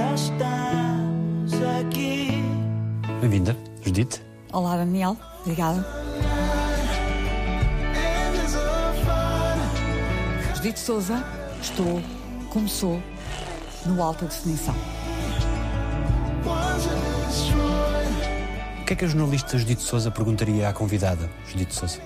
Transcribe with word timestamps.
ainda 0.00 0.14
estás 0.14 1.62
aqui. 1.78 2.42
Bem-vinda, 3.20 3.56
Judite. 3.82 4.22
Olá, 4.52 4.76
Daniel. 4.76 5.16
Obrigada. 5.42 5.86
Judite 10.56 10.78
Souza, 10.78 11.24
estou, 11.62 12.02
começou, 12.50 13.02
no 13.86 14.02
Alta 14.02 14.26
Definição. 14.26 14.74
O 18.80 18.84
que 18.84 18.92
é 18.92 18.96
que 18.96 19.04
a 19.04 19.08
jornalista 19.08 19.56
Judite 19.56 19.82
Souza 19.82 20.10
perguntaria 20.10 20.68
à 20.68 20.72
convidada, 20.72 21.30
Judite 21.46 21.74
Souza? 21.74 22.00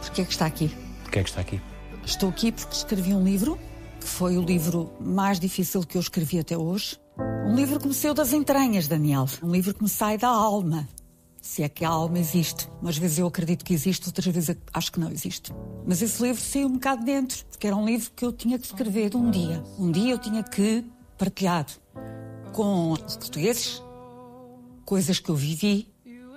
Porquê 0.00 0.22
é 0.22 0.24
que 0.24 0.32
está 0.32 0.46
aqui? 0.46 0.74
Porquê 1.02 1.18
é 1.18 1.22
que 1.22 1.28
está 1.28 1.40
aqui? 1.40 1.60
Estou 2.04 2.30
aqui 2.30 2.50
porque 2.50 2.74
escrevi 2.74 3.14
um 3.14 3.22
livro, 3.22 3.58
que 4.00 4.06
foi 4.06 4.38
o 4.38 4.42
livro 4.42 4.92
mais 4.98 5.38
difícil 5.38 5.82
que 5.82 5.96
eu 5.96 6.00
escrevi 6.00 6.38
até 6.38 6.56
hoje. 6.56 6.98
Um 7.46 7.54
livro 7.54 7.78
que 7.78 7.86
me 7.86 7.94
saiu 7.94 8.14
das 8.14 8.32
entranhas, 8.32 8.88
Daniel. 8.88 9.26
Um 9.42 9.52
livro 9.52 9.74
que 9.74 9.82
me 9.82 9.88
sai 9.88 10.16
da 10.16 10.28
alma. 10.28 10.88
Se 11.40 11.62
é 11.62 11.68
que 11.68 11.84
a 11.84 11.88
alma 11.88 12.18
existe. 12.18 12.68
Umas 12.80 12.96
vezes 12.96 13.18
eu 13.18 13.26
acredito 13.26 13.64
que 13.64 13.74
existe, 13.74 14.08
outras 14.08 14.26
vezes 14.26 14.56
acho 14.72 14.92
que 14.92 15.00
não 15.00 15.10
existe. 15.10 15.52
Mas 15.86 16.02
esse 16.02 16.22
livro 16.22 16.40
saiu 16.40 16.68
um 16.68 16.72
bocado 16.72 17.04
dentro, 17.04 17.44
porque 17.46 17.66
era 17.66 17.76
um 17.76 17.84
livro 17.84 18.10
que 18.16 18.24
eu 18.24 18.32
tinha 18.32 18.58
que 18.58 18.66
escrever 18.66 19.14
um 19.14 19.30
dia. 19.30 19.62
Um 19.78 19.90
dia 19.90 20.12
eu 20.12 20.18
tinha 20.18 20.42
que 20.42 20.84
partilhar 21.16 21.66
com 22.52 22.92
os 22.92 23.16
portugueses 23.16 23.82
coisas 24.90 25.20
que 25.20 25.30
eu 25.30 25.36
vivi, 25.36 25.86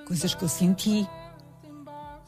coisas 0.05 0.35
que 0.35 0.43
eu 0.43 0.48
senti, 0.48 1.09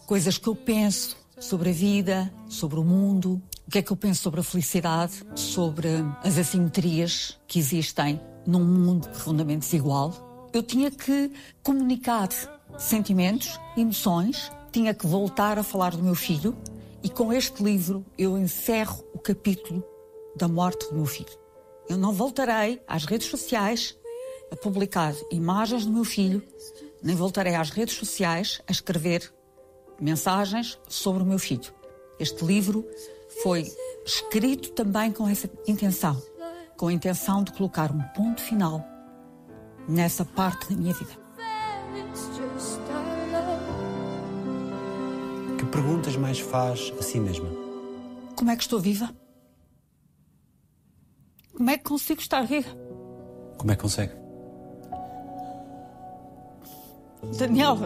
coisas 0.08 0.40
que 0.40 0.48
eu 0.48 0.56
penso 0.56 1.16
sobre 1.40 1.70
a 1.70 1.74
vida, 1.74 2.34
sobre 2.48 2.80
o 2.80 2.84
mundo, 2.84 3.40
o 3.68 3.72
que 3.72 3.80
é 3.80 3.82
que 3.82 3.92
eu 3.92 3.98
penso 3.98 4.22
sobre 4.22 4.40
a 4.40 4.44
felicidade, 4.44 5.24
sobre 5.36 5.88
as 6.24 6.38
assimetrias 6.38 7.40
que 7.48 7.58
existem 7.58 8.22
num 8.46 8.64
mundo 8.64 9.10
profundamente 9.10 9.62
desigual. 9.62 10.50
Eu 10.54 10.62
tinha 10.62 10.92
que 10.92 11.32
comunicar 11.64 12.30
sentimentos, 12.78 13.60
emoções, 13.76 14.52
tinha 14.72 14.94
que 14.94 15.08
voltar 15.08 15.58
a 15.58 15.64
falar 15.64 15.92
do 15.96 16.04
meu 16.04 16.16
filho 16.16 16.56
e 17.02 17.10
com 17.10 17.34
este 17.34 17.64
livro 17.64 18.06
eu 18.18 18.38
encerro 18.38 19.04
o 19.14 19.20
capítulo 19.20 19.84
da 20.36 20.48
morte 20.48 20.88
do 20.90 20.96
meu 20.96 21.06
filho. 21.06 21.38
Eu 21.90 21.98
não 21.98 22.14
voltarei 22.14 22.82
às 22.88 23.06
redes 23.06 23.28
sociais 23.28 23.98
a 24.52 24.56
publicar 24.56 25.14
imagens 25.32 25.86
do 25.86 25.92
meu 25.92 26.04
filho, 26.04 26.44
nem 27.02 27.16
voltarei 27.16 27.56
às 27.56 27.70
redes 27.72 27.96
sociais 27.96 28.62
a 28.68 28.72
escrever 28.72 29.34
mensagens 30.00 30.80
sobre 30.88 31.24
o 31.24 31.26
meu 31.26 31.40
filho. 31.40 31.74
Este 32.20 32.46
livro 32.46 32.86
foi 33.42 33.66
escrito 34.06 34.72
também 34.72 35.12
com 35.12 35.28
essa 35.28 35.50
intenção, 35.68 36.22
com 36.78 36.88
a 36.88 36.94
intenção 36.94 37.44
de 37.44 37.52
colocar 37.52 37.92
um 37.92 38.02
ponto 38.16 38.42
final 38.42 38.84
nessa 39.88 40.24
parte 40.24 40.70
da 40.70 40.76
minha 40.76 40.94
vida. 40.94 41.12
Que 45.58 45.66
perguntas 45.66 46.16
mais 46.16 46.40
faz 46.40 46.94
a 46.98 47.02
si 47.02 47.20
mesma? 47.20 47.50
Como 48.36 48.52
é 48.52 48.56
que 48.56 48.64
estou 48.64 48.80
viva? 48.80 49.10
Como 51.56 51.70
é 51.70 51.78
que 51.78 51.84
consigo 51.84 52.22
estar 52.22 52.42
viva? 52.46 52.70
Como 53.58 53.72
é 53.72 53.76
que 53.76 53.82
consegue? 53.82 54.14
Daniel, 57.38 57.78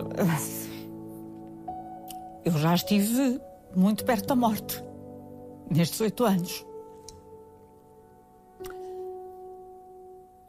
eu 2.43 2.51
já 2.53 2.75
estive 2.75 3.39
muito 3.75 4.03
perto 4.03 4.27
da 4.27 4.35
morte 4.35 4.88
nestes 5.69 5.99
oito 6.01 6.23
anos. 6.23 6.65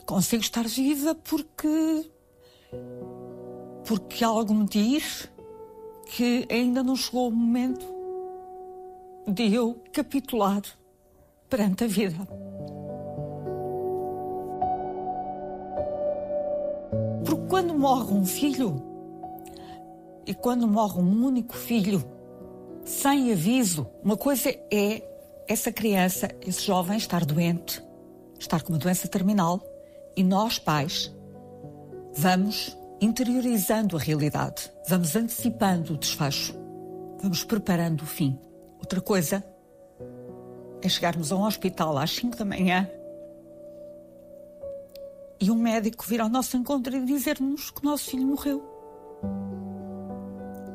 Consigo 0.06 0.42
estar 0.42 0.66
viva 0.66 1.14
porque. 1.14 2.10
porque 3.86 4.24
algo 4.24 4.54
me 4.54 4.66
diz 4.66 5.30
que 6.06 6.46
ainda 6.50 6.82
não 6.82 6.96
chegou 6.96 7.28
o 7.28 7.32
momento 7.32 7.86
de 9.26 9.54
eu 9.54 9.80
capitular 9.92 10.62
perante 11.48 11.84
a 11.84 11.86
vida. 11.86 12.16
Porque 17.24 17.46
quando 17.48 17.74
morre 17.74 18.12
um 18.12 18.26
filho, 18.26 18.82
e 20.26 20.34
quando 20.34 20.66
morre 20.66 21.00
um 21.00 21.24
único 21.24 21.56
filho, 21.56 22.02
sem 22.84 23.32
aviso, 23.32 23.86
uma 24.02 24.16
coisa 24.16 24.50
é 24.72 25.09
essa 25.50 25.72
criança, 25.72 26.28
esse 26.46 26.64
jovem 26.64 26.96
estar 26.96 27.24
doente, 27.24 27.82
estar 28.38 28.62
com 28.62 28.72
uma 28.72 28.78
doença 28.78 29.08
terminal, 29.08 29.60
e 30.16 30.22
nós, 30.22 30.60
pais, 30.60 31.12
vamos 32.14 32.78
interiorizando 33.00 33.96
a 33.96 34.00
realidade, 34.00 34.70
vamos 34.88 35.16
antecipando 35.16 35.94
o 35.94 35.96
desfecho, 35.96 36.54
vamos 37.20 37.42
preparando 37.42 38.02
o 38.02 38.06
fim. 38.06 38.38
Outra 38.78 39.00
coisa 39.00 39.44
é 40.80 40.88
chegarmos 40.88 41.32
a 41.32 41.36
um 41.36 41.42
hospital 41.42 41.98
às 41.98 42.12
5 42.12 42.36
da 42.36 42.44
manhã 42.44 42.88
e 45.40 45.50
um 45.50 45.56
médico 45.56 46.04
vir 46.06 46.20
ao 46.20 46.28
nosso 46.28 46.56
encontro 46.56 46.96
e 46.96 47.04
dizer-nos 47.04 47.72
que 47.72 47.80
o 47.80 47.84
nosso 47.86 48.08
filho 48.08 48.24
morreu. 48.28 48.62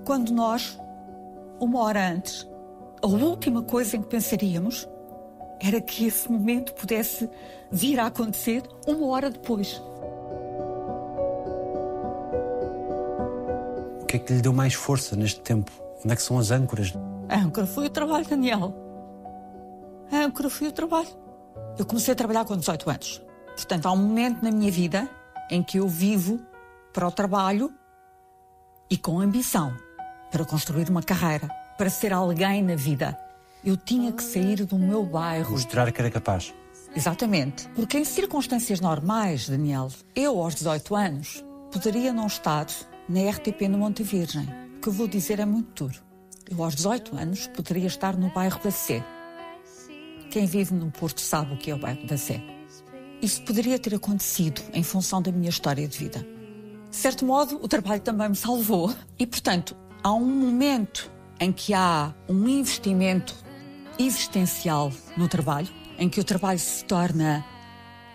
Quando 0.05 0.33
nós, 0.33 0.77
uma 1.61 1.81
hora 1.81 2.09
antes, 2.11 2.45
a 3.05 3.07
última 3.07 3.61
coisa 3.61 3.95
em 3.95 4.01
que 4.01 4.07
pensaríamos 4.07 4.87
era 5.61 5.79
que 5.79 6.07
esse 6.07 6.31
momento 6.31 6.73
pudesse 6.73 7.29
vir 7.71 7.99
a 7.99 8.07
acontecer 8.07 8.63
uma 8.87 9.05
hora 9.07 9.29
depois. 9.29 9.79
O 14.01 14.05
que 14.07 14.15
é 14.15 14.19
que 14.19 14.33
lhe 14.33 14.41
deu 14.41 14.51
mais 14.51 14.73
força 14.73 15.15
neste 15.15 15.39
tempo? 15.41 15.71
Onde 16.03 16.13
é 16.13 16.15
que 16.15 16.21
são 16.23 16.39
as 16.39 16.49
âncoras? 16.49 16.93
A 17.29 17.37
âncora 17.37 17.67
foi 17.67 17.85
o 17.85 17.89
trabalho, 17.91 18.25
Daniel. 18.25 18.73
A 20.11 20.17
âncora 20.17 20.49
foi 20.49 20.69
o 20.69 20.71
trabalho. 20.71 21.09
Eu 21.77 21.85
comecei 21.85 22.11
a 22.11 22.15
trabalhar 22.15 22.45
com 22.45 22.57
18 22.57 22.89
anos. 22.89 23.21
Portanto, 23.55 23.85
há 23.85 23.91
um 23.91 23.97
momento 23.97 24.41
na 24.41 24.49
minha 24.49 24.71
vida 24.71 25.07
em 25.51 25.61
que 25.61 25.77
eu 25.77 25.87
vivo 25.87 26.39
para 26.91 27.07
o 27.07 27.11
trabalho 27.11 27.71
e 28.89 28.97
com 28.97 29.19
ambição 29.19 29.75
para 30.31 30.43
construir 30.43 30.89
uma 30.89 31.03
carreira, 31.03 31.47
para 31.77 31.89
ser 31.89 32.13
alguém 32.13 32.63
na 32.63 32.75
vida. 32.75 33.17
Eu 33.63 33.75
tinha 33.75 34.11
que 34.11 34.23
sair 34.23 34.63
do 34.65 34.77
meu 34.77 35.03
bairro. 35.03 35.51
Mostrar 35.51 35.91
que 35.91 35.99
era 35.99 36.09
capaz. 36.09 36.53
Exatamente. 36.95 37.67
Porque 37.69 37.97
em 37.97 38.05
circunstâncias 38.05 38.79
normais, 38.79 39.49
Daniel, 39.49 39.89
eu 40.15 40.41
aos 40.41 40.55
18 40.55 40.95
anos 40.95 41.43
poderia 41.71 42.13
não 42.13 42.27
estar 42.27 42.67
na 43.09 43.29
RTP 43.29 43.67
no 43.67 43.77
Monte 43.77 44.03
Virgem. 44.03 44.47
O 44.77 44.81
que 44.81 44.89
eu 44.89 44.93
vou 44.93 45.07
dizer 45.07 45.39
é 45.39 45.45
muito 45.45 45.85
duro. 45.85 45.99
Eu 46.49 46.63
aos 46.63 46.75
18 46.75 47.17
anos 47.17 47.47
poderia 47.47 47.87
estar 47.87 48.15
no 48.15 48.31
bairro 48.31 48.59
da 48.63 48.71
Sé. 48.71 49.03
Quem 50.29 50.45
vive 50.45 50.73
no 50.73 50.91
Porto 50.91 51.19
sabe 51.19 51.53
o 51.53 51.57
que 51.57 51.71
é 51.71 51.75
o 51.75 51.79
bairro 51.79 52.05
da 52.05 52.17
Sé. 52.17 52.41
Isso 53.21 53.41
poderia 53.41 53.79
ter 53.79 53.95
acontecido 53.95 54.61
em 54.73 54.83
função 54.83 55.21
da 55.21 55.31
minha 55.31 55.49
história 55.49 55.87
de 55.87 55.97
vida. 55.97 56.25
De 56.89 56.95
certo 56.95 57.25
modo, 57.25 57.59
o 57.61 57.67
trabalho 57.67 58.01
também 58.01 58.29
me 58.29 58.35
salvou. 58.35 58.93
E, 59.17 59.25
portanto, 59.25 59.75
há 60.03 60.13
um 60.13 60.25
momento 60.25 61.11
em 61.39 61.51
que 61.51 61.73
há 61.73 62.13
um 62.27 62.47
investimento 62.47 63.35
existencial 63.99 64.91
no 65.17 65.27
trabalho, 65.27 65.69
em 65.97 66.09
que 66.09 66.19
o 66.19 66.23
trabalho 66.23 66.59
se 66.59 66.83
torna 66.85 67.45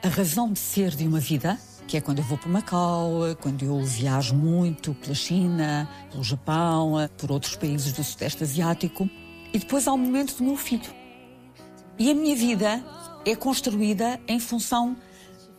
a 0.03 0.09
razão 0.09 0.53
de 0.53 0.59
ser 0.59 0.91
de 0.91 1.07
uma 1.07 1.21
vida, 1.21 1.59
que 1.87 1.97
é 1.97 2.01
quando 2.01 2.19
eu 2.19 2.25
vou 2.25 2.39
para 2.39 2.49
Macau, 2.49 3.13
quando 3.41 3.65
eu 3.65 3.83
viajo 3.83 4.35
muito 4.35 4.95
pela 4.95 5.15
China, 5.15 5.89
pelo 6.11 6.23
Japão, 6.23 6.95
por 7.19 7.33
outros 7.33 7.57
países 7.57 7.93
do 7.93 8.05
Sudeste 8.05 8.45
Asiático. 8.45 9.09
E 9.53 9.59
depois 9.59 9.89
há 9.89 9.93
o 9.93 9.99
momento 9.99 10.37
do 10.37 10.45
meu 10.45 10.57
filho. 10.57 10.91
E 11.99 12.11
a 12.11 12.15
minha 12.15 12.37
vida 12.37 12.83
é 13.27 13.35
construída 13.35 14.21
em 14.29 14.39
função 14.39 14.97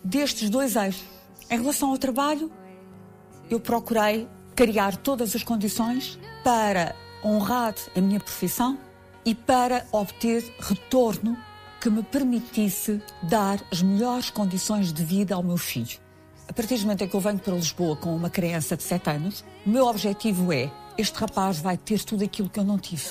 destes 0.04 0.50
dois 0.50 0.76
eixos. 0.76 1.04
Em 1.50 1.60
relação 1.60 1.90
ao 1.92 1.98
trabalho, 1.98 2.52
eu 3.50 3.60
procurei 3.60 4.28
criar 4.56 4.96
todas 4.96 5.36
as 5.36 5.44
condições 5.44 6.18
para 6.44 6.96
honrar 7.24 7.76
a 7.96 8.02
minha 8.02 8.20
profissão 8.20 8.78
e 9.26 9.36
para 9.36 9.86
obter 9.92 10.44
retorno 10.60 11.38
que 11.80 11.90
me 11.90 12.04
permitisse 12.04 13.02
dar 13.24 13.60
as 13.72 13.82
melhores 13.82 14.30
condições 14.30 14.94
de 14.94 15.04
vida 15.04 15.36
ao 15.36 15.44
meu 15.44 15.58
filho. 15.58 16.00
A 16.48 16.54
partir 16.54 16.76
do 16.76 16.82
momento 16.82 17.04
em 17.04 17.08
que 17.08 17.16
eu 17.16 17.20
venho 17.20 17.40
para 17.40 17.56
Lisboa 17.56 17.96
com 17.96 18.16
uma 18.16 18.30
criança 18.30 18.76
de 18.76 18.84
7 18.84 19.10
anos, 19.10 19.46
o 19.66 19.70
meu 19.70 19.86
objetivo 19.86 20.52
é: 20.52 20.72
este 20.98 21.18
rapaz 21.18 21.60
vai 21.60 21.78
ter 21.78 22.04
tudo 22.04 22.24
aquilo 22.24 22.50
que 22.50 22.60
eu 22.60 22.64
não 22.64 22.78
tive. 22.78 23.08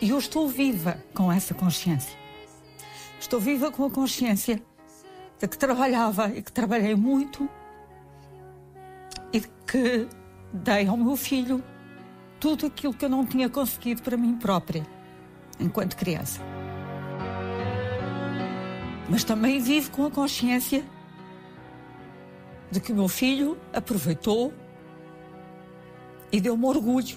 E 0.00 0.10
eu 0.10 0.18
estou 0.18 0.48
viva 0.48 0.98
com 1.14 1.30
essa 1.30 1.54
consciência. 1.54 2.16
Estou 3.20 3.40
viva 3.40 3.70
com 3.70 3.84
a 3.84 3.90
consciência 3.90 4.62
de 5.38 5.48
que 5.48 5.58
trabalhava 5.58 6.30
e 6.34 6.42
que 6.42 6.52
trabalhei 6.52 6.94
muito 6.94 7.48
e 9.32 9.40
que 9.40 10.08
dei 10.52 10.86
ao 10.86 10.96
meu 10.96 11.16
filho 11.16 11.62
tudo 12.38 12.66
aquilo 12.66 12.94
que 12.94 13.04
eu 13.04 13.08
não 13.08 13.24
tinha 13.24 13.48
conseguido 13.48 14.02
para 14.02 14.16
mim 14.16 14.36
própria, 14.36 14.86
enquanto 15.58 15.96
criança. 15.96 16.40
Mas 19.08 19.24
também 19.24 19.60
vivo 19.60 19.90
com 19.90 20.06
a 20.06 20.10
consciência 20.10 20.84
de 22.70 22.80
que 22.80 22.92
o 22.92 22.94
meu 22.94 23.08
filho 23.08 23.56
aproveitou 23.72 24.52
e 26.32 26.40
deu-me 26.40 26.64
orgulho 26.64 27.16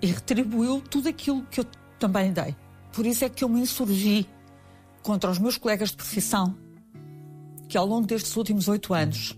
e 0.00 0.06
retribuiu 0.06 0.80
tudo 0.80 1.08
aquilo 1.08 1.42
que 1.50 1.60
eu 1.60 1.66
também 1.98 2.32
dei. 2.32 2.54
Por 2.92 3.04
isso 3.04 3.24
é 3.24 3.28
que 3.28 3.42
eu 3.42 3.48
me 3.48 3.60
insurgi 3.60 4.26
contra 5.02 5.30
os 5.30 5.38
meus 5.38 5.58
colegas 5.58 5.90
de 5.90 5.96
profissão, 5.96 6.56
que 7.68 7.76
ao 7.76 7.86
longo 7.86 8.06
destes 8.06 8.34
últimos 8.36 8.68
oito 8.68 8.94
anos 8.94 9.36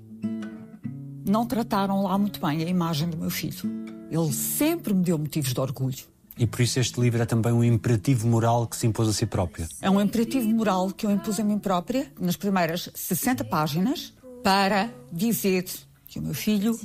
não 1.27 1.47
trataram 1.47 2.03
lá 2.03 2.17
muito 2.17 2.41
bem 2.41 2.63
a 2.63 2.69
imagem 2.69 3.09
do 3.09 3.17
meu 3.17 3.31
filho. 3.31 3.88
Ele 4.11 4.33
sempre 4.33 4.95
me 4.95 5.03
deu 5.03 5.19
motivos 5.19 5.53
de 5.53 5.61
orgulho. 5.61 6.05
E 6.39 6.47
por 6.47 6.61
isso 6.61 6.79
este 6.79 7.01
livro 7.01 7.21
é 7.21 7.27
também 7.27 7.53
um 7.53 7.65
imperativo 7.65 8.29
moral 8.29 8.67
que 8.67 8.77
se 8.77 8.87
impôs 8.87 9.09
a 9.09 9.13
si 9.13 9.27
própria. 9.27 9.69
É 9.83 9.91
um 9.91 10.01
imperativo 10.01 10.49
moral 10.49 10.91
que 10.91 11.05
eu 11.05 11.11
impus 11.11 11.41
a 11.41 11.45
mim 11.45 11.59
própria 11.59 12.11
nas 12.19 12.37
primeiras 12.37 12.89
60 12.95 13.45
páginas 13.45 14.15
para 14.43 14.89
dizer 15.13 15.65
que 16.07 16.19
o 16.21 16.23
meu 16.23 16.35
filho 16.35 16.79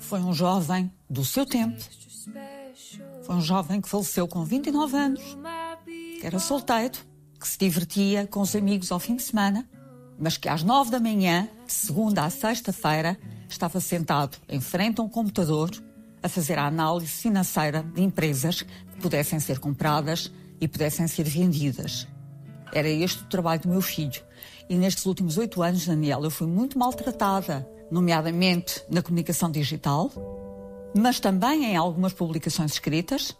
foi 0.00 0.20
um 0.20 0.34
jovem 0.34 0.92
do 1.08 1.24
seu 1.24 1.46
tempo. 1.46 1.80
Foi 3.22 3.36
um 3.36 3.40
jovem 3.40 3.80
que 3.80 3.88
faleceu 3.88 4.26
com 4.26 4.44
29 4.44 4.96
anos, 4.96 5.38
que 6.20 6.26
era 6.26 6.38
solteiro, 6.38 6.98
que 7.40 7.46
se 7.46 7.58
divertia 7.58 8.26
com 8.26 8.40
os 8.40 8.54
amigos 8.54 8.90
ao 8.90 8.98
fim 8.98 9.16
de 9.16 9.22
semana, 9.22 9.68
mas 10.18 10.36
que 10.36 10.48
às 10.48 10.62
9 10.62 10.90
da 10.90 11.00
manhã, 11.00 11.48
de 11.66 11.72
segunda 11.72 12.24
à 12.24 12.30
sexta-feira, 12.30 13.18
estava 13.48 13.80
sentado 13.80 14.38
em 14.48 14.60
frente 14.60 15.00
a 15.00 15.04
um 15.04 15.08
computador 15.08 15.70
a 16.22 16.28
fazer 16.28 16.58
a 16.58 16.66
análise 16.66 17.12
financeira 17.12 17.82
de 17.82 18.02
empresas 18.02 18.62
que 18.62 19.00
pudessem 19.00 19.38
ser 19.38 19.58
compradas 19.58 20.30
e 20.60 20.66
pudessem 20.66 21.06
ser 21.06 21.24
vendidas. 21.24 22.06
Era 22.72 22.88
este 22.88 23.22
o 23.22 23.26
trabalho 23.26 23.60
do 23.60 23.68
meu 23.68 23.80
filho. 23.80 24.22
E 24.68 24.74
nestes 24.74 25.06
últimos 25.06 25.38
oito 25.38 25.62
anos, 25.62 25.86
Daniel, 25.86 26.24
eu 26.24 26.30
fui 26.30 26.46
muito 26.46 26.78
maltratada, 26.78 27.66
nomeadamente 27.90 28.82
na 28.90 29.02
comunicação 29.02 29.50
digital, 29.50 30.10
mas 30.96 31.20
também 31.20 31.64
em 31.64 31.76
algumas 31.76 32.12
publicações 32.12 32.72
escritas, 32.72 33.36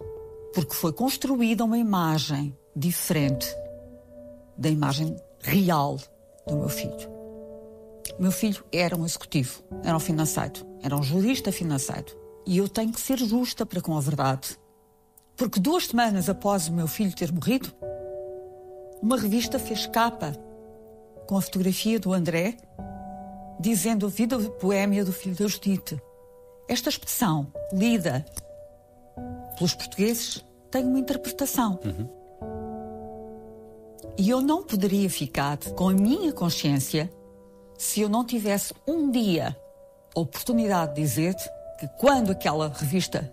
porque 0.55 0.75
foi 0.75 0.93
construída 0.93 1.65
uma 1.65 1.79
imagem 1.79 2.57
diferente 2.75 3.47
da 4.57 4.69
imagem 4.69 5.17
real 5.43 5.99
do 6.47 6.57
meu 6.57 6.69
filho. 6.69 7.16
Meu 8.19 8.33
filho 8.33 8.65
era 8.73 8.97
um 8.97 9.05
executivo, 9.05 9.63
era 9.85 9.97
um 9.97 10.01
financeiro, 10.01 10.67
era 10.83 10.97
um 10.97 11.03
jurista 11.03 11.53
financeiro. 11.53 12.17
E 12.47 12.59
eu 12.59 12.69
tenho 12.69 12.93
que 12.93 13.01
ser 13.01 13.19
justa 13.19 13.67
para 13.67 13.81
com 13.81 13.97
a 13.97 14.01
verdade. 14.01 14.59
Porque 15.37 15.61
duas 15.61 15.87
semanas 15.87 16.29
após 16.29 16.69
o 16.69 16.73
meu 16.73 16.87
filho 16.87 17.15
ter 17.15 17.33
morrido, 17.33 17.73
uma 19.03 19.19
revista 19.19 19.59
fez 19.59 19.87
capa 19.87 20.33
com 21.27 21.37
a 21.37 21.43
fotografia 21.43 21.99
do 21.99 22.13
André, 22.13 22.57
dizendo 23.61 24.07
a 24.07 24.09
vida 24.09 24.39
poémia 24.39 25.05
do 25.05 25.13
filho 25.13 25.37
da 25.37 25.47
Judite. 25.47 26.01
Esta 26.69 26.89
expressão, 26.89 27.53
lida 27.73 28.25
pelos 29.57 29.75
portugueses, 29.75 30.45
tem 30.71 30.85
uma 30.85 30.99
interpretação. 30.99 31.79
Uhum. 31.85 32.09
E 34.19 34.31
eu 34.31 34.41
não 34.41 34.63
poderia 34.63 35.11
ficar 35.11 35.59
com 35.75 35.89
a 35.89 35.93
minha 35.93 36.33
consciência 36.33 37.11
se 37.79 38.01
eu 38.01 38.09
não 38.09 38.25
tivesse 38.25 38.75
um 38.87 39.11
dia 39.11 39.57
a 40.15 40.21
oportunidade 40.21 40.95
de 40.95 41.03
dizer 41.03 41.35
que 41.79 41.87
quando 41.99 42.31
aquela 42.33 42.69
revista 42.69 43.33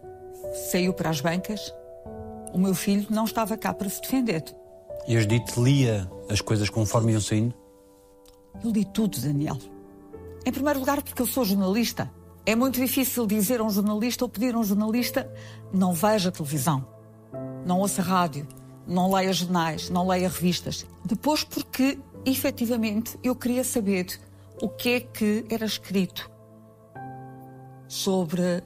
saiu 0.71 0.93
para 0.93 1.09
as 1.09 1.21
bancas, 1.21 1.73
o 2.53 2.57
meu 2.57 2.75
filho 2.75 3.07
não 3.09 3.25
estava 3.25 3.57
cá 3.57 3.73
para 3.73 3.89
se 3.89 4.01
defender. 4.01 4.43
E 5.07 5.17
a 5.17 5.21
Judite 5.21 5.59
lia 5.59 6.09
as 6.29 6.41
coisas 6.41 6.69
conforme 6.69 7.13
iam 7.13 7.21
saindo? 7.21 7.53
Eu 8.63 8.71
li 8.71 8.85
tudo, 8.85 9.19
Daniel. 9.19 9.57
Em 10.45 10.51
primeiro 10.51 10.79
lugar, 10.79 11.01
porque 11.01 11.21
eu 11.21 11.25
sou 11.25 11.43
jornalista. 11.43 12.11
É 12.45 12.55
muito 12.55 12.79
difícil 12.79 13.25
dizer 13.25 13.61
a 13.61 13.63
um 13.63 13.69
jornalista 13.69 14.25
ou 14.25 14.29
pedir 14.29 14.53
a 14.53 14.59
um 14.59 14.63
jornalista 14.63 15.31
não 15.71 15.93
veja 15.93 16.29
televisão, 16.29 16.85
não 17.65 17.79
ouça 17.79 18.01
rádio, 18.01 18.45
não 18.85 19.13
leia 19.13 19.31
jornais, 19.31 19.89
não 19.89 20.05
leia 20.05 20.27
revistas. 20.27 20.85
Depois, 21.05 21.45
porque 21.45 21.97
efetivamente 22.25 23.17
eu 23.23 23.33
queria 23.33 23.63
saber 23.63 24.07
o 24.63 24.69
que 24.69 24.91
é 24.91 24.99
que 25.01 25.45
era 25.49 25.65
escrito 25.65 26.31
sobre 27.85 28.63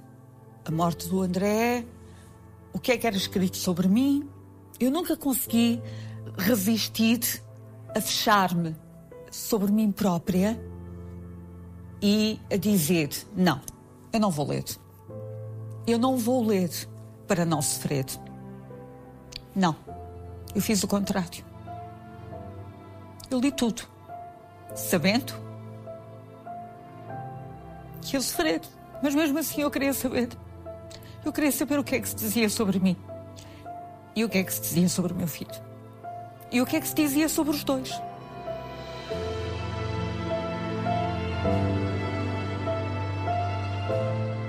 a 0.64 0.70
morte 0.70 1.10
do 1.10 1.24
André, 1.24 1.88
o 2.72 2.78
que 2.78 2.92
é 2.92 2.98
que 3.00 3.08
era 3.08 3.18
escrito 3.18 3.58
sobre 3.58 3.88
mim. 3.88 4.30
Eu 4.80 4.92
nunca 4.92 5.18
consegui 5.18 5.82
resistir 6.38 7.42
a 7.96 8.00
fechar-me 8.00 8.76
sobre 9.32 9.72
mim 9.72 9.92
própria 9.92 10.62
e 12.00 12.40
a 12.52 12.58
dizer: 12.58 13.10
não, 13.36 13.60
eu 14.14 14.20
não 14.20 14.30
vou 14.30 14.50
ler. 14.50 14.66
Eu 15.88 15.98
não 15.98 16.16
vou 16.16 16.46
ler 16.46 16.70
para 17.28 17.44
não 17.44 17.60
sofrer. 17.60 18.06
Não, 19.56 19.76
eu 20.54 20.62
fiz 20.62 20.84
o 20.84 20.88
contrário. 20.88 21.44
Eu 23.32 23.40
li 23.40 23.52
tudo, 23.52 23.82
sabendo 24.76 25.47
que 28.02 28.18
eu 28.18 28.22
sofrer. 28.22 28.62
Mas 29.02 29.14
mesmo 29.14 29.38
assim 29.40 29.62
eu 29.62 29.72
queria 29.72 29.94
saber. 29.94 30.30
Eu 31.24 31.34
queria 31.34 31.52
saber 31.52 31.78
o 31.80 31.84
que 31.84 31.96
é 31.96 32.00
que 32.00 32.10
se 32.10 32.16
dizia 32.16 32.50
sobre 32.50 32.80
mim. 32.80 32.96
E 34.16 34.24
o 34.24 34.30
que 34.30 34.38
é 34.38 34.44
que 34.44 34.54
se 34.54 34.62
dizia 34.62 34.90
sobre 34.90 35.14
o 35.14 35.16
meu 35.16 35.28
filho. 35.28 35.52
E 36.52 36.62
o 36.62 36.66
que 36.66 36.78
é 36.78 36.80
que 36.80 36.88
se 36.88 36.96
dizia 36.96 37.28
sobre 37.30 37.54
os 37.54 37.64
dois. 37.64 37.92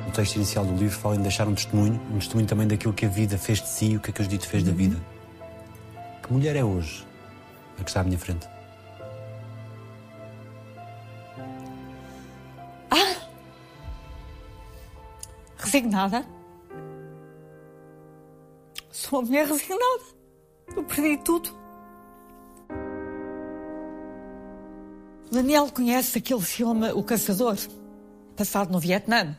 O 0.06 0.10
texto 0.12 0.36
inicial 0.36 0.64
do 0.64 0.74
livro 0.74 0.96
fala 0.96 1.16
em 1.16 1.20
deixar 1.20 1.46
um 1.46 1.54
testemunho, 1.54 2.00
um 2.12 2.18
testemunho 2.18 2.46
também 2.46 2.66
daquilo 2.66 2.92
que 2.92 3.06
a 3.06 3.08
vida 3.08 3.36
fez 3.36 3.60
de 3.60 3.68
si 3.68 3.86
e 3.92 3.96
o 3.96 4.00
que 4.00 4.10
é 4.10 4.12
que 4.12 4.22
a 4.22 4.24
Judite 4.24 4.46
fez 4.46 4.62
uhum. 4.62 4.70
da 4.70 4.76
vida. 4.76 4.96
Que 6.22 6.32
mulher 6.32 6.56
é 6.56 6.64
hoje 6.64 7.06
a 7.78 7.84
que 7.84 7.90
está 7.90 8.00
à 8.00 8.04
minha 8.04 8.18
frente? 8.18 8.48
Resignada. 15.98 16.24
Sou 18.90 19.18
uma 19.18 19.26
mulher 19.26 19.46
resignada. 19.46 20.02
Eu 20.76 20.84
perdi 20.84 21.16
tudo. 21.18 21.50
Daniel 25.30 25.70
conhece 25.70 26.18
aquele 26.18 26.40
filme 26.40 26.90
O 26.92 27.02
Caçador, 27.02 27.56
passado 28.36 28.72
no 28.72 28.78
Vietnã. 28.78 29.36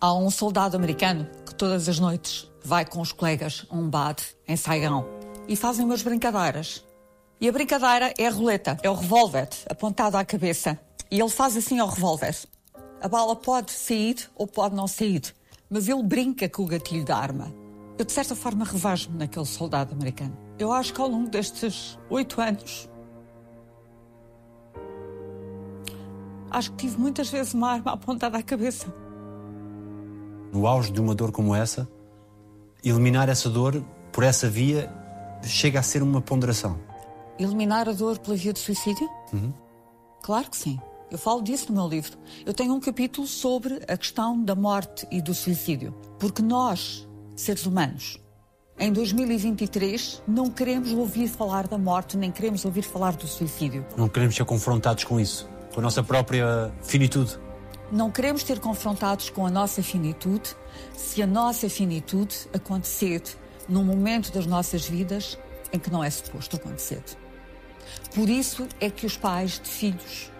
Há 0.00 0.14
um 0.14 0.30
soldado 0.30 0.76
americano 0.76 1.28
que 1.46 1.54
todas 1.54 1.88
as 1.88 1.98
noites 1.98 2.50
vai 2.62 2.84
com 2.84 3.00
os 3.00 3.10
colegas 3.10 3.66
a 3.70 3.74
um 3.74 3.88
bar 3.88 4.16
em 4.46 4.56
Saigão 4.56 5.06
e 5.48 5.56
fazem 5.56 5.84
umas 5.84 6.02
brincadeiras. 6.02 6.84
E 7.40 7.48
a 7.48 7.52
brincadeira 7.52 8.14
é 8.16 8.26
a 8.26 8.30
roleta, 8.30 8.78
é 8.82 8.88
o 8.88 8.94
revólver 8.94 9.48
apontado 9.68 10.16
à 10.16 10.24
cabeça. 10.24 10.78
E 11.10 11.20
ele 11.20 11.28
faz 11.28 11.56
assim 11.56 11.78
ao 11.78 11.88
revólver. 11.88 12.36
A 13.00 13.08
bala 13.08 13.34
pode 13.36 13.72
sair 13.72 14.30
ou 14.34 14.46
pode 14.46 14.74
não 14.74 14.86
sair 14.86 15.34
mas 15.74 15.88
ele 15.88 16.04
brinca 16.04 16.48
com 16.48 16.62
o 16.62 16.66
gatilho 16.66 17.04
da 17.04 17.16
arma. 17.16 17.52
Eu, 17.98 18.04
de 18.04 18.12
certa 18.12 18.36
forma, 18.36 18.64
revajo-me 18.64 19.18
naquele 19.18 19.44
soldado 19.44 19.92
americano. 19.92 20.38
Eu 20.56 20.70
acho 20.70 20.94
que 20.94 21.00
ao 21.00 21.08
longo 21.08 21.28
destes 21.28 21.98
oito 22.08 22.40
anos, 22.40 22.88
acho 26.48 26.70
que 26.70 26.76
tive 26.76 26.96
muitas 26.96 27.28
vezes 27.28 27.54
uma 27.54 27.72
arma 27.72 27.90
apontada 27.90 28.38
à 28.38 28.42
cabeça. 28.42 28.86
No 30.52 30.64
auge 30.68 30.92
de 30.92 31.00
uma 31.00 31.12
dor 31.12 31.32
como 31.32 31.52
essa, 31.52 31.88
eliminar 32.84 33.28
essa 33.28 33.50
dor 33.50 33.84
por 34.12 34.22
essa 34.22 34.48
via 34.48 34.88
chega 35.42 35.80
a 35.80 35.82
ser 35.82 36.04
uma 36.04 36.20
ponderação. 36.20 36.78
Eliminar 37.36 37.88
a 37.88 37.92
dor 37.92 38.20
pela 38.20 38.36
via 38.36 38.52
de 38.52 38.60
suicídio? 38.60 39.10
Uhum. 39.32 39.52
Claro 40.22 40.48
que 40.48 40.56
sim. 40.56 40.78
Eu 41.14 41.18
falo 41.18 41.42
disso 41.42 41.72
no 41.72 41.80
meu 41.80 41.88
livro. 41.88 42.18
Eu 42.44 42.52
tenho 42.52 42.74
um 42.74 42.80
capítulo 42.80 43.24
sobre 43.24 43.80
a 43.86 43.96
questão 43.96 44.42
da 44.42 44.56
morte 44.56 45.06
e 45.12 45.22
do 45.22 45.32
suicídio. 45.32 45.94
Porque 46.18 46.42
nós, 46.42 47.06
seres 47.36 47.66
humanos, 47.66 48.18
em 48.76 48.92
2023, 48.92 50.20
não 50.26 50.50
queremos 50.50 50.90
ouvir 50.90 51.28
falar 51.28 51.68
da 51.68 51.78
morte, 51.78 52.16
nem 52.16 52.32
queremos 52.32 52.64
ouvir 52.64 52.82
falar 52.82 53.14
do 53.14 53.28
suicídio. 53.28 53.86
Não 53.96 54.08
queremos 54.08 54.34
ser 54.34 54.44
confrontados 54.44 55.04
com 55.04 55.20
isso, 55.20 55.48
com 55.72 55.78
a 55.78 55.84
nossa 55.84 56.02
própria 56.02 56.74
finitude. 56.82 57.38
Não 57.92 58.10
queremos 58.10 58.42
ser 58.42 58.58
confrontados 58.58 59.30
com 59.30 59.46
a 59.46 59.50
nossa 59.50 59.84
finitude 59.84 60.56
se 60.96 61.22
a 61.22 61.28
nossa 61.28 61.70
finitude 61.70 62.34
acontecer 62.52 63.22
num 63.68 63.84
momento 63.84 64.32
das 64.32 64.46
nossas 64.46 64.84
vidas 64.84 65.38
em 65.72 65.78
que 65.78 65.92
não 65.92 66.02
é 66.02 66.10
suposto 66.10 66.56
acontecer. 66.56 67.04
Por 68.12 68.28
isso 68.28 68.66
é 68.80 68.90
que 68.90 69.06
os 69.06 69.16
pais 69.16 69.60
de 69.60 69.68
filhos 69.68 70.33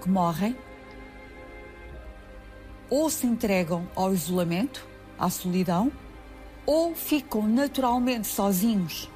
que 0.00 0.08
morrem 0.08 0.56
ou 2.88 3.08
se 3.08 3.26
entregam 3.26 3.88
ao 3.94 4.12
isolamento, 4.12 4.86
à 5.16 5.30
solidão, 5.30 5.92
ou 6.66 6.94
ficam 6.94 7.46
naturalmente 7.46 8.26
sozinhos 8.26 9.08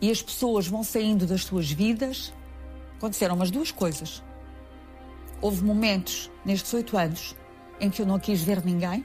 e 0.00 0.10
as 0.10 0.22
pessoas 0.22 0.66
vão 0.66 0.82
saindo 0.82 1.26
das 1.26 1.44
suas 1.44 1.70
vidas. 1.70 2.32
Aconteceram 2.96 3.34
umas 3.34 3.50
duas 3.50 3.70
coisas. 3.70 4.22
Houve 5.40 5.62
momentos 5.64 6.30
nestes 6.44 6.72
oito 6.74 6.96
anos 6.96 7.36
em 7.80 7.90
que 7.90 8.02
eu 8.02 8.06
não 8.06 8.18
quis 8.18 8.42
ver 8.42 8.64
ninguém. 8.64 9.04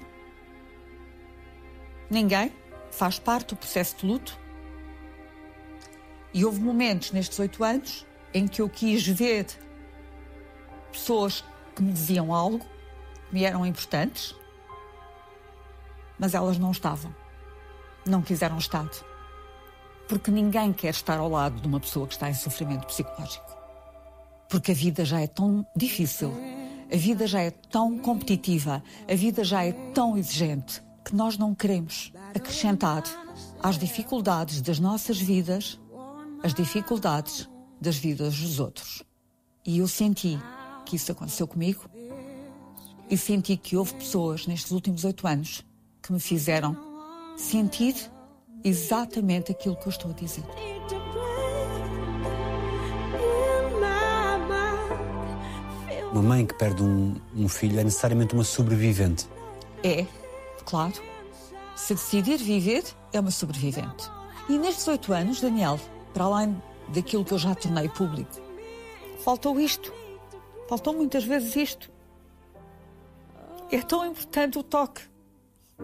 Ninguém. 2.09 2.51
Faz 2.91 3.19
parte 3.19 3.49
do 3.49 3.57
processo 3.57 3.97
de 3.97 4.05
luto. 4.05 4.39
E 6.33 6.45
houve 6.45 6.61
momentos 6.61 7.11
nestes 7.11 7.37
oito 7.39 7.63
anos 7.63 8.05
em 8.33 8.47
que 8.47 8.61
eu 8.61 8.69
quis 8.69 9.05
ver 9.05 9.47
pessoas 10.95 11.43
que 11.75 11.83
me 11.83 11.91
diziam 11.91 12.33
algo, 12.33 12.65
me 13.31 13.43
eram 13.43 13.65
importantes, 13.65 14.35
mas 16.17 16.33
elas 16.33 16.57
não 16.57 16.71
estavam. 16.71 17.13
Não 18.05 18.21
quiseram 18.21 18.57
estar. 18.57 18.89
Porque 20.07 20.31
ninguém 20.31 20.71
quer 20.71 20.89
estar 20.89 21.17
ao 21.17 21.29
lado 21.29 21.59
de 21.59 21.67
uma 21.67 21.79
pessoa 21.79 22.07
que 22.07 22.13
está 22.13 22.29
em 22.29 22.33
sofrimento 22.33 22.87
psicológico. 22.87 23.45
Porque 24.49 24.71
a 24.71 24.75
vida 24.75 25.03
já 25.03 25.19
é 25.19 25.27
tão 25.27 25.65
difícil, 25.75 26.31
a 26.91 26.95
vida 26.95 27.25
já 27.27 27.41
é 27.41 27.51
tão 27.51 27.97
competitiva, 27.97 28.83
a 29.09 29.15
vida 29.15 29.43
já 29.43 29.63
é 29.65 29.71
tão 29.93 30.17
exigente 30.17 30.83
que 31.03 31.15
nós 31.15 31.37
não 31.37 31.53
queremos 31.53 32.13
acrescentar 32.33 33.03
às 33.61 33.77
dificuldades 33.77 34.61
das 34.61 34.79
nossas 34.79 35.19
vidas 35.19 35.79
as 36.43 36.53
dificuldades 36.53 37.49
das 37.81 37.95
vidas 37.95 38.39
dos 38.39 38.59
outros. 38.59 39.03
E 39.65 39.79
eu 39.79 39.87
senti 39.87 40.39
que 40.85 40.95
isso 40.95 41.11
aconteceu 41.11 41.47
comigo 41.47 41.89
e 43.09 43.17
senti 43.17 43.57
que 43.57 43.75
houve 43.75 43.93
pessoas 43.95 44.47
nestes 44.47 44.71
últimos 44.71 45.03
oito 45.03 45.27
anos 45.27 45.65
que 46.01 46.13
me 46.13 46.19
fizeram 46.19 46.77
sentir 47.35 47.95
exatamente 48.63 49.51
aquilo 49.51 49.75
que 49.75 49.87
eu 49.87 49.91
estou 49.91 50.11
a 50.11 50.13
dizer. 50.13 50.43
Uma 56.11 56.21
mãe 56.21 56.45
que 56.45 56.53
perde 56.53 56.81
um, 56.81 57.15
um 57.35 57.49
filho 57.49 57.79
é 57.79 57.83
necessariamente 57.83 58.33
uma 58.33 58.43
sobrevivente. 58.43 59.27
É, 59.83 60.05
claro. 60.63 60.93
Se 61.75 61.93
decidir 61.93 62.37
viver, 62.37 62.85
é 63.11 63.19
uma 63.19 63.31
sobrevivente. 63.31 64.09
E 64.47 64.57
nestes 64.57 64.87
oito 64.87 65.11
anos, 65.11 65.41
Daniel, 65.41 65.79
para 66.13 66.23
além 66.23 66.61
daquilo 66.87 67.25
que 67.25 67.33
eu 67.33 67.37
já 67.37 67.53
tornei 67.53 67.89
público, 67.89 68.31
faltou 69.23 69.59
isto. 69.59 69.91
Faltou 70.67 70.93
muitas 70.93 71.23
vezes 71.23 71.55
isto. 71.55 71.91
É 73.71 73.81
tão 73.81 74.05
importante 74.05 74.57
o 74.57 74.63
toque. 74.63 75.01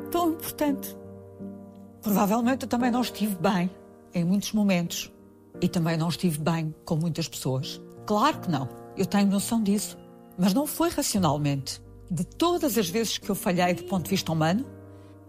Tão 0.10 0.32
importante. 0.32 0.96
Provavelmente 2.02 2.64
eu 2.64 2.70
também 2.70 2.90
não 2.90 3.02
estive 3.02 3.36
bem 3.36 3.70
em 4.14 4.24
muitos 4.24 4.54
momentos. 4.54 5.12
E 5.62 5.68
também 5.68 5.98
não 5.98 6.10
estive 6.10 6.40
bem 6.40 6.74
com 6.86 6.96
muitas 6.96 7.28
pessoas. 7.28 7.80
Claro 8.06 8.40
que 8.40 8.50
não. 8.50 8.68
Eu 8.98 9.06
tenho 9.06 9.30
noção 9.30 9.62
disso. 9.62 9.98
Mas 10.38 10.54
não 10.54 10.66
foi 10.66 10.90
racionalmente. 10.90 11.82
De 12.10 12.24
todas 12.24 12.78
as 12.78 12.90
vezes 12.90 13.18
que 13.18 13.30
eu 13.30 13.36
falhei 13.36 13.74
do 13.74 13.84
ponto 13.84 14.06
de 14.06 14.10
vista 14.10 14.32
humano, 14.32 14.66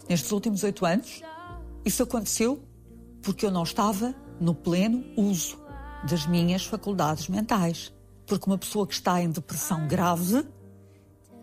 nestes 0.08 0.32
últimos 0.32 0.62
oito 0.64 0.84
anos, 0.86 1.22
isso 1.84 2.02
aconteceu 2.02 2.62
porque 3.22 3.46
eu 3.46 3.50
não 3.50 3.62
estava 3.62 4.14
no 4.40 4.54
pleno 4.54 5.04
uso 5.16 5.58
das 6.08 6.26
minhas 6.26 6.64
faculdades 6.64 7.28
mentais. 7.28 7.92
Porque 8.32 8.48
uma 8.48 8.56
pessoa 8.56 8.86
que 8.86 8.94
está 8.94 9.20
em 9.20 9.28
depressão 9.28 9.86
grave 9.86 10.42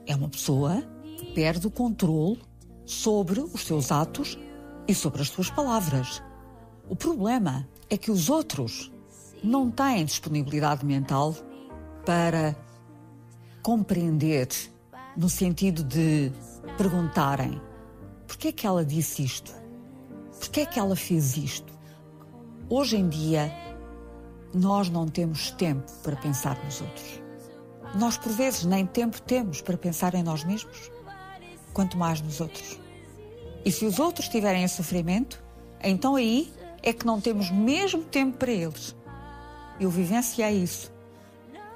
é 0.07 0.15
uma 0.15 0.27
pessoa 0.27 0.81
que 1.19 1.33
perde 1.33 1.67
o 1.67 1.69
controle 1.69 2.41
sobre 2.83 3.41
os 3.41 3.61
seus 3.61 3.91
atos 3.91 4.39
e 4.87 4.95
sobre 4.95 5.21
as 5.21 5.27
suas 5.27 5.51
palavras. 5.51 6.19
O 6.89 6.95
problema 6.95 7.69
é 7.91 7.95
que 7.95 8.09
os 8.09 8.27
outros 8.27 8.91
não 9.43 9.69
têm 9.69 10.03
disponibilidade 10.03 10.83
mental 10.83 11.35
para 12.07 12.55
compreender, 13.61 14.47
no 15.15 15.29
sentido 15.29 15.83
de 15.83 16.31
perguntarem: 16.75 17.61
porquê 18.25 18.47
é 18.47 18.51
que 18.51 18.65
ela 18.65 18.83
disse 18.83 19.23
isto? 19.23 19.53
Porquê 20.39 20.61
é 20.61 20.65
que 20.65 20.79
ela 20.79 20.95
fez 20.95 21.37
isto? 21.37 21.71
Hoje 22.67 22.97
em 22.97 23.07
dia, 23.07 23.68
nós 24.53 24.89
não 24.89 25.07
temos 25.07 25.51
tempo 25.51 25.91
para 26.03 26.15
pensar 26.15 26.57
nos 26.63 26.81
outros. 26.81 27.21
Nós, 27.95 28.17
por 28.17 28.31
vezes, 28.31 28.65
nem 28.65 28.85
tempo 28.85 29.21
temos 29.21 29.61
para 29.61 29.77
pensar 29.77 30.13
em 30.13 30.23
nós 30.23 30.43
mesmos, 30.43 30.91
quanto 31.73 31.97
mais 31.97 32.21
nos 32.21 32.39
outros. 32.39 32.79
E 33.65 33.71
se 33.71 33.85
os 33.85 33.99
outros 33.99 34.27
tiverem 34.27 34.67
sofrimento, 34.67 35.43
então 35.83 36.15
aí 36.15 36.51
é 36.81 36.93
que 36.93 37.05
não 37.05 37.19
temos 37.19 37.51
mesmo 37.51 38.03
tempo 38.03 38.37
para 38.37 38.51
eles. 38.51 38.95
Eu 39.79 39.89
vivenciei 39.89 40.63
isso. 40.63 40.91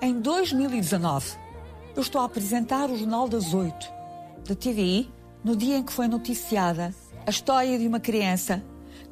Em 0.02 0.20
2019, 0.20 1.38
eu 1.96 2.02
estou 2.02 2.22
a 2.22 2.26
apresentar 2.26 2.90
o 2.90 2.98
Jornal 2.98 3.28
das 3.28 3.54
Oito, 3.54 3.92
da 4.48 4.56
TVI, 4.56 5.12
no 5.44 5.56
dia 5.56 5.78
em 5.78 5.84
que 5.84 5.94
foi 5.94 6.08
noticiada 6.08 6.94
a 7.26 7.30
história 7.30 7.78
de 7.78 7.88
uma 7.88 8.00
criança 8.00 8.64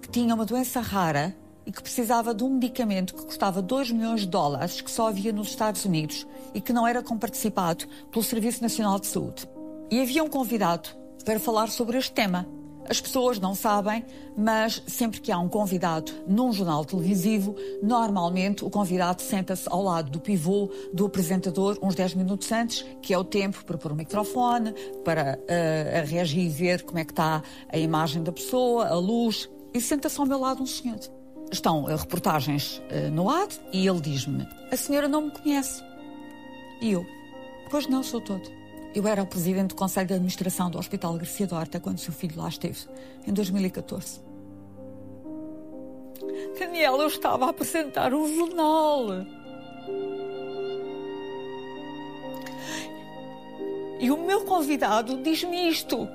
que 0.01 0.10
tinha 0.10 0.34
uma 0.36 0.46
doença 0.46 0.82
rara 0.82 1.36
e 1.65 1.72
que 1.72 1.82
precisava 1.82 2.34
de 2.34 2.44
um 2.44 2.50
medicamento 2.50 3.13
que 3.13 3.25
custava 3.25 3.62
2 3.62 3.91
milhões 3.91 4.22
de 4.22 4.27
dólares, 4.27 4.82
que 4.82 4.91
só 4.91 5.10
havia 5.10 5.32
nos 5.32 5.50
Estados 5.50 5.86
Unidos 5.86 6.27
e 6.53 6.62
que 6.62 6.74
não 6.74 6.88
era 6.88 7.01
comparticipado 7.03 7.86
pelo 8.12 8.24
Serviço 8.24 8.62
Nacional 8.62 9.00
de 9.00 9.08
Saúde. 9.08 9.48
E 9.89 10.01
havia 10.01 10.24
um 10.24 10.30
convidado 10.30 10.89
para 11.24 11.39
falar 11.39 11.68
sobre 11.70 11.98
este 11.98 12.12
tema. 12.13 12.48
As 12.89 13.00
pessoas 13.00 13.39
não 13.39 13.53
sabem, 13.53 14.03
mas 14.36 14.82
sempre 14.88 15.22
que 15.22 15.32
há 15.32 15.38
um 15.38 15.48
convidado 15.48 16.12
num 16.27 16.51
jornal 16.51 16.84
televisivo, 16.84 17.56
normalmente 17.82 18.65
o 18.65 18.70
convidado 18.70 19.22
senta-se 19.22 19.70
ao 19.70 19.84
lado 19.84 20.10
do 20.10 20.20
pivô 20.20 20.70
do 20.91 21.06
apresentador 21.06 21.77
uns 21.82 21.94
10 21.94 22.15
minutos 22.15 22.51
antes, 22.51 22.84
que 23.01 23.13
é 23.13 23.18
o 23.18 23.24
tempo 23.24 23.63
para 23.65 23.77
pôr 23.77 23.91
o 23.91 23.96
microfone, 23.96 24.74
para 25.06 25.38
uh, 25.38 26.08
reagir 26.08 26.44
e 26.44 26.50
ver 26.50 26.84
como 26.84 26.98
é 27.00 27.06
que 27.06 27.12
está 27.12 27.44
a 27.72 27.77
imagem 27.77 28.24
da 28.24 28.32
pessoa, 28.32 28.88
a 28.88 28.96
luz, 28.96 29.48
e 29.74 29.80
senta-se 29.80 30.20
ao 30.20 30.25
meu 30.25 30.39
lado 30.39 30.63
um 30.63 30.68
senhor. 30.68 31.00
Estão 31.51 31.84
uh, 31.84 31.96
reportagens 31.96 32.77
uh, 32.77 33.12
no 33.12 33.29
ar 33.29 33.48
e 33.74 33.88
ele 33.88 34.00
diz-me: 34.00 34.48
A 34.72 34.77
senhora 34.77 35.08
não 35.08 35.24
me 35.24 35.31
conhece. 35.31 35.84
E 36.81 36.91
eu: 36.91 37.05
Pois 37.70 37.88
não, 37.88 38.01
sou 38.01 38.22
todo. 38.22 38.50
Eu 38.93 39.08
era 39.08 39.24
o 39.24 39.27
presidente 39.27 39.70
do 39.70 39.75
Conselho 39.75 40.08
de 40.08 40.13
Administração 40.13 40.70
do 40.70 40.77
Hospital 40.77 41.13
Garcia 41.13 41.48
Dorta 41.48 41.79
quando 41.79 42.00
seu 42.00 42.13
filho 42.13 42.38
lá 42.38 42.50
esteve, 42.50 42.79
em 43.25 43.31
2014. 43.31 44.20
Daniel, 46.60 46.98
eu 46.98 47.08
estava 47.08 47.46
a 47.46 47.50
apresentar 47.50 48.13
o 48.13 48.27
jornal. 48.36 49.25
E 54.00 54.10
o 54.12 54.17
meu 54.17 54.46
convidado 54.46 55.22
diz-me 55.22 55.70
isto. 55.70 56.08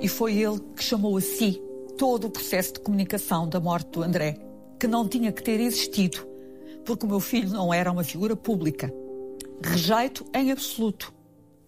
E 0.00 0.08
foi 0.08 0.38
ele 0.38 0.60
que 0.74 0.82
chamou 0.82 1.16
a 1.16 1.20
si 1.20 1.62
todo 1.98 2.26
o 2.26 2.30
processo 2.30 2.74
de 2.74 2.80
comunicação 2.80 3.48
da 3.48 3.60
morte 3.60 3.90
do 3.90 4.02
André 4.02 4.38
que 4.78 4.86
não 4.86 5.06
tinha 5.06 5.30
que 5.30 5.42
ter 5.42 5.60
existido, 5.60 6.26
porque 6.86 7.04
o 7.04 7.08
meu 7.08 7.20
filho 7.20 7.50
não 7.50 7.72
era 7.72 7.92
uma 7.92 8.02
figura 8.02 8.34
pública. 8.34 8.90
Rejeito 9.62 10.24
em 10.34 10.50
absoluto 10.50 11.12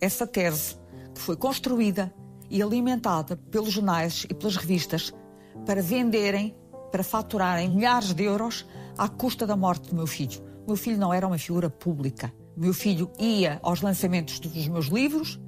essa 0.00 0.26
tese 0.26 0.76
que 1.14 1.20
foi 1.20 1.36
construída 1.36 2.12
e 2.48 2.62
alimentada 2.62 3.36
pelos 3.50 3.72
jornais 3.72 4.26
e 4.28 4.34
pelas 4.34 4.56
revistas 4.56 5.12
para 5.66 5.82
venderem, 5.82 6.56
para 6.90 7.04
faturarem 7.04 7.70
milhares 7.70 8.14
de 8.14 8.24
euros 8.24 8.66
à 8.96 9.08
custa 9.08 9.46
da 9.46 9.56
morte 9.56 9.90
do 9.90 9.94
meu 9.94 10.06
filho. 10.06 10.40
O 10.64 10.68
meu 10.68 10.76
filho 10.76 10.98
não 10.98 11.12
era 11.12 11.26
uma 11.26 11.38
figura 11.38 11.68
pública. 11.68 12.32
O 12.56 12.60
meu 12.60 12.74
filho 12.74 13.10
ia 13.18 13.60
aos 13.62 13.80
lançamentos 13.80 14.38
dos 14.38 14.68
meus 14.68 14.86
livros. 14.86 15.40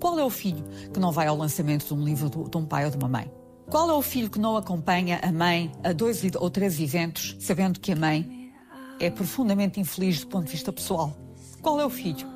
Qual 0.00 0.18
é 0.18 0.24
o 0.24 0.30
filho 0.30 0.64
que 0.92 1.00
não 1.00 1.10
vai 1.10 1.26
ao 1.26 1.36
lançamento 1.36 1.86
de 1.86 1.94
um 1.94 2.04
livro 2.04 2.48
de 2.48 2.56
um 2.56 2.64
pai 2.64 2.84
ou 2.84 2.90
de 2.90 2.96
uma 2.96 3.08
mãe? 3.08 3.30
Qual 3.68 3.90
é 3.90 3.92
o 3.92 4.00
filho 4.00 4.30
que 4.30 4.38
não 4.38 4.56
acompanha 4.56 5.20
a 5.22 5.32
mãe 5.32 5.72
a 5.82 5.92
dois 5.92 6.22
ou 6.36 6.48
três 6.48 6.80
eventos, 6.80 7.36
sabendo 7.40 7.80
que 7.80 7.92
a 7.92 7.96
mãe 7.96 8.52
é 9.00 9.10
profundamente 9.10 9.80
infeliz 9.80 10.20
do 10.20 10.28
ponto 10.28 10.46
de 10.46 10.52
vista 10.52 10.72
pessoal? 10.72 11.16
Qual 11.60 11.80
é 11.80 11.84
o 11.84 11.90
filho? 11.90 12.26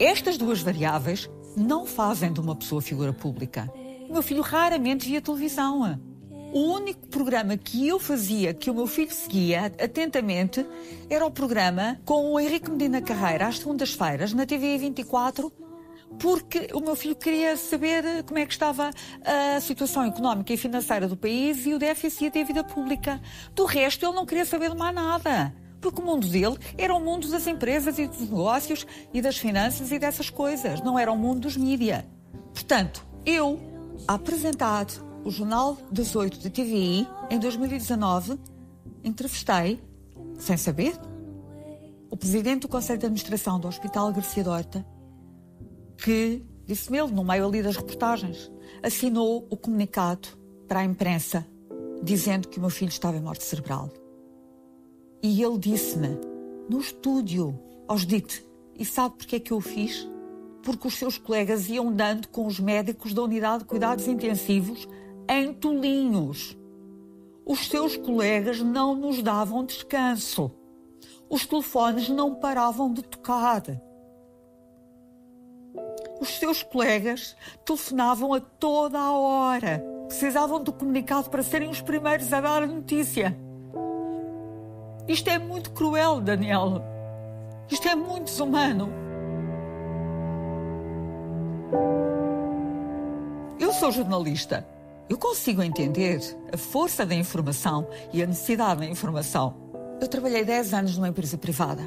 Estas 0.00 0.38
duas 0.38 0.60
variáveis 0.60 1.30
não 1.56 1.86
fazem 1.86 2.32
de 2.32 2.40
uma 2.40 2.56
pessoa 2.56 2.80
figura 2.80 3.12
pública. 3.12 3.70
O 4.08 4.12
meu 4.12 4.22
filho 4.22 4.42
raramente 4.42 5.06
via 5.06 5.20
televisão. 5.20 6.00
O 6.52 6.60
único 6.72 7.06
programa 7.08 7.56
que 7.56 7.86
eu 7.86 7.98
fazia, 7.98 8.54
que 8.54 8.70
o 8.70 8.74
meu 8.74 8.86
filho 8.86 9.12
seguia 9.12 9.66
atentamente, 9.66 10.64
era 11.10 11.26
o 11.26 11.30
programa 11.30 12.00
com 12.04 12.32
o 12.32 12.40
Henrique 12.40 12.70
Medina 12.70 13.02
Carreira, 13.02 13.48
às 13.48 13.58
segundas-feiras, 13.58 14.32
na 14.32 14.46
TV 14.46 14.78
24, 14.78 15.52
porque 16.18 16.68
o 16.72 16.80
meu 16.80 16.96
filho 16.96 17.16
queria 17.16 17.56
saber 17.56 18.22
como 18.24 18.38
é 18.38 18.46
que 18.46 18.52
estava 18.52 18.90
a 19.24 19.60
situação 19.60 20.04
económica 20.04 20.52
e 20.52 20.56
financeira 20.56 21.08
do 21.08 21.16
país 21.16 21.66
e 21.66 21.74
o 21.74 21.78
déficit 21.78 22.30
da 22.30 22.44
vida 22.44 22.64
pública. 22.64 23.20
Do 23.54 23.64
resto, 23.64 24.06
ele 24.06 24.14
não 24.14 24.26
queria 24.26 24.44
saber 24.44 24.70
de 24.70 24.76
mais 24.76 24.94
nada. 24.94 25.54
Porque 25.80 26.00
o 26.00 26.04
mundo 26.04 26.26
dele 26.26 26.56
era 26.78 26.94
o 26.94 27.00
mundo 27.00 27.28
das 27.28 27.46
empresas 27.46 27.98
e 27.98 28.06
dos 28.06 28.20
negócios 28.20 28.86
e 29.12 29.20
das 29.20 29.36
finanças 29.36 29.92
e 29.92 29.98
dessas 29.98 30.30
coisas. 30.30 30.80
Não 30.80 30.98
era 30.98 31.12
o 31.12 31.16
mundo 31.16 31.40
dos 31.40 31.56
mídia. 31.56 32.06
Portanto, 32.54 33.04
eu, 33.26 33.60
a 34.08 34.14
apresentar 34.14 34.86
o 35.24 35.30
Jornal 35.30 35.76
18 35.90 36.38
da 36.38 36.50
TVI, 36.50 37.06
em 37.30 37.38
2019, 37.38 38.38
entrevistei, 39.02 39.82
sem 40.38 40.56
saber, 40.56 40.94
o 42.10 42.16
presidente 42.16 42.62
do 42.62 42.68
Conselho 42.68 42.98
de 42.98 43.06
Administração 43.06 43.58
do 43.58 43.66
Hospital 43.66 44.12
Garcia 44.12 44.44
Dorta, 44.44 44.86
que, 46.04 46.44
disse-me 46.66 46.98
ele, 46.98 47.12
no 47.12 47.24
meio 47.24 47.46
ali 47.46 47.62
das 47.62 47.76
reportagens, 47.76 48.52
assinou 48.82 49.46
o 49.48 49.56
comunicado 49.56 50.28
para 50.68 50.80
a 50.80 50.84
imprensa, 50.84 51.46
dizendo 52.02 52.46
que 52.46 52.58
o 52.58 52.60
meu 52.60 52.68
filho 52.68 52.90
estava 52.90 53.16
em 53.16 53.22
morte 53.22 53.42
cerebral. 53.42 53.90
E 55.22 55.42
ele 55.42 55.56
disse-me, 55.56 56.18
no 56.68 56.78
estúdio, 56.78 57.58
aos 57.88 58.04
dite, 58.04 58.46
e 58.78 58.84
sabe 58.84 59.14
porque 59.16 59.36
é 59.36 59.40
que 59.40 59.50
eu 59.50 59.56
o 59.56 59.62
fiz? 59.62 60.06
Porque 60.62 60.86
os 60.86 60.94
seus 60.94 61.16
colegas 61.16 61.70
iam 61.70 61.90
dando 61.90 62.28
com 62.28 62.46
os 62.46 62.60
médicos 62.60 63.14
da 63.14 63.22
unidade 63.22 63.60
de 63.60 63.64
cuidados 63.64 64.06
intensivos 64.06 64.86
em 65.26 65.54
tolinhos. 65.54 66.54
Os 67.46 67.66
seus 67.66 67.96
colegas 67.96 68.60
não 68.60 68.94
nos 68.94 69.22
davam 69.22 69.64
descanso. 69.64 70.50
Os 71.30 71.46
telefones 71.46 72.10
não 72.10 72.34
paravam 72.34 72.92
de 72.92 73.02
tocar. 73.02 73.62
Os 76.24 76.38
seus 76.38 76.62
colegas 76.62 77.36
telefonavam 77.66 78.32
a 78.32 78.40
toda 78.40 78.98
a 78.98 79.12
hora. 79.12 79.84
Precisavam 80.08 80.58
do 80.58 80.72
comunicado 80.72 81.28
para 81.28 81.42
serem 81.42 81.68
os 81.68 81.82
primeiros 81.82 82.32
a 82.32 82.40
dar 82.40 82.62
a 82.62 82.66
notícia. 82.66 83.36
Isto 85.06 85.28
é 85.28 85.38
muito 85.38 85.72
cruel, 85.72 86.22
Daniel. 86.22 86.82
Isto 87.70 87.88
é 87.88 87.94
muito 87.94 88.24
desumano. 88.24 88.90
Eu 93.60 93.70
sou 93.74 93.92
jornalista. 93.92 94.66
Eu 95.10 95.18
consigo 95.18 95.62
entender 95.62 96.20
a 96.50 96.56
força 96.56 97.04
da 97.04 97.14
informação 97.14 97.86
e 98.14 98.22
a 98.22 98.26
necessidade 98.26 98.80
da 98.80 98.86
informação. 98.86 99.54
Eu 100.00 100.08
trabalhei 100.08 100.42
10 100.42 100.72
anos 100.72 100.96
numa 100.96 101.08
empresa 101.08 101.36
privada. 101.36 101.82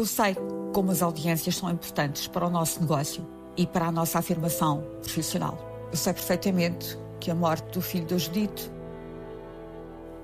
Eu 0.00 0.06
sei 0.06 0.34
como 0.72 0.92
as 0.92 1.02
audiências 1.02 1.56
são 1.56 1.70
importantes 1.70 2.26
para 2.26 2.46
o 2.46 2.48
nosso 2.48 2.80
negócio 2.80 3.22
e 3.54 3.66
para 3.66 3.88
a 3.88 3.92
nossa 3.92 4.18
afirmação 4.18 4.82
profissional. 5.02 5.58
Eu 5.90 5.96
sei 5.98 6.14
perfeitamente 6.14 6.98
que 7.20 7.30
a 7.30 7.34
morte 7.34 7.70
do 7.74 7.82
filho 7.82 8.06
de 8.06 8.16
Judite 8.16 8.72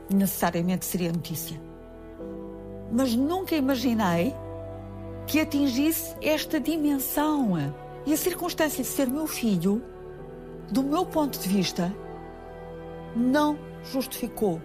necessariamente 0.08 0.86
seria 0.86 1.12
notícia. 1.12 1.60
Mas 2.90 3.14
nunca 3.14 3.54
imaginei 3.54 4.34
que 5.26 5.40
atingisse 5.40 6.16
esta 6.22 6.58
dimensão. 6.58 7.74
E 8.06 8.14
a 8.14 8.16
circunstância 8.16 8.82
de 8.82 8.88
ser 8.88 9.06
meu 9.08 9.26
filho 9.26 9.82
do 10.72 10.82
meu 10.82 11.04
ponto 11.04 11.38
de 11.38 11.48
vista, 11.50 11.94
não 13.14 13.58
justificou 13.92 14.58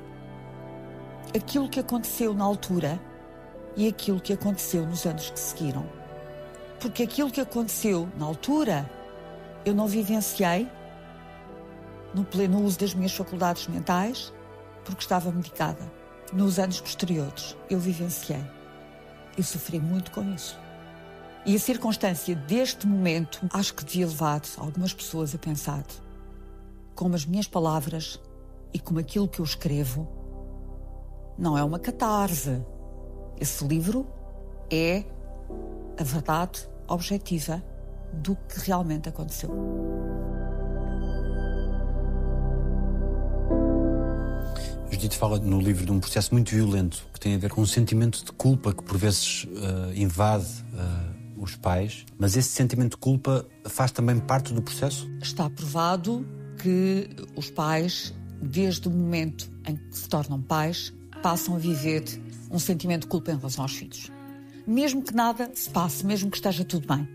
aquilo 1.36 1.68
que 1.68 1.82
aconteceu 1.82 2.34
na 2.34 2.46
altura 2.46 3.11
e 3.75 3.88
aquilo 3.88 4.20
que 4.20 4.34
aconteceu 4.34 4.86
nos 4.86 5.06
anos 5.06 5.30
que 5.30 5.40
seguiram. 5.40 5.86
Porque 6.80 7.04
aquilo 7.04 7.32
que 7.32 7.42
aconteceu 7.42 8.10
na 8.18 8.25
altura 8.25 8.90
eu 9.63 9.74
não 9.74 9.88
vivenciei 9.88 10.68
no 12.13 12.24
pleno 12.24 12.63
uso 12.63 12.80
das 12.80 12.94
minhas 12.94 13.13
faculdades 13.13 13.68
mentais, 13.68 14.34
porque 14.84 15.01
estava 15.01 15.32
medicada. 15.32 15.92
Nos 16.34 16.60
anos 16.60 16.82
posteriores 16.82 17.56
eu 17.70 17.80
vivenciei. 17.80 18.44
Eu 19.38 19.44
sofri 19.44 19.80
muito 19.80 20.12
com 20.12 20.22
isso. 20.34 20.60
E 21.46 21.56
a 21.56 21.60
circunstância 21.60 22.36
deste 22.36 22.88
momento 22.88 23.42
acho 23.54 23.74
que 23.74 23.84
devia 23.84 24.08
levar 24.08 24.42
algumas 24.58 24.94
pessoas 24.94 25.34
a 25.34 25.38
pensar 25.38 25.84
como 26.94 27.16
as 27.16 27.25
minhas 27.25 27.48
palavras 27.48 28.20
e 28.74 28.80
como 28.80 29.00
aquilo 29.00 29.28
que 29.28 29.40
eu 29.40 29.46
escrevo 29.46 30.08
não 31.38 31.58
é 31.58 31.63
uma 31.63 31.80
catarse. 31.80 32.62
Esse 33.41 33.65
livro 33.65 34.06
é 34.69 35.04
a 35.99 36.04
verdade 36.04 36.69
objetiva 36.88 37.63
do 38.13 38.36
que 38.36 38.60
realmente 38.67 39.10
aconteceu. 39.10 39.49
Judite 44.91 45.17
fala 45.17 45.39
no 45.39 45.60
livro 45.60 45.88
de 45.88 45.91
um 45.91 45.99
processo 45.99 46.32
muito 46.36 46.51
violento 46.51 47.04
que 47.12 47.19
tem 47.19 47.34
a 47.34 47.39
ver 47.39 47.49
com 47.49 47.62
um 47.62 47.65
sentimento 47.65 48.23
de 48.23 48.32
culpa 48.32 48.75
que 48.75 48.84
por 48.84 48.95
vezes 48.95 49.45
uh, 49.45 49.91
invade 49.95 50.45
uh, 50.45 51.41
os 51.41 51.56
pais, 51.56 52.06
mas 52.19 52.38
esse 52.38 52.49
sentimento 52.49 52.91
de 52.91 52.97
culpa 52.97 53.43
faz 53.65 53.91
também 53.91 54.19
parte 54.19 54.54
do 54.54 54.62
processo? 54.62 55.10
Está 55.19 55.49
provado 55.49 56.23
que 56.62 57.10
os 57.36 57.49
pais, 57.49 58.13
desde 58.39 58.88
o 58.88 58.91
momento 58.91 59.51
em 59.67 59.77
que 59.77 59.97
se 59.97 60.08
tornam 60.08 60.39
pais, 60.39 60.93
passam 61.21 61.55
a 61.55 61.60
viver 61.60 62.03
um 62.51 62.60
sentimento 62.60 63.01
de 63.01 63.07
culpa 63.07 63.31
em 63.31 63.38
relação 63.38 63.63
aos 63.63 63.73
filhos. 63.73 64.12
Mesmo 64.65 65.01
que 65.01 65.13
nada 65.13 65.51
se 65.53 65.69
passe, 65.69 66.05
mesmo 66.05 66.29
que 66.29 66.38
esteja 66.38 66.63
tudo 66.63 66.88
bem. 66.88 67.07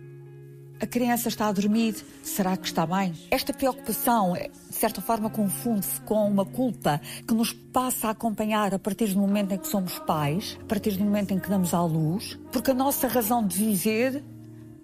A 0.79 0.87
criança 0.87 1.29
está 1.29 1.49
a 1.49 1.53
dormir, 1.53 1.97
será 2.23 2.55
que 2.55 2.67
está 2.67 2.87
bem? 2.87 3.15
Esta 3.31 3.51
preocupação, 3.51 4.35
de 4.35 4.77
certa 4.77 5.01
forma, 5.01 5.31
confunde-se 5.31 5.99
com 6.03 6.29
uma 6.29 6.45
culpa 6.45 7.01
que 7.27 7.33
nos 7.33 7.51
passa 7.51 8.09
a 8.09 8.11
acompanhar 8.11 8.75
a 8.75 8.79
partir 8.79 9.09
do 9.09 9.19
momento 9.19 9.53
em 9.53 9.59
que 9.59 9.67
somos 9.67 9.99
pais, 10.01 10.59
a 10.61 10.65
partir 10.67 10.93
do 10.99 11.05
momento 11.05 11.33
em 11.33 11.39
que 11.39 11.49
damos 11.49 11.73
à 11.73 11.83
luz, 11.83 12.39
porque 12.53 12.73
a 12.73 12.75
nossa 12.75 13.09
razão 13.09 13.47
de 13.47 13.57
viver 13.57 14.23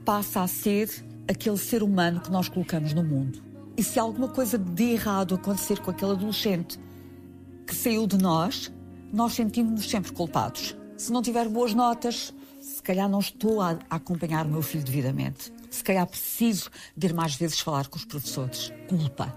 passa 0.02 0.40
a 0.40 0.48
ser 0.48 0.88
aquele 1.28 1.58
ser 1.58 1.82
humano 1.82 2.20
que 2.20 2.30
nós 2.30 2.48
colocamos 2.48 2.94
no 2.94 3.04
mundo. 3.04 3.42
E 3.76 3.82
se 3.82 3.98
alguma 3.98 4.28
coisa 4.28 4.56
de 4.56 4.92
errado 4.92 5.34
acontecer 5.34 5.78
com 5.80 5.90
aquele 5.90 6.12
adolescente 6.12 6.80
que 7.66 7.74
saiu 7.74 8.06
de 8.06 8.16
nós, 8.16 8.72
nós 9.12 9.34
sentimos-nos 9.34 9.88
sempre 9.88 10.12
culpados. 10.12 10.76
Se 10.96 11.12
não 11.12 11.22
tiver 11.22 11.48
boas 11.48 11.74
notas, 11.74 12.32
se 12.60 12.82
calhar 12.82 13.08
não 13.08 13.20
estou 13.20 13.60
a 13.60 13.78
acompanhar 13.90 14.46
o 14.46 14.48
meu 14.48 14.62
filho 14.62 14.84
devidamente 14.84 15.52
se 15.74 15.82
calhar 15.82 16.06
preciso 16.06 16.70
de 16.96 17.06
ir 17.06 17.14
mais 17.14 17.34
vezes 17.34 17.60
falar 17.60 17.88
com 17.88 17.96
os 17.96 18.04
professores. 18.04 18.72
Culpa. 18.88 19.34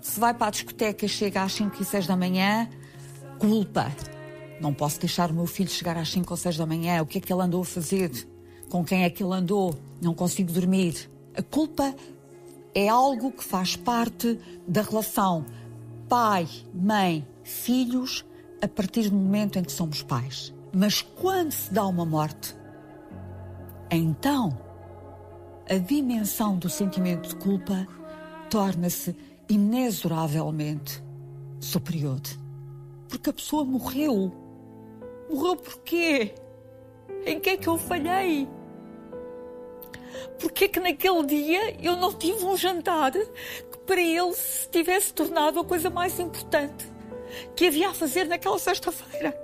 Se 0.00 0.18
vai 0.18 0.32
para 0.34 0.48
a 0.48 0.50
discoteca 0.50 1.04
e 1.04 1.08
chega 1.08 1.42
às 1.42 1.52
5 1.52 1.80
e 1.80 1.84
6 1.84 2.06
da 2.06 2.16
manhã, 2.16 2.68
culpa. 3.38 3.92
Não 4.60 4.72
posso 4.74 4.98
deixar 4.98 5.30
o 5.30 5.34
meu 5.34 5.46
filho 5.46 5.70
chegar 5.70 5.96
às 5.96 6.10
5 6.10 6.32
ou 6.32 6.36
6 6.36 6.56
da 6.56 6.66
manhã. 6.66 7.02
O 7.02 7.06
que 7.06 7.18
é 7.18 7.20
que 7.20 7.32
ele 7.32 7.42
andou 7.42 7.62
a 7.62 7.64
fazer? 7.64 8.10
Com 8.68 8.84
quem 8.84 9.04
é 9.04 9.10
que 9.10 9.22
ele 9.22 9.34
andou? 9.34 9.78
Não 10.00 10.14
consigo 10.14 10.50
dormir. 10.50 11.10
A 11.36 11.42
culpa 11.42 11.94
é 12.74 12.88
algo 12.88 13.30
que 13.30 13.44
faz 13.44 13.76
parte 13.76 14.38
da 14.66 14.82
relação 14.82 15.44
pai, 16.08 16.48
mãe, 16.74 17.24
filhos 17.44 18.24
a 18.62 18.68
partir 18.68 19.08
do 19.08 19.16
momento 19.16 19.58
em 19.58 19.64
que 19.64 19.72
somos 19.72 20.02
pais. 20.02 20.54
Mas 20.72 21.02
quando 21.02 21.52
se 21.52 21.72
dá 21.72 21.86
uma 21.86 22.04
morte, 22.04 22.54
então 23.90 24.58
a 25.68 25.78
dimensão 25.78 26.58
do 26.58 26.68
sentimento 26.68 27.28
de 27.28 27.36
culpa 27.36 27.86
torna-se 28.50 29.16
inexoravelmente 29.48 31.02
superior. 31.60 32.20
Porque 33.08 33.30
a 33.30 33.32
pessoa 33.32 33.64
morreu. 33.64 34.32
Morreu 35.28 35.56
porquê? 35.56 36.34
Em 37.24 37.38
que 37.38 37.50
é 37.50 37.56
que 37.56 37.68
eu 37.68 37.76
falhei? 37.76 38.48
Porquê 40.40 40.68
que 40.68 40.80
naquele 40.80 41.24
dia 41.24 41.76
eu 41.80 41.96
não 41.96 42.12
tive 42.12 42.44
um 42.44 42.56
jantar 42.56 43.12
que 43.12 43.78
para 43.86 44.00
ele 44.00 44.32
se 44.34 44.68
tivesse 44.68 45.12
tornado 45.12 45.60
a 45.60 45.64
coisa 45.64 45.90
mais 45.90 46.18
importante 46.18 46.89
que 47.54 47.66
havia 47.66 47.90
a 47.90 47.94
fazer 47.94 48.24
naquela 48.26 48.58
sexta-feira? 48.58 49.34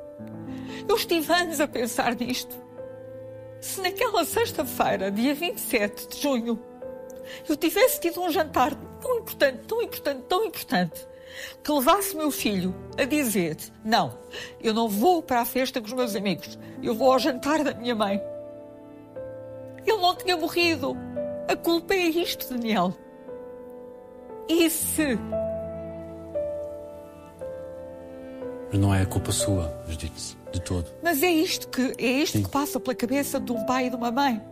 Eu 0.88 0.96
estive 0.96 1.32
anos 1.32 1.60
a 1.60 1.68
pensar 1.68 2.14
nisto. 2.14 2.54
Se 3.60 3.80
naquela 3.80 4.24
sexta-feira, 4.24 5.10
dia 5.10 5.34
27 5.34 6.08
de 6.08 6.22
junho, 6.22 6.62
eu 7.48 7.56
tivesse 7.56 8.00
tido 8.00 8.20
um 8.20 8.30
jantar 8.30 8.74
tão 9.00 9.18
importante, 9.18 9.58
tão 9.66 9.82
importante, 9.82 10.22
tão 10.28 10.44
importante, 10.44 11.06
que 11.62 11.72
levasse 11.72 12.16
meu 12.16 12.30
filho 12.30 12.74
a 12.96 13.04
dizer: 13.04 13.56
Não, 13.84 14.18
eu 14.60 14.72
não 14.72 14.88
vou 14.88 15.22
para 15.22 15.40
a 15.40 15.44
festa 15.44 15.80
com 15.80 15.86
os 15.86 15.92
meus 15.92 16.14
amigos, 16.14 16.58
eu 16.82 16.94
vou 16.94 17.12
ao 17.12 17.18
jantar 17.18 17.64
da 17.64 17.74
minha 17.74 17.94
mãe. 17.94 18.22
Ele 19.86 19.98
não 19.98 20.14
tinha 20.16 20.36
morrido. 20.36 20.96
A 21.48 21.54
culpa 21.54 21.94
é 21.94 21.98
isto, 21.98 22.52
Daniel. 22.52 22.92
E 24.48 24.68
se. 24.68 25.16
Mas 28.76 28.82
não 28.82 28.94
é 28.94 29.00
a 29.00 29.06
culpa 29.06 29.32
sua, 29.32 29.72
disse 29.88 30.36
de 30.52 30.60
todo. 30.60 30.92
Mas 31.02 31.22
é 31.22 31.30
isto 31.30 31.66
que 31.68 31.94
é 31.96 32.10
isto 32.22 32.42
que 32.42 32.48
passa 32.50 32.78
pela 32.78 32.94
cabeça 32.94 33.40
de 33.40 33.50
um 33.50 33.64
pai 33.64 33.86
e 33.86 33.90
de 33.90 33.96
uma 33.96 34.10
mãe. 34.10 34.42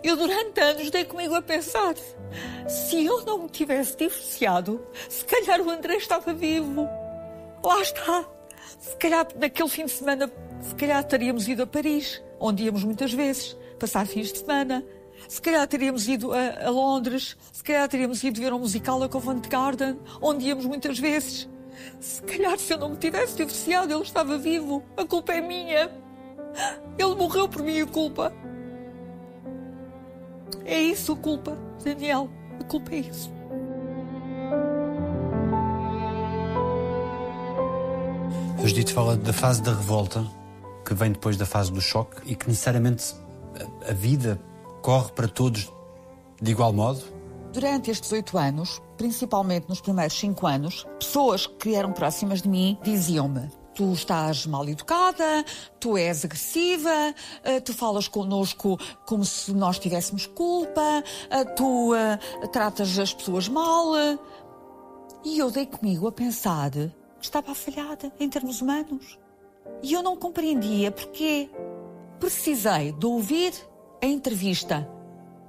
Eu 0.00 0.16
durante 0.16 0.60
anos 0.60 0.90
dei 0.90 1.04
comigo 1.04 1.34
a 1.34 1.42
pensar: 1.42 1.96
se 2.68 3.04
eu 3.04 3.24
não 3.24 3.42
me 3.42 3.48
tivesse 3.48 3.96
divorciado, 3.96 4.80
se 5.08 5.24
calhar 5.24 5.60
o 5.60 5.68
André 5.68 5.96
estava 5.96 6.32
vivo. 6.32 6.88
Lá 7.64 7.82
está. 7.82 8.24
Se 8.78 8.96
calhar 8.96 9.26
naquele 9.34 9.68
fim 9.68 9.86
de 9.86 9.90
semana, 9.90 10.30
se 10.60 10.74
calhar 10.76 11.02
teríamos 11.02 11.48
ido 11.48 11.64
a 11.64 11.66
Paris, 11.66 12.22
onde 12.38 12.62
íamos 12.62 12.84
muitas 12.84 13.12
vezes, 13.12 13.56
passar 13.80 14.06
fins 14.06 14.32
de 14.32 14.38
semana. 14.38 14.84
Se 15.28 15.42
calhar 15.42 15.66
teríamos 15.66 16.06
ido 16.06 16.32
a, 16.32 16.66
a 16.66 16.70
Londres, 16.70 17.36
se 17.50 17.64
calhar 17.64 17.88
teríamos 17.88 18.22
ido 18.22 18.40
ver 18.40 18.52
um 18.52 18.58
musical 18.60 19.02
a 19.02 19.08
Covent 19.08 19.48
Garden, 19.48 19.98
onde 20.22 20.46
íamos 20.46 20.64
muitas 20.64 20.96
vezes. 20.96 21.48
Se 22.00 22.22
calhar 22.22 22.58
se 22.58 22.72
eu 22.72 22.78
não 22.78 22.90
me 22.90 22.96
tivesse 22.96 23.36
divorciado, 23.36 23.92
ele 23.92 24.02
estava 24.02 24.38
vivo. 24.38 24.82
A 24.96 25.04
culpa 25.04 25.32
é 25.32 25.40
minha. 25.40 25.90
Ele 26.98 27.14
morreu 27.14 27.48
por 27.48 27.62
minha 27.62 27.86
culpa. 27.86 28.32
É 30.64 30.80
isso 30.80 31.12
a 31.12 31.16
culpa, 31.16 31.56
Daniel. 31.82 32.28
A 32.60 32.64
culpa 32.64 32.94
é 32.94 32.98
isso. 32.98 33.32
A 38.62 38.66
Judite 38.66 38.94
fala 38.94 39.16
da 39.16 39.32
fase 39.32 39.62
da 39.62 39.72
revolta, 39.72 40.24
que 40.86 40.94
vem 40.94 41.12
depois 41.12 41.36
da 41.36 41.44
fase 41.44 41.70
do 41.70 41.82
choque, 41.82 42.16
e 42.24 42.34
que 42.34 42.48
necessariamente 42.48 43.14
a, 43.86 43.90
a 43.90 43.92
vida 43.92 44.40
corre 44.80 45.12
para 45.12 45.28
todos 45.28 45.70
de 46.40 46.50
igual 46.50 46.72
modo. 46.72 47.02
Durante 47.52 47.90
estes 47.90 48.10
oito 48.12 48.38
anos, 48.38 48.80
principalmente 48.96 49.68
nos 49.68 49.80
primeiros 49.80 50.18
cinco 50.18 50.46
anos, 50.46 50.86
pessoas 50.98 51.46
que 51.46 51.74
eram 51.74 51.92
próximas 51.92 52.42
de 52.42 52.48
mim 52.48 52.78
diziam-me: 52.82 53.48
Tu 53.74 53.92
estás 53.92 54.46
mal 54.46 54.68
educada, 54.68 55.44
tu 55.80 55.98
és 55.98 56.24
agressiva, 56.24 57.14
eh, 57.42 57.60
tu 57.60 57.74
falas 57.74 58.06
connosco 58.06 58.78
como 59.06 59.24
se 59.24 59.52
nós 59.52 59.78
tivéssemos 59.78 60.26
culpa, 60.26 61.02
eh, 61.30 61.44
tu 61.44 61.94
eh, 61.94 62.18
tratas 62.52 62.98
as 62.98 63.12
pessoas 63.12 63.48
mal. 63.48 63.92
E 65.24 65.38
eu 65.38 65.50
dei 65.50 65.66
comigo 65.66 66.06
a 66.06 66.12
pensar 66.12 66.70
que 66.70 66.92
estava 67.20 67.54
falhada 67.54 68.12
em 68.20 68.28
termos 68.28 68.60
humanos. 68.60 69.18
E 69.82 69.92
eu 69.92 70.02
não 70.02 70.16
compreendia 70.16 70.92
porque 70.92 71.50
precisei 72.20 72.92
de 72.92 73.06
ouvir 73.06 73.52
a 74.02 74.06
entrevista 74.06 74.88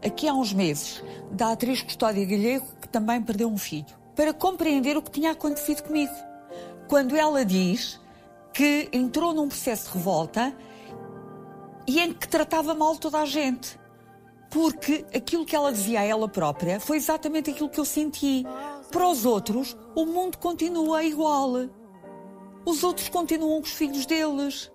aqui 0.06 0.28
há 0.28 0.34
uns 0.34 0.54
meses 0.54 1.04
da 1.32 1.52
atriz 1.52 1.82
Custódia 1.82 2.26
Galego, 2.26 2.68
que 2.80 2.88
também 2.88 3.22
perdeu 3.22 3.50
um 3.50 3.58
filho, 3.58 3.88
para 4.15 4.34
compreender 4.34 4.96
o 4.96 5.02
que 5.02 5.12
tinha 5.12 5.32
acontecido 5.32 5.84
comigo. 5.84 6.13
Quando 6.88 7.15
ela 7.15 7.44
diz 7.44 8.00
que 8.54 8.88
entrou 8.94 9.34
num 9.34 9.48
processo 9.48 9.88
de 9.88 9.98
revolta 9.98 10.56
e 11.88 12.00
em 12.00 12.13
que 12.13 12.28
tratava 12.28 12.74
mal 12.74 12.96
toda 12.96 13.20
a 13.20 13.26
gente. 13.26 13.80
Porque 14.50 15.06
aquilo 15.13 15.46
que 15.46 15.56
ela 15.56 15.72
dizia 15.72 16.00
a 16.00 16.04
ela 16.04 16.30
própria 16.30 16.80
foi 16.80 16.98
exatamente 16.98 17.50
aquilo 17.50 17.70
que 17.70 17.80
eu 17.80 17.86
senti. 17.86 18.46
Para 18.91 19.10
os 19.10 19.26
outros, 19.26 19.76
o 19.96 20.06
mundo 20.06 20.38
continua 20.38 21.04
igual. 21.04 21.52
Os 22.65 22.84
outros 22.84 23.10
continuam 23.10 23.60
com 23.60 23.68
os 23.68 23.74
filhos 23.74 24.06
deles. 24.06 24.72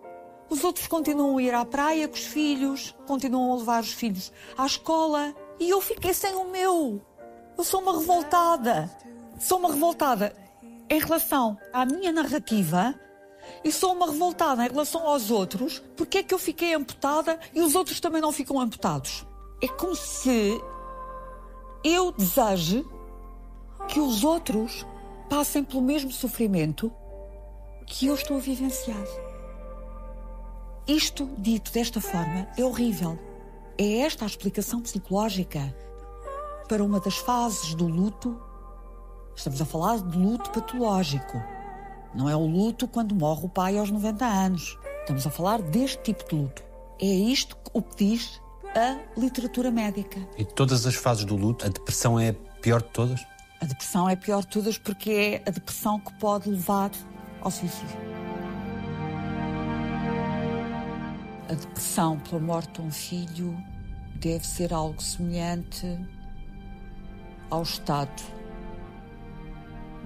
Os 0.50 0.64
outros 0.64 0.88
continuam 0.88 1.38
a 1.38 1.42
ir 1.42 1.54
à 1.54 1.64
praia 1.64 2.08
com 2.08 2.14
os 2.14 2.24
filhos, 2.24 2.92
continuam 3.06 3.52
a 3.52 3.56
levar 3.56 3.82
os 3.82 3.92
filhos 3.92 4.32
à 4.58 4.66
escola. 4.66 5.32
E 5.60 5.70
eu 5.70 5.80
fiquei 5.80 6.12
sem 6.12 6.34
o 6.34 6.50
meu. 6.50 7.00
Eu 7.56 7.62
sou 7.62 7.80
uma 7.80 7.96
revoltada. 7.96 8.90
Sou 9.38 9.58
uma 9.58 9.72
revoltada 9.72 10.34
em 10.90 10.98
relação 10.98 11.56
à 11.72 11.86
minha 11.86 12.10
narrativa 12.10 12.92
e 13.62 13.70
sou 13.70 13.92
uma 13.92 14.10
revoltada 14.10 14.66
em 14.66 14.68
relação 14.68 15.06
aos 15.06 15.30
outros. 15.30 15.80
Porque 15.96 16.18
é 16.18 16.22
que 16.24 16.34
eu 16.34 16.38
fiquei 16.38 16.74
amputada 16.74 17.38
e 17.54 17.60
os 17.60 17.76
outros 17.76 18.00
também 18.00 18.20
não 18.20 18.32
ficam 18.32 18.58
amputados? 18.58 19.24
É 19.62 19.68
como 19.68 19.94
se 19.94 20.60
eu 21.84 22.10
deseje 22.10 22.84
que 23.88 24.00
os 24.00 24.24
outros 24.24 24.84
passem 25.28 25.62
pelo 25.62 25.80
mesmo 25.80 26.10
sofrimento 26.10 26.92
que 27.86 28.08
eu 28.08 28.14
estou 28.16 28.36
a 28.36 28.40
vivenciar. 28.40 29.29
Isto, 30.90 31.30
dito 31.38 31.70
desta 31.70 32.00
forma, 32.00 32.48
é 32.58 32.64
horrível. 32.64 33.16
É 33.78 33.98
esta 33.98 34.24
a 34.24 34.26
explicação 34.26 34.80
psicológica 34.80 35.72
para 36.68 36.82
uma 36.82 36.98
das 36.98 37.16
fases 37.16 37.74
do 37.74 37.86
luto. 37.86 38.36
Estamos 39.36 39.62
a 39.62 39.64
falar 39.64 39.98
de 40.00 40.18
luto 40.18 40.50
patológico. 40.50 41.40
Não 42.12 42.28
é 42.28 42.34
o 42.34 42.44
luto 42.44 42.88
quando 42.88 43.14
morre 43.14 43.46
o 43.46 43.48
pai 43.48 43.78
aos 43.78 43.88
90 43.88 44.24
anos. 44.24 44.76
Estamos 45.02 45.24
a 45.24 45.30
falar 45.30 45.62
deste 45.62 46.02
tipo 46.02 46.28
de 46.28 46.34
luto. 46.34 46.64
É 47.00 47.06
isto 47.06 47.56
o 47.72 47.80
que 47.80 48.04
diz 48.04 48.42
a 48.74 48.98
literatura 49.16 49.70
médica. 49.70 50.18
E 50.36 50.44
todas 50.44 50.84
as 50.86 50.96
fases 50.96 51.24
do 51.24 51.36
luto, 51.36 51.66
a 51.66 51.68
depressão 51.68 52.18
é 52.18 52.30
a 52.30 52.34
pior 52.60 52.82
de 52.82 52.88
todas? 52.88 53.24
A 53.60 53.64
depressão 53.64 54.08
é 54.08 54.14
a 54.14 54.16
pior 54.16 54.40
de 54.40 54.48
todas 54.48 54.76
porque 54.76 55.12
é 55.12 55.42
a 55.48 55.52
depressão 55.52 56.00
que 56.00 56.12
pode 56.14 56.50
levar 56.50 56.90
ao 57.42 57.50
suicídio. 57.52 57.96
A 61.50 61.54
depressão 61.54 62.16
pela 62.16 62.40
morte 62.40 62.74
de 62.74 62.80
um 62.80 62.92
filho 62.92 63.60
deve 64.14 64.46
ser 64.46 64.72
algo 64.72 65.02
semelhante 65.02 65.98
ao 67.50 67.64
estado 67.64 68.22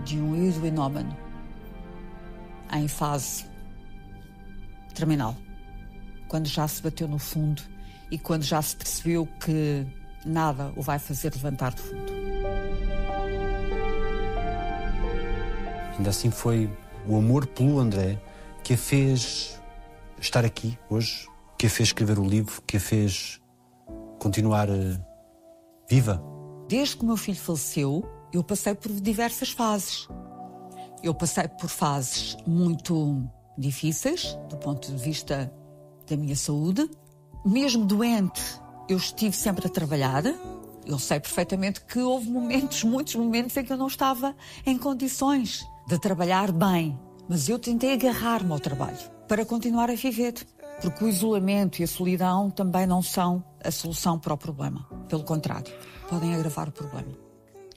de 0.06 0.18
um 0.18 0.34
idoenómano 0.42 1.14
em 2.72 2.88
fase 2.88 3.44
terminal, 4.94 5.36
quando 6.28 6.46
já 6.46 6.66
se 6.66 6.80
bateu 6.80 7.06
no 7.06 7.18
fundo 7.18 7.60
e 8.10 8.16
quando 8.16 8.42
já 8.42 8.62
se 8.62 8.74
percebeu 8.74 9.28
que 9.38 9.86
nada 10.24 10.72
o 10.76 10.80
vai 10.80 10.98
fazer 10.98 11.30
levantar 11.34 11.74
do 11.74 11.82
fundo. 11.82 12.12
Ainda 15.98 16.08
assim 16.08 16.30
foi 16.30 16.70
o 17.06 17.18
amor 17.18 17.46
pelo 17.46 17.78
André 17.78 18.18
que 18.62 18.72
a 18.72 18.78
fez 18.78 19.60
estar 20.18 20.42
aqui 20.42 20.78
hoje, 20.88 21.33
que 21.64 21.68
a 21.68 21.70
fez 21.70 21.88
escrever 21.88 22.18
o 22.18 22.24
livro, 22.24 22.60
que 22.66 22.76
a 22.76 22.80
fez 22.80 23.40
continuar 24.20 24.68
uh, 24.68 25.02
viva? 25.88 26.22
Desde 26.68 26.94
que 26.94 27.04
o 27.04 27.06
meu 27.06 27.16
filho 27.16 27.38
faleceu, 27.38 28.04
eu 28.34 28.44
passei 28.44 28.74
por 28.74 28.92
diversas 28.92 29.48
fases. 29.48 30.06
Eu 31.02 31.14
passei 31.14 31.48
por 31.48 31.70
fases 31.70 32.36
muito 32.46 33.26
difíceis, 33.56 34.36
do 34.50 34.58
ponto 34.58 34.92
de 34.92 35.02
vista 35.02 35.50
da 36.06 36.18
minha 36.18 36.36
saúde. 36.36 36.86
Mesmo 37.46 37.86
doente, 37.86 38.42
eu 38.86 38.98
estive 38.98 39.34
sempre 39.34 39.66
a 39.66 39.70
trabalhar. 39.70 40.22
Eu 40.84 40.98
sei 40.98 41.18
perfeitamente 41.18 41.80
que 41.80 41.98
houve 41.98 42.28
momentos, 42.28 42.84
muitos 42.84 43.14
momentos, 43.14 43.56
em 43.56 43.64
que 43.64 43.72
eu 43.72 43.78
não 43.78 43.86
estava 43.86 44.36
em 44.66 44.76
condições 44.76 45.64
de 45.88 45.98
trabalhar 45.98 46.52
bem. 46.52 47.00
Mas 47.26 47.48
eu 47.48 47.58
tentei 47.58 47.94
agarrar-me 47.94 48.52
ao 48.52 48.60
trabalho 48.60 49.14
para 49.26 49.46
continuar 49.46 49.88
a 49.88 49.94
viver 49.94 50.34
porque 50.80 51.04
o 51.04 51.08
isolamento 51.08 51.80
e 51.80 51.84
a 51.84 51.86
solidão 51.86 52.50
também 52.50 52.86
não 52.86 53.02
são 53.02 53.44
a 53.62 53.70
solução 53.70 54.18
para 54.18 54.34
o 54.34 54.38
problema. 54.38 54.86
Pelo 55.08 55.24
contrário, 55.24 55.72
podem 56.08 56.34
agravar 56.34 56.68
o 56.68 56.72
problema. 56.72 57.24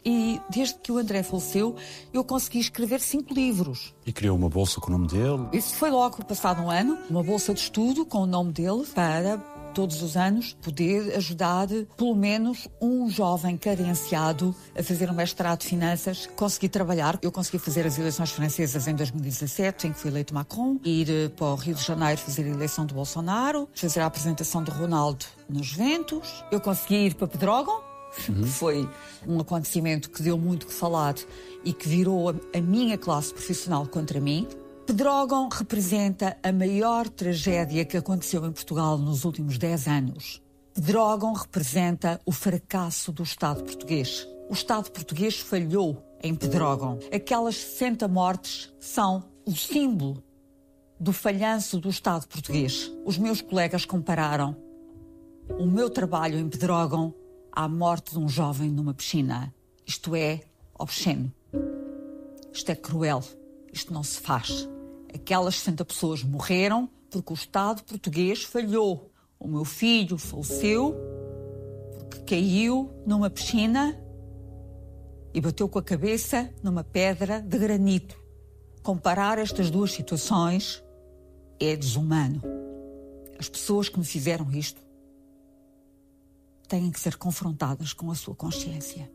E 0.05 0.39
desde 0.49 0.79
que 0.79 0.91
o 0.91 0.97
André 0.97 1.21
faleceu, 1.21 1.75
eu 2.13 2.23
consegui 2.23 2.59
escrever 2.59 3.01
cinco 3.01 3.33
livros. 3.33 3.93
E 4.05 4.13
criou 4.13 4.37
uma 4.37 4.47
bolsa 4.47 4.79
com 4.79 4.87
o 4.87 4.91
nome 4.91 5.07
dele? 5.07 5.49
Isso 5.51 5.75
foi 5.75 5.89
logo 5.89 6.23
passado 6.23 6.61
um 6.61 6.69
ano, 6.69 6.97
uma 7.09 7.21
bolsa 7.21 7.53
de 7.53 7.59
estudo 7.59 8.05
com 8.05 8.19
o 8.19 8.25
nome 8.25 8.53
dele 8.53 8.85
para 8.95 9.37
todos 9.77 10.01
os 10.01 10.17
anos 10.17 10.57
poder 10.59 11.15
ajudar 11.17 11.67
pelo 11.95 12.15
menos 12.15 12.67
um 12.81 13.07
jovem 13.11 13.55
carenciado 13.55 14.55
a 14.75 14.81
fazer 14.81 15.07
um 15.07 15.13
mestrado 15.13 15.59
de 15.59 15.67
finanças, 15.67 16.27
conseguir 16.35 16.69
trabalhar. 16.69 17.19
Eu 17.21 17.31
consegui 17.31 17.59
fazer 17.59 17.85
as 17.85 17.99
eleições 17.99 18.31
francesas 18.31 18.87
em 18.87 18.95
2017, 18.95 19.85
em 19.85 19.93
que 19.93 19.99
fui 19.99 20.09
eleito 20.09 20.33
Macron, 20.33 20.79
ir 20.83 21.07
eh, 21.11 21.29
para 21.29 21.45
o 21.45 21.55
Rio 21.55 21.75
de 21.75 21.83
Janeiro 21.83 22.19
fazer 22.19 22.45
a 22.45 22.47
eleição 22.47 22.87
do 22.87 22.95
Bolsonaro, 22.95 23.69
fazer 23.75 23.99
a 23.99 24.07
apresentação 24.07 24.63
do 24.63 24.71
Ronaldo 24.71 25.23
nos 25.47 25.71
Ventos. 25.71 26.43
Eu 26.51 26.59
consegui 26.59 27.05
ir 27.05 27.13
para 27.13 27.27
Pedrógão, 27.27 27.79
uhum. 28.29 28.41
que 28.41 28.49
foi 28.49 28.89
um 29.27 29.39
acontecimento 29.39 30.09
que 30.09 30.23
deu 30.23 30.39
muito 30.39 30.65
que 30.65 30.73
falar 30.73 31.13
e 31.63 31.71
que 31.71 31.87
virou 31.87 32.29
a, 32.29 32.33
a 32.55 32.61
minha 32.61 32.97
classe 32.97 33.31
profissional 33.31 33.85
contra 33.85 34.19
mim. 34.19 34.47
Pedrógão 34.87 35.49
representa 35.49 36.37
a 36.41 36.49
maior 36.49 37.09
tragédia 37.09 37.83
que 37.83 37.97
aconteceu 37.97 38.45
em 38.45 38.53
Portugal 38.53 38.97
nos 38.97 39.25
últimos 39.25 39.57
10 39.57 39.85
anos. 39.85 40.41
Pedrógão 40.73 41.33
representa 41.33 42.21
o 42.25 42.31
fracasso 42.31 43.11
do 43.11 43.21
Estado 43.21 43.65
português. 43.65 44.25
O 44.49 44.53
Estado 44.53 44.89
português 44.89 45.37
falhou 45.37 46.01
em 46.23 46.33
Pedrógão. 46.33 46.99
Aquelas 47.13 47.57
60 47.57 48.07
mortes 48.07 48.73
são 48.79 49.25
o 49.45 49.51
símbolo 49.51 50.23
do 50.97 51.11
falhanço 51.11 51.81
do 51.81 51.89
Estado 51.89 52.25
português. 52.25 52.89
Os 53.05 53.17
meus 53.17 53.41
colegas 53.41 53.83
compararam 53.83 54.55
o 55.59 55.65
meu 55.65 55.89
trabalho 55.89 56.39
em 56.39 56.47
Pedrógão 56.47 57.13
à 57.51 57.67
morte 57.67 58.13
de 58.13 58.19
um 58.19 58.29
jovem 58.29 58.71
numa 58.71 58.93
piscina. 58.93 59.53
Isto 59.85 60.15
é 60.15 60.43
obsceno. 60.79 61.29
Isto 62.53 62.71
é 62.71 62.75
cruel. 62.75 63.21
Isto 63.73 63.93
não 63.93 64.01
se 64.01 64.21
faz. 64.21 64.65
Aquelas 65.13 65.55
60 65.55 65.85
pessoas 65.85 66.23
morreram 66.23 66.89
porque 67.09 67.31
o 67.31 67.35
Estado 67.35 67.83
português 67.83 68.43
falhou. 68.43 69.11
O 69.39 69.47
meu 69.47 69.63
filho 69.63 70.17
faleceu 70.17 70.95
porque 71.99 72.35
caiu 72.35 72.91
numa 73.05 73.29
piscina 73.29 73.97
e 75.33 75.41
bateu 75.41 75.69
com 75.69 75.79
a 75.79 75.83
cabeça 75.83 76.53
numa 76.63 76.83
pedra 76.83 77.41
de 77.41 77.57
granito. 77.57 78.17
Comparar 78.81 79.37
estas 79.37 79.69
duas 79.69 79.91
situações 79.91 80.83
é 81.59 81.75
desumano. 81.75 82.41
As 83.37 83.49
pessoas 83.49 83.89
que 83.89 83.99
me 83.99 84.05
fizeram 84.05 84.49
isto 84.51 84.81
têm 86.67 86.91
que 86.91 86.99
ser 86.99 87.15
confrontadas 87.17 87.93
com 87.93 88.11
a 88.11 88.15
sua 88.15 88.35
consciência. 88.35 89.09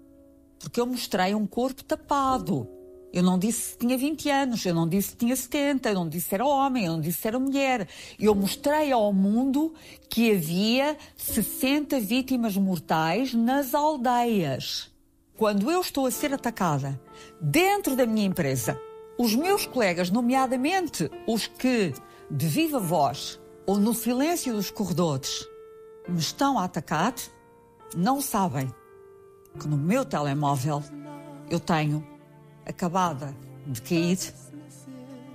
Porque 0.59 0.81
eu 0.81 0.87
mostrei 0.87 1.35
um 1.35 1.47
corpo 1.47 1.83
tapado. 1.83 2.69
Eu 3.13 3.23
não 3.23 3.39
disse 3.39 3.73
que 3.73 3.87
tinha 3.87 3.99
20 3.99 4.31
anos, 4.31 4.65
eu 4.65 4.75
não 4.75 4.89
disse 4.89 5.11
que 5.11 5.17
tinha 5.19 5.37
70, 5.37 5.91
eu 5.91 5.95
não 5.95 6.09
disse 6.09 6.31
que 6.31 6.35
era 6.35 6.47
homem, 6.47 6.87
eu 6.87 6.93
não 6.93 7.01
disse 7.01 7.21
que 7.21 7.29
era 7.29 7.39
mulher. 7.39 7.87
Eu 8.19 8.35
mostrei 8.35 8.91
ao 8.91 9.13
mundo 9.13 9.75
que 10.09 10.33
havia 10.33 10.97
60 11.17 12.01
vítimas 12.01 12.57
mortais 12.57 13.35
nas 13.35 13.75
aldeias. 13.75 14.91
Quando 15.37 15.71
eu 15.71 15.83
estou 15.83 16.07
a 16.07 16.11
ser 16.11 16.33
atacada 16.33 16.99
dentro 17.39 17.95
da 17.95 18.07
minha 18.07 18.27
empresa, 18.27 18.81
os 19.19 19.35
meus 19.35 19.67
colegas, 19.67 20.11
nomeadamente 20.11 21.11
os 21.27 21.47
que, 21.47 21.93
de 22.31 22.47
viva 22.47 22.79
voz 22.79 23.39
ou 23.67 23.79
no 23.79 23.93
silêncio 23.93 24.55
dos 24.55 24.71
corredores, 24.71 25.47
me 26.09 26.19
estão 26.19 26.59
a 26.59 26.65
atacar, 26.65 27.15
não 27.95 28.23
sabem 28.23 28.73
que 29.61 29.69
no 29.69 29.77
meu 29.77 30.05
telemóvel 30.05 30.83
eu 31.51 31.61
tenho 31.61 32.12
acabada 32.67 33.35
de 33.67 33.81
cair 33.83 34.19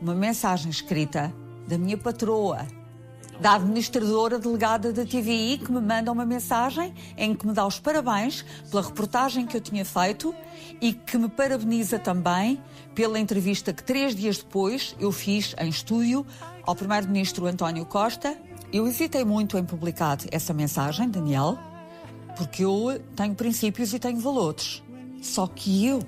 uma 0.02 0.14
mensagem 0.14 0.70
escrita 0.70 1.34
da 1.68 1.78
minha 1.78 1.98
patroa, 1.98 2.66
da 3.40 3.56
administradora 3.56 4.40
delegada 4.40 4.92
da 4.92 5.06
TVI, 5.06 5.60
que 5.64 5.72
me 5.72 5.82
manda 5.82 6.12
uma 6.12 6.26
mensagem 6.26 6.94
em 7.16 7.36
que 7.36 7.46
me 7.46 7.54
dá 7.54 7.66
os 7.66 7.80
parabéns 7.80 8.44
pela 8.70 8.82
reportagem 8.82 9.46
que 9.46 9.56
eu 9.56 9.62
tinha 9.62 9.86
feito 9.86 10.34
e 10.82 10.94
que 10.94 11.18
me 11.18 11.30
parabeniza 11.30 12.00
também 12.00 12.62
pela 12.96 13.20
entrevista 13.20 13.72
que 13.74 13.84
três 13.84 14.16
dias 14.16 14.38
depois 14.40 14.96
eu 15.00 15.12
fiz 15.12 15.56
em 15.60 15.70
estúdio 15.70 16.26
ao 16.64 16.76
Primeiro-Ministro 16.76 17.46
António 17.46 17.86
Costa. 17.86 18.36
Eu 18.74 18.88
hesitei 18.88 19.24
muito 19.24 19.58
em 19.58 19.64
publicar 19.64 20.18
essa 20.32 20.54
mensagem, 20.54 21.10
Daniel, 21.10 21.58
porque 22.36 22.64
eu 22.64 23.02
tenho 23.16 23.36
princípios 23.36 23.94
e 23.94 24.00
tenho 24.00 24.20
valores. 24.20 24.84
Só 25.22 25.48
que 25.48 25.86
eu 25.86 26.00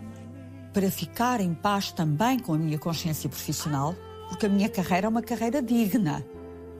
para 0.73 0.89
ficar 0.91 1.41
em 1.41 1.53
paz 1.53 1.91
também 1.91 2.39
com 2.39 2.53
a 2.53 2.57
minha 2.57 2.77
consciência 2.77 3.29
profissional, 3.29 3.95
porque 4.27 4.45
a 4.45 4.49
minha 4.49 4.69
carreira 4.69 5.07
é 5.07 5.09
uma 5.09 5.21
carreira 5.21 5.61
digna. 5.61 6.25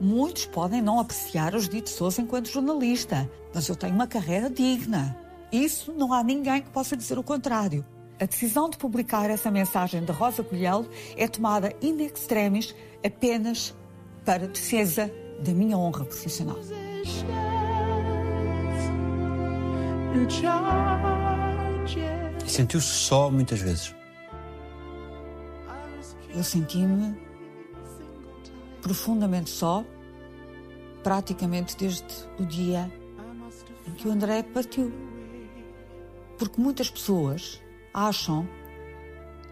Muitos 0.00 0.46
podem 0.46 0.80
não 0.80 0.98
apreciar 0.98 1.54
os 1.54 1.68
ditos 1.68 1.92
Souza 1.92 2.22
enquanto 2.22 2.50
jornalista, 2.50 3.30
mas 3.52 3.68
eu 3.68 3.76
tenho 3.76 3.94
uma 3.94 4.06
carreira 4.06 4.48
digna. 4.48 5.16
Isso 5.52 5.92
não 5.92 6.12
há 6.12 6.22
ninguém 6.22 6.62
que 6.62 6.70
possa 6.70 6.96
dizer 6.96 7.18
o 7.18 7.22
contrário. 7.22 7.84
A 8.20 8.24
decisão 8.24 8.68
de 8.68 8.76
publicar 8.76 9.28
essa 9.30 9.50
mensagem 9.50 10.04
de 10.04 10.12
Rosa 10.12 10.42
Colhel 10.42 10.86
é 11.16 11.26
tomada 11.26 11.74
in 11.82 12.02
extremis 12.02 12.74
apenas 13.04 13.74
para 14.24 14.46
defesa 14.46 15.10
da 15.42 15.52
minha 15.52 15.76
honra 15.76 16.04
profissional. 16.04 16.58
E 22.50 22.52
sentiu-se 22.52 22.88
só 22.88 23.30
muitas 23.30 23.60
vezes. 23.60 23.94
Eu 26.34 26.42
senti-me 26.42 27.16
profundamente 28.82 29.48
só, 29.48 29.84
praticamente 31.00 31.76
desde 31.76 32.12
o 32.40 32.44
dia 32.44 32.92
em 33.86 33.92
que 33.92 34.08
o 34.08 34.10
André 34.10 34.42
partiu. 34.42 34.92
Porque 36.36 36.60
muitas 36.60 36.90
pessoas 36.90 37.62
acham 37.94 38.48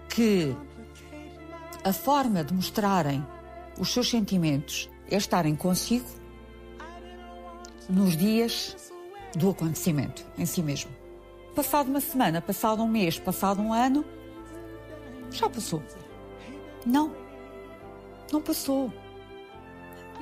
que 0.09 0.57
a 1.85 1.93
forma 1.93 2.43
de 2.43 2.53
mostrarem 2.53 3.25
os 3.79 3.93
seus 3.93 4.11
sentimentos 4.11 4.91
é 5.09 5.17
estarem 5.17 5.55
consigo 5.55 6.09
nos 7.89 8.17
dias 8.17 8.93
do 9.37 9.51
acontecimento 9.51 10.27
em 10.37 10.45
si 10.45 10.65
mesmo. 10.65 10.91
Passado 11.59 11.89
uma 11.89 12.01
semana, 12.01 12.41
passado 12.41 12.85
um 12.85 12.87
mês, 12.87 13.19
passado 13.19 13.61
um 13.61 13.73
ano, 13.73 14.05
já 15.29 15.51
passou. 15.51 15.83
Não, 16.87 17.13
não 18.31 18.41
passou. 18.41 18.93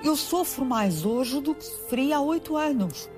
Eu 0.03 0.16
sofro 0.16 0.64
mais 0.64 1.05
hoje 1.05 1.38
do 1.42 1.55
que 1.55 1.62
sofri 1.62 2.11
há 2.11 2.22
oito 2.22 2.57
anos. 2.57 3.11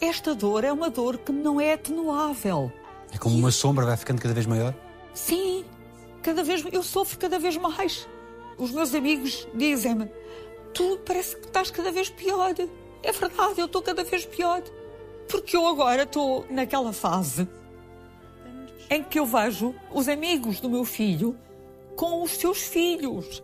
Esta 0.00 0.32
dor 0.32 0.62
é 0.62 0.70
uma 0.70 0.90
dor 0.90 1.18
que 1.18 1.32
não 1.32 1.60
é 1.60 1.72
atenuável. 1.72 2.70
É 3.12 3.18
como 3.18 3.36
uma 3.36 3.50
sombra, 3.50 3.84
vai 3.84 3.96
ficando 3.96 4.22
cada 4.22 4.32
vez 4.32 4.46
maior? 4.46 4.72
Sim, 5.12 5.64
cada 6.22 6.44
vez 6.44 6.64
eu 6.70 6.84
sofro 6.84 7.18
cada 7.18 7.40
vez 7.40 7.56
mais. 7.56 8.08
Os 8.56 8.70
meus 8.70 8.94
amigos 8.94 9.48
dizem-me: 9.52 10.08
Tu 10.72 11.00
parece 11.04 11.34
que 11.36 11.48
estás 11.48 11.68
cada 11.68 11.90
vez 11.90 12.10
pior. 12.10 12.54
É 13.02 13.10
verdade, 13.10 13.58
eu 13.58 13.66
estou 13.66 13.82
cada 13.82 14.04
vez 14.04 14.24
pior. 14.24 14.62
Porque 15.28 15.56
eu 15.56 15.66
agora 15.66 16.04
estou 16.04 16.46
naquela 16.50 16.92
fase 16.92 17.48
em 18.90 19.02
que 19.02 19.18
eu 19.18 19.26
vejo 19.26 19.74
os 19.92 20.08
amigos 20.08 20.60
do 20.60 20.70
meu 20.70 20.84
filho 20.84 21.36
com 21.96 22.22
os 22.22 22.32
seus 22.32 22.62
filhos. 22.62 23.42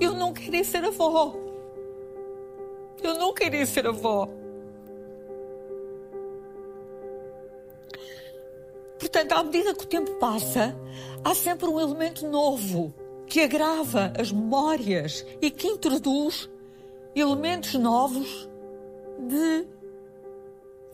Eu 0.00 0.12
não 0.12 0.32
queria 0.32 0.64
ser 0.64 0.84
avó. 0.84 1.34
Eu 3.02 3.14
não 3.14 3.32
queria 3.32 3.64
ser 3.64 3.86
avó. 3.86 4.28
Portanto, 8.98 9.32
à 9.32 9.42
medida 9.44 9.74
que 9.74 9.84
o 9.84 9.86
tempo 9.86 10.10
passa, 10.14 10.76
há 11.22 11.34
sempre 11.34 11.68
um 11.68 11.80
elemento 11.80 12.26
novo 12.28 12.92
que 13.26 13.40
agrava 13.40 14.12
as 14.18 14.32
memórias 14.32 15.24
e 15.40 15.50
que 15.50 15.68
introduz 15.68 16.50
elementos 17.14 17.74
novos 17.74 18.48
de 19.18 19.66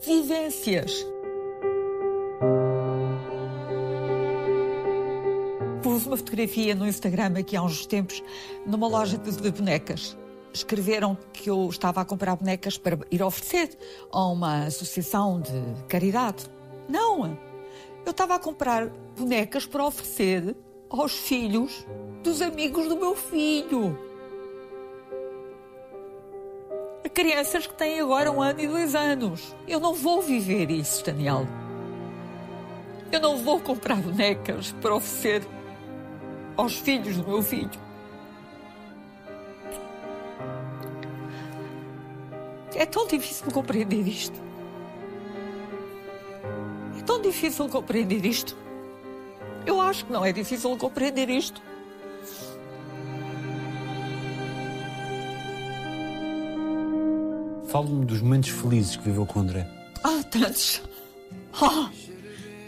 vivências. 0.01 1.05
Pus 5.83 6.05
uma 6.05 6.17
fotografia 6.17 6.75
no 6.75 6.87
Instagram 6.87 7.33
aqui 7.37 7.55
há 7.55 7.61
uns 7.61 7.85
tempos 7.85 8.23
numa 8.65 8.87
loja 8.87 9.17
de, 9.17 9.51
bonecas. 9.51 10.17
Escreveram 10.53 11.17
que 11.31 11.49
eu 11.49 11.69
estava 11.69 12.01
a 12.01 12.05
comprar 12.05 12.35
bonecas 12.35 12.77
para 12.77 12.97
ir 13.09 13.21
oferecer 13.23 13.77
a 14.11 14.25
uma 14.25 14.65
associação 14.65 15.39
de 15.39 15.83
caridade. 15.87 16.45
Não! 16.89 17.37
Eu 18.05 18.11
estava 18.11 18.35
a 18.35 18.39
comprar 18.39 18.87
bonecas 19.15 19.65
para 19.65 19.85
oferecer 19.85 20.55
aos 20.89 21.13
filhos 21.13 21.85
dos 22.23 22.41
amigos 22.41 22.87
do 22.87 22.97
meu 22.97 23.15
filho 23.15 24.10
crianças 27.13 27.67
que 27.67 27.73
têm 27.73 27.99
agora 27.99 28.31
um 28.31 28.41
ano 28.41 28.59
e 28.59 28.67
dois 28.67 28.95
anos. 28.95 29.55
Eu 29.67 29.79
não 29.79 29.93
vou 29.93 30.21
viver 30.21 30.69
isso, 30.71 31.03
Daniel. 31.03 31.47
Eu 33.11 33.19
não 33.19 33.37
vou 33.37 33.59
comprar 33.59 33.97
bonecas 33.97 34.71
para 34.81 34.95
oferecer 34.95 35.45
aos 36.55 36.77
filhos 36.77 37.17
do 37.17 37.27
meu 37.27 37.41
filho. 37.41 37.69
É 42.75 42.85
tão 42.85 43.05
difícil 43.05 43.51
compreender 43.51 44.07
isto. 44.07 44.39
É 46.97 47.01
tão 47.03 47.21
difícil 47.21 47.67
compreender 47.67 48.25
isto. 48.25 48.55
Eu 49.65 49.79
acho 49.81 50.05
que 50.05 50.11
não 50.11 50.23
é 50.23 50.31
difícil 50.31 50.75
compreender 50.77 51.29
isto. 51.29 51.61
Fale-me 57.71 58.03
dos 58.03 58.21
momentos 58.21 58.49
felizes 58.49 58.97
que 58.97 59.03
viveu 59.03 59.25
com 59.25 59.39
o 59.39 59.43
André. 59.43 59.65
Ah, 60.03 60.21
tantos. 60.29 60.81
Ah, 61.53 61.89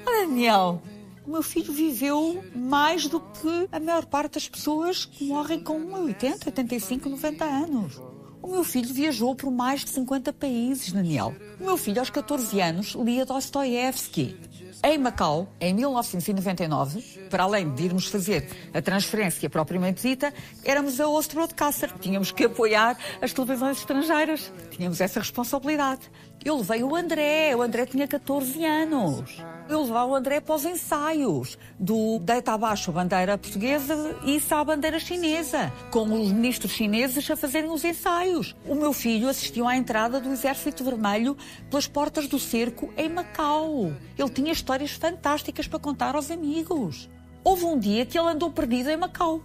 Daniel, 0.05 0.81
o 1.27 1.31
meu 1.31 1.43
filho 1.43 1.73
viveu 1.73 2.41
mais 2.55 3.09
do 3.09 3.19
que 3.19 3.67
a 3.69 3.81
maior 3.81 4.05
parte 4.05 4.35
das 4.35 4.47
pessoas 4.47 5.03
que 5.03 5.25
morrem 5.25 5.59
com 5.59 5.91
80, 5.91 6.45
85, 6.45 7.09
90 7.09 7.43
anos. 7.43 8.01
O 8.41 8.47
meu 8.47 8.63
filho 8.63 8.93
viajou 8.93 9.35
por 9.35 9.51
mais 9.51 9.83
de 9.83 9.89
50 9.89 10.31
países, 10.31 10.93
Daniel. 10.93 11.33
O 11.59 11.65
meu 11.65 11.75
filho, 11.75 11.99
aos 11.99 12.09
14 12.09 12.61
anos, 12.61 12.95
lia 12.95 13.25
Dostoiévski. 13.25 14.37
Em 14.85 14.97
Macau, 14.97 15.47
em 15.61 15.73
1999, 15.73 17.27
para 17.29 17.43
além 17.43 17.73
de 17.73 17.85
irmos 17.85 18.07
fazer 18.07 18.49
a 18.73 18.81
transferência 18.81 19.49
propriamente 19.49 20.01
dita, 20.01 20.33
éramos 20.65 20.99
a 20.99 21.05
Host 21.05 21.33
Broadcaster. 21.33 21.93
Tínhamos 22.01 22.33
que 22.33 22.43
apoiar 22.43 22.97
as 23.21 23.31
televisões 23.31 23.77
estrangeiras. 23.77 24.51
Tínhamos 24.71 24.99
essa 24.99 25.21
responsabilidade. 25.21 26.11
Eu 26.43 26.57
levei 26.57 26.83
o 26.83 26.93
André, 26.93 27.55
o 27.55 27.61
André 27.61 27.85
tinha 27.85 28.05
14 28.05 28.65
anos. 28.65 29.41
Eu 29.69 29.83
levava 29.83 30.11
o 30.11 30.15
André 30.15 30.41
para 30.41 30.55
os 30.55 30.65
ensaios 30.65 31.57
do 31.79 32.19
Deita 32.19 32.51
Abaixo 32.51 32.91
a 32.91 32.93
bandeira 32.93 33.37
portuguesa 33.37 34.19
e 34.25 34.35
isso 34.35 34.53
à 34.53 34.61
bandeira 34.61 34.99
chinesa, 34.99 35.71
com 35.89 36.03
os 36.03 36.33
ministros 36.33 36.73
chineses 36.73 37.31
a 37.31 37.37
fazerem 37.37 37.71
os 37.71 37.85
ensaios. 37.85 38.53
O 38.67 38.75
meu 38.75 38.91
filho 38.91 39.29
assistiu 39.29 39.65
à 39.65 39.77
entrada 39.77 40.19
do 40.19 40.33
Exército 40.33 40.83
Vermelho 40.83 41.37
pelas 41.69 41.87
portas 41.87 42.27
do 42.27 42.37
cerco 42.37 42.93
em 42.97 43.07
Macau. 43.07 43.93
Ele 44.17 44.29
tinha 44.29 44.51
histórias 44.73 44.91
fantásticas 44.91 45.67
para 45.67 45.77
contar 45.77 46.15
aos 46.15 46.31
amigos. 46.31 47.07
Houve 47.43 47.65
um 47.65 47.77
dia 47.77 48.05
que 48.05 48.17
ele 48.17 48.29
andou 48.29 48.49
perdido 48.49 48.89
em 48.89 48.97
Macau. 48.97 49.41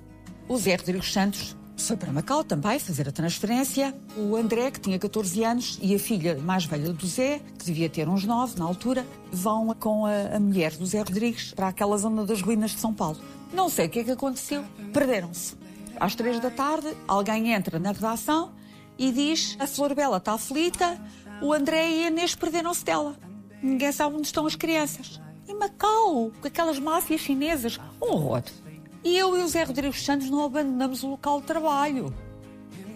O 0.49 0.57
Zé 0.57 0.77
Rodrigues 0.77 1.13
Santos 1.13 1.55
Foi 1.77 1.97
para 1.97 2.11
Macau 2.11 2.43
também 2.43 2.79
fazer 2.79 3.09
a 3.09 3.13
transferência. 3.13 3.95
O 4.17 4.35
André, 4.37 4.71
que 4.71 4.81
tinha 4.81 4.99
14 4.99 5.45
anos, 5.45 5.79
e 5.83 5.95
a 5.95 5.99
filha 5.99 6.39
mais 6.39 6.65
velha 6.65 6.93
do 6.93 7.07
Zé, 7.07 7.41
que 7.59 7.67
devia 7.67 7.91
ter 7.91 8.09
uns 8.09 8.25
9 8.25 8.59
na 8.59 8.65
altura, 8.65 9.07
vão 9.31 9.73
com 9.75 10.07
a, 10.07 10.37
a 10.37 10.41
mulher 10.41 10.73
do 10.73 10.87
Zé 10.87 11.01
Rodrigues 11.01 11.53
para 11.53 11.69
aquela 11.69 11.97
zona 11.99 12.25
das 12.25 12.41
ruínas 12.41 12.71
de 12.71 12.81
São 12.81 12.95
Paulo. 12.95 13.19
Não 13.53 13.69
sei 13.69 13.87
o 13.87 13.91
que 13.91 14.01
é 14.01 14.05
que 14.05 14.11
aconteceu. 14.11 14.65
Perderam-se. 14.93 15.57
Às 16.01 16.15
três 16.15 16.41
da 16.41 16.51
tarde, 16.51 16.89
alguém 17.07 17.53
entra 17.53 17.79
na 17.79 17.93
redação 17.93 18.53
e 18.99 19.13
diz: 19.13 19.57
A 19.61 19.67
Flor 19.67 19.95
Bela 19.95 20.17
está 20.17 20.33
aflita, 20.33 20.99
o 21.43 21.53
André 21.53 21.89
e 21.91 22.05
a 22.05 22.09
Inês 22.09 22.35
perderam-se 22.35 22.85
dela. 22.85 23.28
Ninguém 23.63 23.91
sabe 23.93 24.17
onde 24.17 24.27
estão 24.27 24.47
as 24.47 24.55
crianças. 24.55 25.21
Em 25.49 25.55
Macau, 25.55 26.31
com 26.41 26.47
aquelas 26.47 26.79
máfias 26.79 27.21
chinesas. 27.21 27.79
Um 28.01 28.13
horror. 28.13 28.43
E 29.03 29.17
eu 29.17 29.37
e 29.37 29.43
o 29.43 29.49
Zé 29.49 29.65
Rodrigues 29.65 30.05
Santos 30.05 30.31
não 30.31 30.45
abandonamos 30.45 31.03
o 31.03 31.09
local 31.09 31.41
de 31.41 31.47
trabalho. 31.47 32.15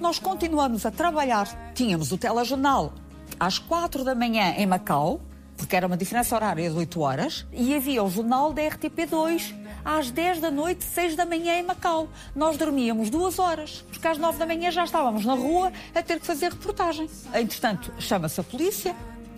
Nós 0.01 0.19
continuamos 0.19 0.85
a 0.85 0.91
trabalhar. 0.91 1.73
Tínhamos 1.75 2.13
o 2.13 2.19
telejornal 2.19 2.93
às 3.39 3.59
quatro 3.59 4.05
da 4.05 4.15
manhã 4.15 4.55
em 4.57 4.67
Macau, 4.67 5.21
porque 5.57 5.77
era 5.77 5.87
uma 5.87 5.97
diferença 5.97 6.35
horária 6.35 6.69
de 6.69 6.77
8 6.77 7.01
horas, 7.01 7.47
e 7.53 7.75
havia 7.75 8.03
o 8.03 8.11
jornal 8.11 8.53
da 8.53 8.63
RTP2 8.63 9.55
às 9.85 10.11
10 10.11 10.41
da 10.41 10.51
noite, 10.51 10.85
6 10.85 11.17
da 11.17 11.25
manhã 11.25 11.55
em 11.55 11.63
Macau. 11.63 12.09
Nós 12.35 12.57
dormíamos 12.57 13.11
duas 13.11 13.39
horas, 13.39 13.85
porque 13.91 14.07
às 14.07 14.19
9 14.19 14.39
da 14.39 14.47
manhã 14.47 14.71
já 14.71 14.85
estávamos 14.85 15.25
na 15.25 15.35
rua 15.35 15.73
a 15.95 16.03
ter 16.03 16.21
que 16.21 16.27
fazer 16.27 16.51
reportagem. 16.51 17.09
Entretanto, 17.35 17.93
chama-se 17.99 18.41
a 18.41 18.45
polícia, 18.45 18.95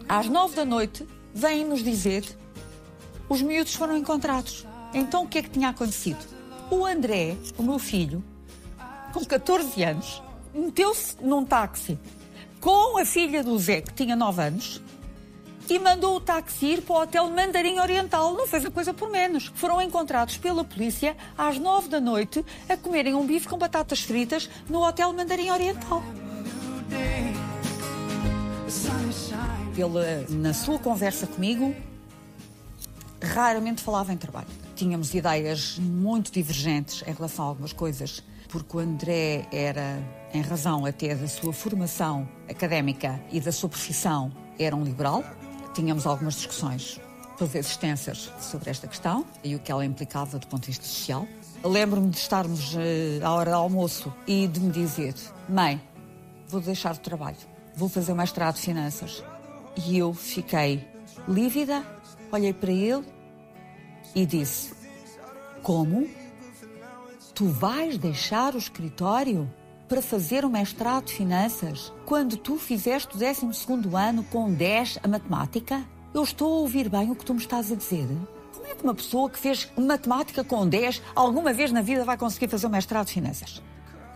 às 0.09 0.29
9 0.29 0.55
da 0.55 0.65
noite, 0.65 1.07
vêm-nos 1.33 1.83
dizer 1.83 2.25
os 3.29 3.41
miúdos 3.41 3.75
foram 3.75 3.97
encontrados. 3.97 4.67
Então 4.93 5.25
o 5.25 5.29
que 5.29 5.39
é 5.39 5.43
que 5.43 5.51
tinha 5.51 5.71
acontecido? 5.71 6.25
O 6.71 6.85
André, 6.85 7.37
o 7.57 7.63
meu 7.63 7.79
filho, 7.79 8.23
com 9.13 9.25
14 9.25 9.83
anos, 9.83 10.23
meteu-se 10.55 11.17
num 11.21 11.45
táxi 11.45 11.99
com 12.61 12.99
a 12.99 13.05
filha 13.05 13.43
do 13.43 13.59
Zé, 13.59 13.81
que 13.81 13.93
tinha 13.93 14.17
9 14.17 14.43
anos, 14.43 14.81
e 15.69 15.79
mandou 15.79 16.17
o 16.17 16.21
táxi 16.21 16.67
ir 16.67 16.83
para 16.83 16.95
o 16.95 17.01
hotel 17.01 17.31
Mandarim 17.31 17.79
Oriental. 17.79 18.35
Não 18.35 18.47
fez 18.47 18.67
a 18.67 18.71
coisa 18.71 18.93
por 18.93 19.11
menos. 19.11 19.51
Foram 19.55 19.81
encontrados 19.81 20.37
pela 20.37 20.65
polícia 20.65 21.17
às 21.37 21.59
9 21.59 21.89
da 21.89 22.01
noite 22.01 22.45
a 22.69 22.77
comerem 22.77 23.15
um 23.15 23.27
bife 23.27 23.49
com 23.49 23.57
batatas 23.57 24.01
fritas 24.01 24.49
no 24.69 24.87
hotel 24.87 25.13
Mandarim 25.13 25.51
Oriental. 25.51 26.03
Ele, 29.77 30.37
na 30.37 30.53
sua 30.53 30.79
conversa 30.79 31.27
comigo, 31.27 31.75
raramente 33.23 33.83
falava 33.83 34.13
em 34.13 34.17
trabalho. 34.17 34.49
Tínhamos 34.77 35.15
ideias 35.15 35.79
muito 35.79 36.33
divergentes 36.33 37.03
em 37.07 37.13
relação 37.13 37.45
a 37.45 37.49
algumas 37.49 37.73
coisas, 37.73 38.23
porque 38.49 38.77
o 38.77 38.81
André 38.81 39.47
era, 39.53 40.03
em 40.33 40.43
razão 40.43 40.85
até 40.85 41.15
da 41.15 41.27
sua 41.27 41.53
formação 41.53 42.29
académica 42.49 43.21
e 43.33 43.41
da 43.41 43.53
sua 43.53 43.69
profissão, 43.69 44.33
era 44.59 44.75
um 44.75 44.85
liberal. 44.85 45.25
Tínhamos 45.75 46.07
algumas 46.07 46.35
discussões, 46.35 47.01
por 47.39 47.49
vezes 47.49 47.73
extensas, 47.73 48.31
sobre 48.41 48.71
esta 48.71 48.87
questão 48.87 49.25
e 49.43 49.57
o 49.57 49.59
que 49.59 49.73
ela 49.73 49.85
implicava 49.85 50.39
do 50.39 50.47
ponto 50.47 50.63
de 50.63 50.69
vista 50.69 50.85
social. 50.85 51.27
Lembro-me 51.65 52.11
de 52.11 52.19
estarmos 52.19 52.75
uh, 52.75 52.79
à 53.25 53.33
hora 53.33 53.51
do 53.51 53.57
almoço 53.57 54.13
e 54.27 54.47
de 54.47 54.61
me 54.61 54.71
dizer: 54.71 55.15
Mãe, 55.49 55.81
vou 56.47 56.61
deixar 56.61 56.95
o 56.95 56.99
trabalho, 56.99 57.37
vou 57.75 57.89
fazer 57.89 58.13
o 58.13 58.17
mestrado 58.17 58.55
de 58.55 58.63
finanças. 58.63 59.23
E 59.87 59.99
eu 59.99 60.13
fiquei 60.15 60.87
lívida, 61.29 61.85
olhei 62.31 62.53
para 62.53 62.73
ele 62.73 63.05
e 64.15 64.25
disse: 64.25 64.75
Como? 65.63 66.09
Tu 67.35 67.47
vais 67.47 67.99
deixar 67.99 68.55
o 68.55 68.59
escritório 68.59 69.53
para 69.89 70.01
fazer 70.01 70.45
o 70.45 70.51
mestrado 70.51 71.07
de 71.07 71.15
finanças 71.15 71.93
quando 72.07 72.37
tu 72.37 72.57
fizeste 72.59 73.17
o 73.17 73.19
12 73.19 73.47
ano 73.97 74.23
com 74.25 74.53
10 74.53 75.01
a 75.03 75.09
matemática? 75.09 75.85
Eu 76.15 76.23
estou 76.23 76.53
a 76.53 76.61
ouvir 76.61 76.89
bem 76.89 77.11
o 77.11 77.17
que 77.17 77.25
tu 77.25 77.35
me 77.35 77.41
estás 77.41 77.73
a 77.73 77.75
dizer? 77.75 78.07
Como 78.55 78.67
é 78.69 78.75
que 78.77 78.85
uma 78.85 78.95
pessoa 78.95 79.29
que 79.29 79.39
fez 79.39 79.69
matemática 79.77 80.45
com 80.45 80.67
10 80.67 81.03
alguma 81.15 81.53
vez 81.53 81.73
na 81.73 81.83
vida 81.83 82.05
vai 82.05 82.17
conseguir 82.17 82.47
fazer 82.47 82.69
o 82.69 82.71
mestrado 82.71 83.07
de 83.07 83.15
finanças? 83.15 83.61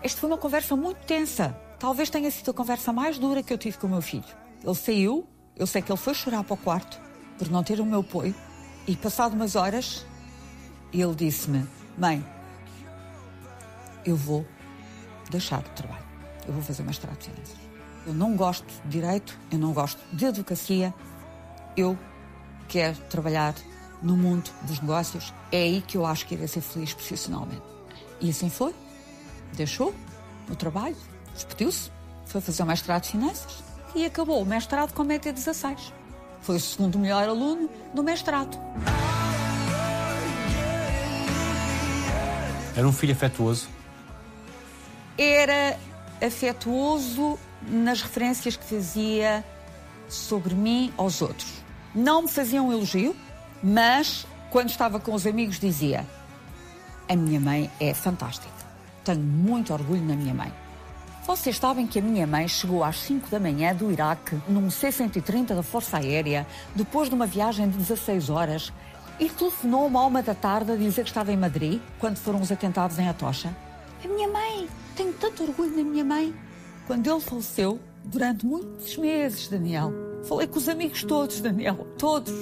Esta 0.00 0.20
foi 0.20 0.30
uma 0.30 0.38
conversa 0.38 0.76
muito 0.76 1.04
tensa. 1.04 1.67
Talvez 1.78 2.10
tenha 2.10 2.30
sido 2.30 2.50
a 2.50 2.54
conversa 2.54 2.92
mais 2.92 3.18
dura 3.18 3.42
que 3.42 3.52
eu 3.52 3.58
tive 3.58 3.78
com 3.78 3.86
o 3.86 3.90
meu 3.90 4.02
filho. 4.02 4.24
Ele 4.64 4.74
saiu, 4.74 5.26
eu 5.56 5.66
sei 5.66 5.80
que 5.80 5.92
ele 5.92 5.98
foi 5.98 6.14
chorar 6.14 6.42
para 6.42 6.54
o 6.54 6.56
quarto 6.56 7.00
por 7.38 7.48
não 7.48 7.62
ter 7.62 7.80
o 7.80 7.86
meu 7.86 8.00
apoio, 8.00 8.34
e 8.86 8.96
passado 8.96 9.34
umas 9.34 9.54
horas, 9.54 10.04
ele 10.92 11.14
disse-me: 11.14 11.64
Mãe, 11.96 12.24
eu 14.04 14.16
vou 14.16 14.44
deixar 15.30 15.60
o 15.60 15.70
trabalho. 15.70 16.04
Eu 16.46 16.52
vou 16.52 16.62
fazer 16.62 16.82
mestrado 16.82 17.18
de 17.18 17.24
finanças. 17.26 17.56
Eu 18.06 18.14
não 18.14 18.34
gosto 18.34 18.66
de 18.84 18.88
direito, 18.88 19.38
eu 19.52 19.58
não 19.58 19.72
gosto 19.72 20.00
de 20.12 20.26
advocacia. 20.26 20.94
Eu 21.76 21.96
quero 22.66 22.98
trabalhar 23.10 23.54
no 24.02 24.16
mundo 24.16 24.50
dos 24.62 24.80
negócios. 24.80 25.32
É 25.52 25.58
aí 25.58 25.82
que 25.82 25.96
eu 25.96 26.06
acho 26.06 26.26
que 26.26 26.34
irei 26.34 26.48
ser 26.48 26.62
feliz 26.62 26.94
profissionalmente. 26.94 27.62
E 28.20 28.30
assim 28.30 28.48
foi. 28.48 28.74
Deixou 29.54 29.94
o 30.50 30.56
trabalho, 30.56 30.96
despediu-se, 31.38 31.90
foi 32.26 32.40
fazer 32.40 32.62
o 32.62 32.66
mestrado 32.66 33.02
de 33.02 33.10
finanças 33.10 33.62
e 33.94 34.04
acabou 34.04 34.42
o 34.42 34.46
mestrado 34.46 34.92
com 34.92 35.04
média 35.04 35.32
16. 35.32 35.92
Foi 36.42 36.56
o 36.56 36.60
segundo 36.60 36.98
melhor 36.98 37.28
aluno 37.28 37.70
do 37.94 38.02
mestrado. 38.02 38.58
Era 42.76 42.86
um 42.86 42.92
filho 42.92 43.12
afetuoso? 43.12 43.68
Era 45.16 45.76
afetuoso 46.24 47.38
nas 47.66 48.02
referências 48.02 48.56
que 48.56 48.64
fazia 48.64 49.44
sobre 50.08 50.54
mim 50.54 50.92
aos 50.96 51.20
outros. 51.20 51.52
Não 51.94 52.22
me 52.22 52.28
fazia 52.28 52.62
um 52.62 52.72
elogio, 52.72 53.16
mas 53.62 54.26
quando 54.50 54.70
estava 54.70 55.00
com 55.00 55.12
os 55.12 55.26
amigos 55.26 55.58
dizia: 55.58 56.06
A 57.08 57.16
minha 57.16 57.40
mãe 57.40 57.70
é 57.80 57.92
fantástica. 57.92 58.52
Tenho 59.04 59.20
muito 59.20 59.72
orgulho 59.72 60.02
na 60.02 60.14
minha 60.14 60.34
mãe. 60.34 60.52
Vocês 61.28 61.58
sabem 61.58 61.86
que 61.86 61.98
a 61.98 62.02
minha 62.02 62.26
mãe 62.26 62.48
chegou 62.48 62.82
às 62.82 63.00
5 63.00 63.28
da 63.28 63.38
manhã 63.38 63.74
do 63.74 63.92
Iraque 63.92 64.34
num 64.48 64.70
C-130 64.70 65.48
da 65.48 65.62
Força 65.62 65.98
Aérea, 65.98 66.46
depois 66.74 67.10
de 67.10 67.14
uma 67.14 67.26
viagem 67.26 67.68
de 67.68 67.76
16 67.76 68.30
horas, 68.30 68.72
e 69.20 69.28
telefonou-me 69.28 69.94
à 69.94 70.00
uma 70.06 70.22
da 70.22 70.34
tarde 70.34 70.72
a 70.72 70.74
dizer 70.74 71.02
que 71.02 71.10
estava 71.10 71.30
em 71.30 71.36
Madrid, 71.36 71.82
quando 71.98 72.16
foram 72.16 72.40
os 72.40 72.50
atentados 72.50 72.98
em 72.98 73.06
Atocha. 73.06 73.54
A 74.02 74.08
minha 74.08 74.26
mãe! 74.26 74.70
Tenho 74.96 75.12
tanto 75.12 75.42
orgulho 75.42 75.76
na 75.76 75.84
minha 75.84 76.02
mãe! 76.02 76.34
Quando 76.86 77.06
ele 77.06 77.20
faleceu, 77.20 77.78
durante 78.02 78.46
muitos 78.46 78.96
meses, 78.96 79.48
Daniel, 79.48 79.92
falei 80.26 80.46
com 80.46 80.56
os 80.56 80.66
amigos 80.66 81.04
todos, 81.04 81.42
Daniel, 81.42 81.86
todos. 81.98 82.32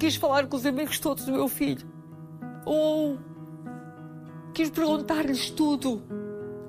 Quis 0.00 0.16
falar 0.16 0.48
com 0.48 0.56
os 0.56 0.66
amigos 0.66 0.98
todos 0.98 1.26
do 1.26 1.30
meu 1.30 1.46
filho. 1.46 1.86
Ou 2.66 3.20
quis 4.52 4.68
perguntar-lhes 4.68 5.48
tudo 5.50 6.18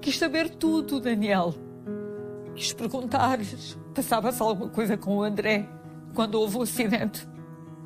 Quis 0.02 0.18
saber 0.18 0.50
tudo, 0.50 1.00
Daniel. 1.00 1.54
Quis 2.56 2.72
perguntar-lhes. 2.74 3.78
Passava-se 3.94 4.42
alguma 4.42 4.70
coisa 4.70 4.96
com 4.98 5.18
o 5.18 5.24
André 5.24 5.68
quando 6.14 6.36
houve 6.36 6.58
o 6.58 6.62
acidente. 6.62 7.28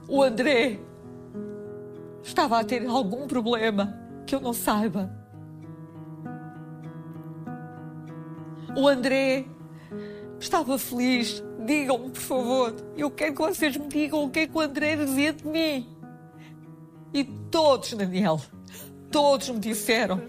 O 0.08 0.22
André 0.22 0.80
estava 2.22 2.60
a 2.60 2.64
ter 2.64 2.86
algum 2.86 3.26
problema 3.26 4.00
que 4.28 4.36
eu 4.36 4.40
não 4.40 4.54
saiba. 4.54 5.12
O 8.76 8.88
André 8.88 9.46
estava 10.40 10.78
feliz. 10.78 11.44
Digam-me, 11.66 12.10
por 12.10 12.22
favor. 12.22 12.76
Eu 12.96 13.10
quero 13.10 13.34
que 13.34 13.42
vocês 13.42 13.76
me 13.78 13.88
digam 13.88 14.26
o 14.26 14.30
que 14.30 14.42
é 14.42 14.48
que 14.48 14.58
o 14.58 14.62
André 14.62 14.98
dizia 14.98 15.34
de 15.34 15.48
mim. 15.48 15.88
E 17.14 17.24
todos, 17.24 17.94
Daniel, 17.94 18.40
todos 19.10 19.50
me 19.50 19.60
disseram 19.60 20.22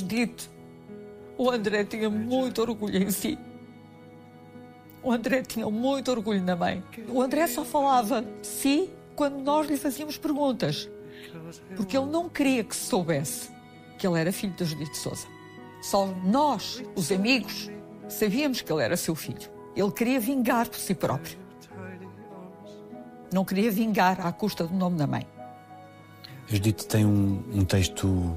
dito, 0.00 0.48
o 1.36 1.50
André 1.50 1.84
tinha 1.84 2.08
muito 2.08 2.62
orgulho 2.62 3.02
em 3.02 3.10
si. 3.10 3.38
O 5.02 5.10
André 5.10 5.42
tinha 5.42 5.68
muito 5.68 6.10
orgulho 6.10 6.42
na 6.42 6.54
mãe. 6.54 6.82
O 7.08 7.20
André 7.20 7.46
só 7.48 7.64
falava 7.64 8.22
de 8.22 8.46
si 8.46 8.90
quando 9.16 9.38
nós 9.38 9.68
lhe 9.68 9.76
fazíamos 9.76 10.16
perguntas. 10.16 10.88
Porque 11.76 11.96
ele 11.96 12.06
não 12.06 12.28
queria 12.28 12.62
que 12.62 12.74
se 12.74 12.86
soubesse 12.86 13.50
que 13.98 14.06
ele 14.06 14.18
era 14.18 14.32
filho 14.32 14.54
da 14.54 14.64
Judite 14.64 14.96
Souza. 14.96 15.26
Só 15.82 16.06
nós, 16.24 16.82
os 16.94 17.10
amigos, 17.10 17.70
sabíamos 18.08 18.60
que 18.60 18.72
ele 18.72 18.82
era 18.82 18.96
seu 18.96 19.14
filho. 19.14 19.50
Ele 19.74 19.90
queria 19.90 20.20
vingar 20.20 20.68
por 20.68 20.78
si 20.78 20.94
próprio. 20.94 21.38
Não 23.32 23.44
queria 23.44 23.70
vingar 23.70 24.24
à 24.24 24.30
custa 24.30 24.66
do 24.66 24.74
nome 24.74 24.96
da 24.96 25.06
mãe. 25.06 25.26
Judite 26.46 26.86
tem 26.86 27.06
um, 27.06 27.42
um, 27.52 27.64
texto 27.64 28.36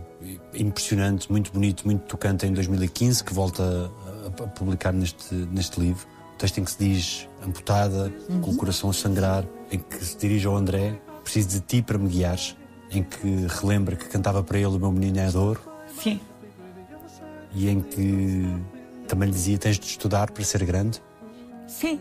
impressionante, 0.54 1.32
muito 1.32 1.52
bonito, 1.52 1.86
muito 1.86 2.04
tocante 2.04 2.46
em 2.46 2.54
2015, 2.54 3.24
que 3.24 3.34
volta 3.34 3.92
a, 4.24 4.28
a 4.28 4.48
publicar 4.48 4.94
neste, 4.94 5.34
neste 5.34 5.80
livro. 5.80 6.08
O 6.34 6.38
texto 6.38 6.58
em 6.58 6.64
que 6.64 6.72
se 6.72 6.78
diz 6.78 7.30
amputada, 7.44 8.14
uhum. 8.30 8.42
com 8.42 8.52
o 8.52 8.56
coração 8.58 8.90
a 8.90 8.94
sangrar, 8.94 9.46
em 9.72 9.80
que 9.80 10.04
se 10.04 10.18
dirige 10.18 10.48
ao 10.48 10.56
André, 10.56 11.00
preciso 11.24 11.50
de 11.50 11.60
ti 11.62 11.82
para 11.82 11.98
me 11.98 12.10
guiares, 12.10 12.56
em 12.92 13.04
que 13.04 13.48
relembra 13.62 13.96
que 13.96 14.06
cantava 14.08 14.44
para 14.44 14.58
ele 14.58 14.68
o 14.68 14.80
meu 14.80 14.92
menino 14.92 15.20
é 15.20 15.28
de 15.28 15.38
ouro. 15.38 15.62
Sim. 16.02 16.20
e 17.54 17.70
em 17.70 17.80
que 17.80 18.44
também 19.08 19.30
lhe 19.30 19.34
dizia: 19.34 19.58
tens 19.58 19.80
de 19.80 19.86
estudar 19.86 20.32
para 20.32 20.44
ser 20.44 20.64
grande? 20.66 21.02
Sim. 21.68 22.00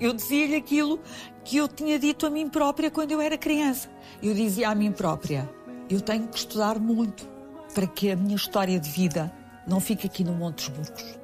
Eu 0.00 0.14
dizia-lhe 0.14 0.54
aquilo 0.54 0.98
que 1.44 1.58
eu 1.58 1.68
tinha 1.68 1.98
dito 1.98 2.26
a 2.26 2.30
mim 2.30 2.48
própria 2.48 2.90
quando 2.90 3.12
eu 3.12 3.20
era 3.20 3.36
criança. 3.36 3.90
Eu 4.22 4.32
dizia 4.32 4.70
a 4.70 4.74
mim 4.74 4.92
própria: 4.92 5.48
eu 5.90 6.00
tenho 6.00 6.28
que 6.28 6.38
estudar 6.38 6.78
muito 6.78 7.28
para 7.74 7.86
que 7.86 8.10
a 8.10 8.16
minha 8.16 8.36
história 8.36 8.78
de 8.78 8.88
vida 8.88 9.32
não 9.66 9.80
fique 9.80 10.06
aqui 10.06 10.24
no 10.24 10.32
Monte 10.32 10.70
dos 10.70 10.88
Burgos, 10.88 11.18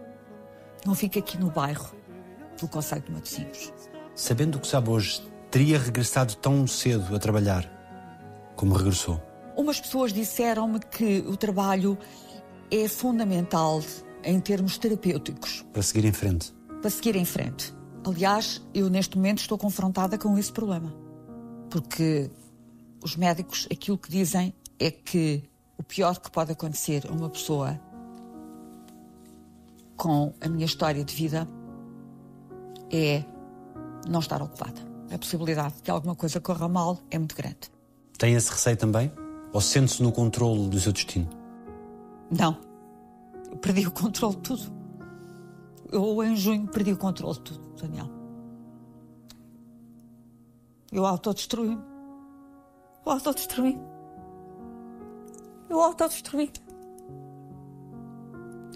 não 0.84 0.94
fique 0.94 1.18
aqui 1.18 1.38
no 1.38 1.50
bairro 1.50 1.94
do 2.60 2.68
Conselho 2.68 3.02
de 3.02 3.12
Matosinhos. 3.12 3.72
Sabendo 4.14 4.58
o 4.58 4.60
que 4.60 4.66
sabe 4.66 4.90
hoje, 4.90 5.22
teria 5.50 5.78
regressado 5.78 6.34
tão 6.36 6.66
cedo 6.66 7.14
a 7.14 7.18
trabalhar 7.18 7.76
como 8.56 8.74
regressou? 8.74 9.22
Umas 9.54 9.80
pessoas 9.80 10.12
disseram-me 10.12 10.80
que 10.80 11.18
o 11.28 11.36
trabalho 11.36 11.96
é 12.70 12.88
fundamental 12.88 13.82
em 14.24 14.40
termos 14.40 14.78
terapêuticos. 14.78 15.64
Para 15.72 15.82
seguir 15.82 16.06
em 16.06 16.12
frente. 16.12 16.52
Para 16.80 16.90
seguir 16.90 17.16
em 17.16 17.24
frente. 17.24 17.72
Aliás, 18.04 18.62
eu 18.74 18.88
neste 18.88 19.16
momento 19.16 19.38
estou 19.38 19.58
confrontada 19.58 20.18
com 20.18 20.36
esse 20.38 20.52
problema. 20.52 20.92
Porque 21.70 22.30
os 23.03 23.16
médicos 23.16 23.66
aquilo 23.70 23.99
que 23.99 24.11
dizem 24.11 24.55
é 24.78 24.90
que 24.90 25.42
o 25.78 25.82
pior 25.82 26.18
que 26.18 26.30
pode 26.30 26.53
acontecer 26.53 27.07
a 27.09 27.12
uma 27.12 27.28
pessoa 27.28 27.80
com 29.97 30.32
a 30.40 30.49
minha 30.49 30.66
história 30.66 31.05
de 31.05 31.14
vida 31.14 31.49
é 32.90 33.24
não 34.09 34.20
estar 34.20 34.42
ocupada. 34.42 34.80
A 35.11 35.18
possibilidade 35.18 35.76
de 35.76 35.82
que 35.82 35.90
alguma 35.90 36.14
coisa 36.14 36.40
corra 36.40 36.68
mal 36.68 36.99
é 37.11 37.18
muito 37.18 37.34
grande. 37.36 37.70
Tem 38.18 38.34
esse 38.34 38.51
receio 38.51 38.76
também? 38.76 39.12
Ou 39.53 39.61
sente-se 39.61 40.03
no 40.03 40.12
controle 40.12 40.68
do 40.68 40.78
seu 40.78 40.92
destino? 40.92 41.28
Não. 42.30 42.59
Eu 43.51 43.57
perdi 43.59 43.86
o 43.86 43.90
controle 43.90 44.36
de 44.36 44.42
tudo. 44.42 44.72
Eu, 45.92 46.22
em 46.24 46.34
junho, 46.34 46.66
perdi 46.66 46.92
o 46.92 46.97
controle 46.97 47.34
de 47.34 47.40
tudo, 47.40 47.74
Daniel. 47.80 48.11
Eu 50.90 51.07
autodestruí-me. 51.07 51.95
Eu 53.07 53.12
autodestruí-me. 53.12 53.80
Eu 55.70 55.80
autodestruí-me. 55.80 56.52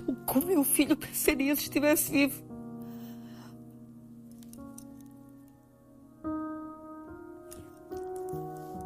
O 0.06 0.14
que 0.14 0.38
o 0.38 0.46
meu 0.46 0.62
filho 0.62 0.96
pensaria 0.96 1.54
se 1.56 1.62
estivesse 1.62 2.12
vivo? 2.12 2.44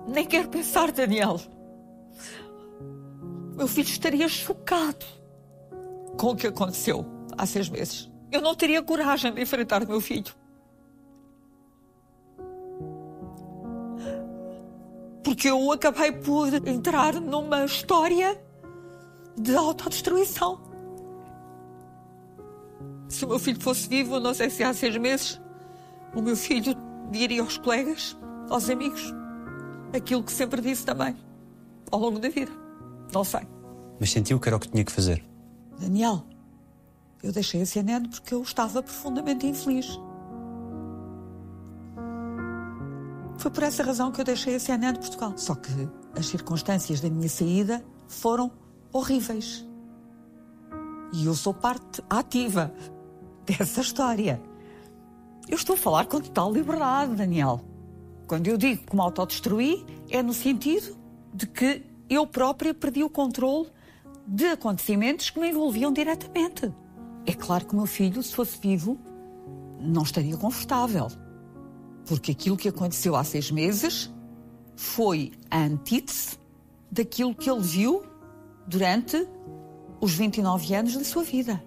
Nem 0.08 0.24
quero 0.24 0.48
pensar, 0.48 0.90
Daniel. 0.92 1.38
Meu 3.54 3.68
filho 3.68 3.88
estaria 3.88 4.28
chocado 4.28 5.04
com 6.16 6.30
o 6.30 6.36
que 6.36 6.46
aconteceu 6.46 7.04
há 7.36 7.44
seis 7.44 7.68
meses. 7.68 8.10
Eu 8.32 8.40
não 8.40 8.54
teria 8.54 8.82
coragem 8.82 9.32
de 9.34 9.42
enfrentar 9.42 9.86
meu 9.86 10.00
filho. 10.00 10.32
Porque 15.24 15.48
eu 15.48 15.72
acabei 15.72 16.12
por 16.12 16.52
entrar 16.68 17.14
numa 17.14 17.64
história 17.64 18.38
de 19.36 19.56
autodestruição. 19.56 20.60
Se 23.08 23.24
o 23.24 23.28
meu 23.28 23.38
filho 23.38 23.60
fosse 23.60 23.88
vivo, 23.88 24.20
não 24.20 24.34
sei 24.34 24.50
se 24.50 24.62
há 24.62 24.74
seis 24.74 24.96
meses, 24.96 25.40
o 26.14 26.20
meu 26.22 26.36
filho 26.36 26.74
diria 27.10 27.42
aos 27.42 27.56
colegas, 27.56 28.16
aos 28.50 28.68
amigos, 28.68 29.12
aquilo 29.94 30.22
que 30.22 30.32
sempre 30.32 30.60
disse 30.60 30.84
também, 30.84 31.16
ao 31.90 31.98
longo 31.98 32.18
da 32.18 32.28
vida. 32.28 32.52
Não 33.12 33.24
sei. 33.24 33.42
Mas 33.98 34.10
sentiu 34.10 34.38
que 34.38 34.48
era 34.48 34.56
o 34.56 34.60
que 34.60 34.68
tinha 34.68 34.84
que 34.84 34.92
fazer? 34.92 35.24
Daniel, 35.80 36.24
eu 37.22 37.32
deixei 37.32 37.62
a 37.62 37.66
CNN 37.66 38.08
porque 38.08 38.34
eu 38.34 38.42
estava 38.42 38.82
profundamente 38.82 39.46
infeliz. 39.46 39.98
Foi 43.38 43.50
por 43.50 43.62
essa 43.62 43.82
razão 43.82 44.10
que 44.10 44.20
eu 44.20 44.24
deixei 44.24 44.54
a 44.54 44.60
CNN 44.60 44.92
de 44.92 45.00
Portugal. 45.00 45.32
Só 45.36 45.54
que 45.54 45.70
as 46.16 46.26
circunstâncias 46.26 47.00
da 47.00 47.10
minha 47.10 47.28
saída 47.28 47.84
foram 48.08 48.50
horríveis. 48.92 49.66
E 51.12 51.26
eu 51.26 51.34
sou 51.34 51.52
parte 51.52 52.02
ativa 52.08 52.72
dessa 53.44 53.80
história. 53.80 54.40
Eu 55.48 55.56
estou 55.56 55.74
a 55.74 55.78
falar 55.78 56.06
com 56.06 56.20
total 56.20 56.52
liberdade, 56.52 57.14
Daniel. 57.14 57.60
Quando 58.26 58.48
eu 58.48 58.56
digo 58.56 58.86
que 58.86 58.96
me 58.96 59.02
autodestruí, 59.02 59.84
é 60.08 60.22
no 60.22 60.32
sentido 60.32 60.96
de 61.32 61.46
que 61.46 61.84
eu 62.08 62.26
própria 62.26 62.72
perdi 62.72 63.04
o 63.04 63.10
controle 63.10 63.68
de 64.26 64.46
acontecimentos 64.46 65.28
que 65.30 65.38
me 65.38 65.50
envolviam 65.50 65.92
diretamente. 65.92 66.72
É 67.26 67.32
claro 67.32 67.66
que 67.66 67.74
o 67.74 67.76
meu 67.76 67.86
filho, 67.86 68.22
se 68.22 68.34
fosse 68.34 68.58
vivo, 68.58 68.98
não 69.78 70.02
estaria 70.02 70.36
confortável. 70.36 71.08
Porque 72.06 72.32
aquilo 72.32 72.56
que 72.56 72.68
aconteceu 72.68 73.16
há 73.16 73.24
seis 73.24 73.50
meses 73.50 74.12
foi 74.76 75.32
a 75.50 75.60
antítese 75.60 76.38
daquilo 76.90 77.34
que 77.34 77.50
ele 77.50 77.62
viu 77.62 78.02
durante 78.66 79.26
os 80.00 80.12
29 80.12 80.74
anos 80.74 80.94
da 80.94 81.04
sua 81.04 81.24
vida. 81.24 81.62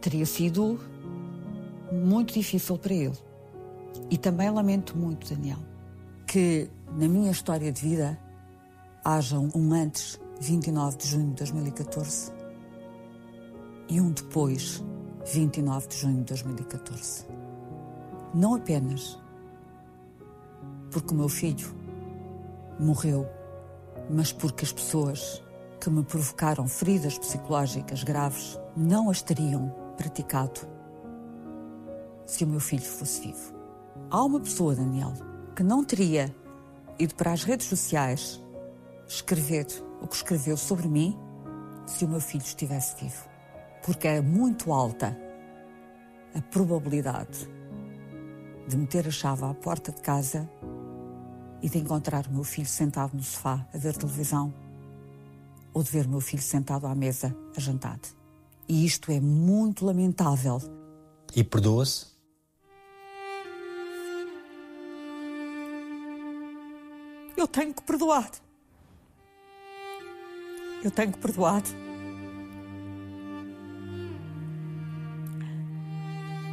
Teria 0.00 0.26
sido 0.26 0.78
muito 1.92 2.34
difícil 2.34 2.76
para 2.78 2.94
ele. 2.94 3.16
E 4.10 4.18
também 4.18 4.50
lamento 4.50 4.96
muito, 4.96 5.32
Daniel, 5.32 5.58
que 6.26 6.68
na 6.96 7.08
minha 7.08 7.30
história 7.30 7.72
de 7.72 7.80
vida 7.80 8.18
haja 9.04 9.38
um 9.38 9.72
antes, 9.72 10.20
29 10.40 10.98
de 10.98 11.06
junho 11.06 11.28
de 11.28 11.34
2014, 11.36 12.32
e 13.88 14.00
um 14.00 14.10
depois, 14.10 14.84
29 15.32 15.88
de 15.88 15.96
junho 15.96 16.18
de 16.18 16.24
2014. 16.24 17.24
Não 18.34 18.54
apenas 18.54 19.18
porque 20.96 21.12
o 21.12 21.16
meu 21.18 21.28
filho 21.28 21.76
morreu, 22.80 23.28
mas 24.08 24.32
porque 24.32 24.64
as 24.64 24.72
pessoas 24.72 25.44
que 25.78 25.90
me 25.90 26.02
provocaram 26.02 26.66
feridas 26.66 27.18
psicológicas 27.18 28.02
graves 28.02 28.58
não 28.74 29.10
as 29.10 29.20
teriam 29.20 29.68
praticado 29.98 30.58
se 32.24 32.44
o 32.44 32.46
meu 32.46 32.60
filho 32.60 32.82
fosse 32.82 33.26
vivo. 33.26 33.54
Há 34.10 34.24
uma 34.24 34.40
pessoa, 34.40 34.74
Daniel, 34.74 35.12
que 35.54 35.62
não 35.62 35.84
teria 35.84 36.34
ido 36.98 37.14
para 37.14 37.32
as 37.32 37.44
redes 37.44 37.66
sociais 37.66 38.42
escrever 39.06 39.66
o 40.00 40.06
que 40.06 40.16
escreveu 40.16 40.56
sobre 40.56 40.88
mim 40.88 41.14
se 41.84 42.06
o 42.06 42.08
meu 42.08 42.20
filho 42.20 42.42
estivesse 42.42 43.04
vivo. 43.04 43.28
Porque 43.84 44.08
é 44.08 44.22
muito 44.22 44.72
alta 44.72 45.14
a 46.34 46.40
probabilidade 46.40 47.46
de 48.66 48.76
meter 48.78 49.06
a 49.06 49.10
chave 49.10 49.44
à 49.44 49.52
porta 49.52 49.92
de 49.92 50.00
casa 50.00 50.48
e 51.62 51.68
de 51.68 51.78
encontrar 51.78 52.26
o 52.26 52.32
meu 52.32 52.44
filho 52.44 52.68
sentado 52.68 53.16
no 53.16 53.22
sofá 53.22 53.66
a 53.72 53.78
ver 53.78 53.96
televisão 53.96 54.52
ou 55.72 55.82
de 55.82 55.90
ver 55.90 56.06
o 56.06 56.08
meu 56.08 56.20
filho 56.20 56.42
sentado 56.42 56.86
à 56.86 56.94
mesa 56.94 57.36
a 57.56 57.60
jantar. 57.60 57.98
E 58.68 58.84
isto 58.84 59.12
é 59.12 59.20
muito 59.20 59.84
lamentável. 59.84 60.60
E 61.34 61.44
perdoa-se? 61.44 62.06
Eu 67.36 67.46
tenho 67.46 67.74
que 67.74 67.82
perdoar. 67.82 68.30
Eu 70.82 70.90
tenho 70.90 71.12
que 71.12 71.18
perdoar. 71.18 71.62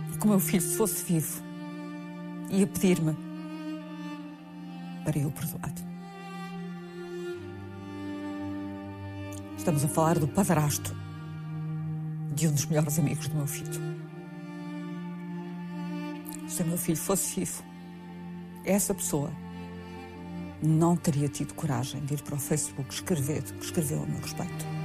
Porque 0.10 0.28
o 0.28 0.30
meu 0.30 0.40
filho, 0.40 0.62
se 0.62 0.76
fosse 0.76 1.04
vivo, 1.06 1.42
ia 2.50 2.68
pedir-me 2.68 3.33
para 5.04 5.18
eu 5.18 5.32
perdoar. 5.32 5.74
Estamos 9.58 9.86
a 9.86 9.88
falar 9.88 10.20
do 10.20 10.28
padrasto 10.28 10.96
de 12.36 12.48
um 12.48 12.52
dos 12.52 12.66
melhores 12.66 13.00
amigos 13.00 13.28
do 13.28 13.36
meu 13.36 13.48
filho. 13.48 13.82
Se 16.48 16.62
o 16.64 16.66
meu 16.66 16.78
filho 16.78 16.98
fosse 16.98 17.40
vivo, 17.40 17.64
essa 18.66 18.94
pessoa 18.94 19.32
não 20.62 20.96
teria 20.96 21.28
tido 21.28 21.54
coragem 21.54 22.04
de 22.06 22.14
ir 22.14 22.22
para 22.22 22.36
o 22.36 22.40
Facebook 22.40 22.94
escrever 22.94 23.42
o 23.42 23.54
que 23.54 23.66
escreveu 23.66 24.00
ao 24.00 24.06
meu 24.06 24.20
respeito. 24.20 24.83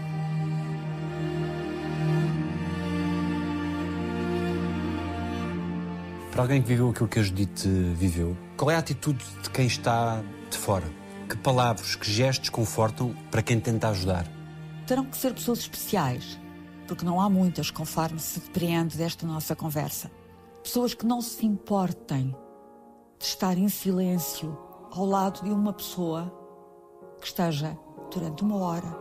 Para 6.38 6.44
alguém 6.44 6.62
que 6.62 6.68
viveu 6.68 6.90
aquilo 6.90 7.08
que 7.08 7.18
a 7.18 7.22
Judite 7.24 7.68
viveu, 7.96 8.36
qual 8.56 8.70
é 8.70 8.76
a 8.76 8.78
atitude 8.78 9.24
de 9.42 9.50
quem 9.50 9.66
está 9.66 10.22
de 10.48 10.56
fora? 10.56 10.88
Que 11.28 11.36
palavras, 11.36 11.96
que 11.96 12.08
gestos 12.08 12.48
confortam 12.48 13.12
para 13.28 13.42
quem 13.42 13.58
tenta 13.58 13.88
ajudar? 13.88 14.24
Terão 14.86 15.04
que 15.04 15.16
ser 15.16 15.34
pessoas 15.34 15.58
especiais, 15.58 16.38
porque 16.86 17.04
não 17.04 17.20
há 17.20 17.28
muitas, 17.28 17.72
conforme 17.72 18.20
se 18.20 18.38
depreende 18.38 18.96
desta 18.96 19.26
nossa 19.26 19.56
conversa. 19.56 20.12
Pessoas 20.62 20.94
que 20.94 21.04
não 21.04 21.20
se 21.20 21.44
importem 21.44 22.32
de 23.18 23.24
estar 23.24 23.58
em 23.58 23.68
silêncio 23.68 24.56
ao 24.92 25.06
lado 25.06 25.42
de 25.42 25.50
uma 25.50 25.72
pessoa 25.72 26.32
que 27.20 27.26
esteja 27.26 27.76
durante 28.14 28.44
uma 28.44 28.58
hora 28.58 28.96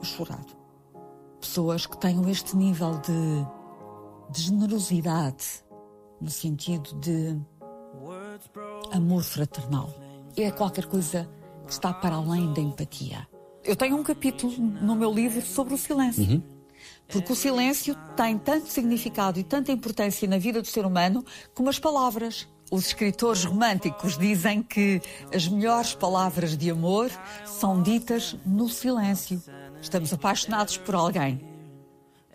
a 0.00 0.04
chorar. 0.04 0.44
pessoas 1.40 1.86
que 1.86 1.96
tenham 1.96 2.28
este 2.28 2.56
nível 2.56 2.98
de, 2.98 4.32
de 4.32 4.42
generosidade, 4.42 5.69
no 6.20 6.30
sentido 6.30 6.94
de 7.00 7.38
amor 8.92 9.22
fraternal. 9.22 9.90
É 10.36 10.50
qualquer 10.50 10.86
coisa 10.86 11.28
que 11.66 11.72
está 11.72 11.92
para 11.92 12.16
além 12.16 12.52
da 12.52 12.60
empatia. 12.60 13.26
Eu 13.64 13.76
tenho 13.76 13.96
um 13.96 14.02
capítulo 14.02 14.52
no 14.58 14.94
meu 14.94 15.12
livro 15.12 15.42
sobre 15.42 15.74
o 15.74 15.78
silêncio. 15.78 16.42
Porque 17.08 17.32
o 17.32 17.36
silêncio 17.36 17.94
tem 18.16 18.38
tanto 18.38 18.68
significado 18.68 19.38
e 19.38 19.44
tanta 19.44 19.72
importância 19.72 20.26
na 20.28 20.38
vida 20.38 20.62
do 20.62 20.68
ser 20.68 20.86
humano 20.86 21.24
como 21.54 21.68
as 21.68 21.78
palavras. 21.78 22.48
Os 22.70 22.86
escritores 22.86 23.44
românticos 23.44 24.16
dizem 24.16 24.62
que 24.62 25.02
as 25.34 25.48
melhores 25.48 25.92
palavras 25.92 26.56
de 26.56 26.70
amor 26.70 27.10
são 27.44 27.82
ditas 27.82 28.36
no 28.46 28.68
silêncio. 28.68 29.42
Estamos 29.82 30.12
apaixonados 30.12 30.76
por 30.76 30.94
alguém. 30.94 31.40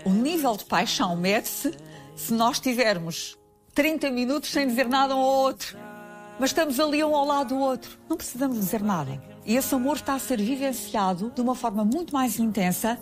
O 0.06 0.10
nível 0.10 0.58
de 0.58 0.66
paixão 0.66 1.16
mede-se 1.16 1.74
se 2.16 2.34
nós 2.34 2.60
tivermos 2.60 3.38
30 3.76 4.10
minutos 4.10 4.52
sem 4.52 4.66
dizer 4.66 4.88
nada 4.88 5.14
um 5.14 5.20
ao 5.20 5.26
outro. 5.26 5.78
Mas 6.40 6.52
estamos 6.52 6.80
ali 6.80 7.04
um 7.04 7.14
ao 7.14 7.26
lado 7.26 7.50
do 7.50 7.58
outro. 7.58 8.00
Não 8.10 8.16
precisamos 8.16 8.58
dizer 8.58 8.82
nada. 8.82 9.22
E 9.46 9.58
esse 9.58 9.76
amor 9.76 9.98
está 9.98 10.14
a 10.14 10.20
ser 10.20 10.42
vivenciado 10.42 11.30
de 11.36 11.42
uma 11.42 11.54
forma 11.54 11.84
muito 11.84 12.14
mais 12.14 12.40
intensa 12.40 12.98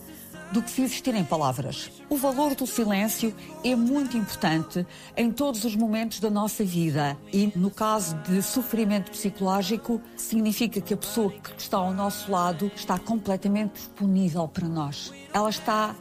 do 0.52 0.64
que 0.64 0.72
se 0.72 0.82
existirem 0.82 1.24
palavras. 1.24 1.92
O 2.10 2.18
valor 2.18 2.56
do 2.56 2.66
silêncio 2.66 3.36
é 3.64 3.76
muito 3.76 4.18
importante 4.18 4.86
em 5.16 5.32
todos 5.32 5.64
os 5.64 5.76
momentos 5.76 6.20
da 6.20 6.30
nossa 6.30 6.64
vida 6.64 7.16
e, 7.32 7.52
no 7.56 7.70
caso 7.70 8.16
de 8.28 8.42
sofrimento 8.42 9.12
psicológico, 9.12 10.02
significa 10.18 10.82
que 10.82 10.96
a 10.96 10.98
pessoa 10.98 11.32
que 11.32 11.52
está 11.56 11.78
ao 11.78 11.94
nosso 11.94 12.32
lado 12.32 12.72
está 12.76 12.98
completamente 12.98 13.74
disponível 13.74 14.48
para 14.48 14.68
nós. 14.68 15.14
Ela 15.32 15.52
está 15.52 15.96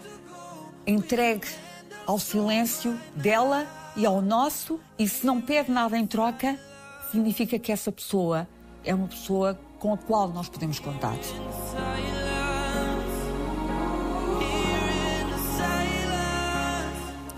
entregue 0.86 1.46
ao 2.06 2.18
silêncio 2.18 2.98
dela 3.14 3.66
e 3.96 4.06
ao 4.06 4.22
nosso, 4.22 4.80
e 4.98 5.06
se 5.06 5.26
não 5.26 5.40
pede 5.40 5.70
nada 5.70 5.98
em 5.98 6.06
troca, 6.06 6.58
significa 7.10 7.58
que 7.58 7.70
essa 7.70 7.92
pessoa 7.92 8.48
é 8.84 8.94
uma 8.94 9.06
pessoa 9.06 9.58
com 9.78 9.92
a 9.92 9.98
qual 9.98 10.28
nós 10.28 10.48
podemos 10.48 10.78
contar. 10.78 11.16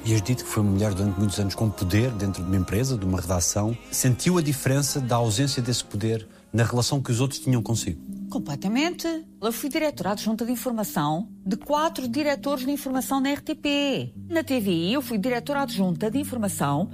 E 0.07 0.15
as 0.15 0.21
dito 0.21 0.45
que 0.45 0.51
foi 0.51 0.63
uma 0.63 0.73
mulher 0.73 0.93
durante 0.93 1.19
muitos 1.19 1.41
anos 1.41 1.55
com 1.55 1.71
poder 1.71 2.11
dentro 2.11 2.43
de 2.43 2.49
uma 2.49 2.59
empresa, 2.59 2.97
de 2.99 3.07
uma 3.07 3.19
redação. 3.19 3.77
Sentiu 3.91 4.37
a 4.37 4.43
diferença 4.43 5.01
da 5.01 5.17
ausência 5.17 5.63
desse 5.63 5.83
poder 5.83 6.29
na 6.53 6.63
relação 6.63 7.01
que 7.01 7.11
os 7.11 7.21
outros 7.21 7.41
tinham 7.41 7.63
consigo? 7.63 8.14
Completamente. 8.35 9.07
Eu 9.41 9.53
fui 9.53 9.68
diretora 9.68 10.11
adjunta 10.11 10.45
de 10.45 10.51
informação 10.51 11.28
de 11.47 11.57
quatro 11.57 12.09
diretores 12.09 12.66
de 12.66 12.72
informação 12.72 13.20
na 13.20 13.32
RTP. 13.32 14.12
Na 14.28 14.43
TVI, 14.43 14.93
eu 14.93 15.01
fui 15.01 15.18
diretora 15.18 15.62
adjunta 15.62 16.11
de 16.11 16.18
informação 16.18 16.91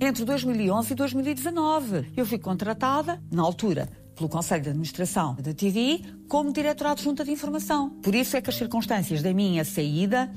entre 0.00 0.24
2011 0.24 0.90
e 0.90 0.96
2019. 0.96 2.12
Eu 2.16 2.24
fui 2.24 2.38
contratada, 2.38 3.22
na 3.30 3.42
altura, 3.42 3.86
pelo 4.16 4.30
Conselho 4.30 4.62
de 4.62 4.70
Administração 4.70 5.34
da 5.34 5.52
TVI 5.52 6.06
como 6.26 6.54
diretora 6.54 6.92
adjunta 6.92 7.22
de 7.22 7.32
informação. 7.32 7.90
Por 8.02 8.14
isso 8.14 8.34
é 8.38 8.40
que 8.40 8.48
as 8.48 8.56
circunstâncias 8.56 9.22
da 9.22 9.34
minha 9.34 9.66
saída 9.66 10.32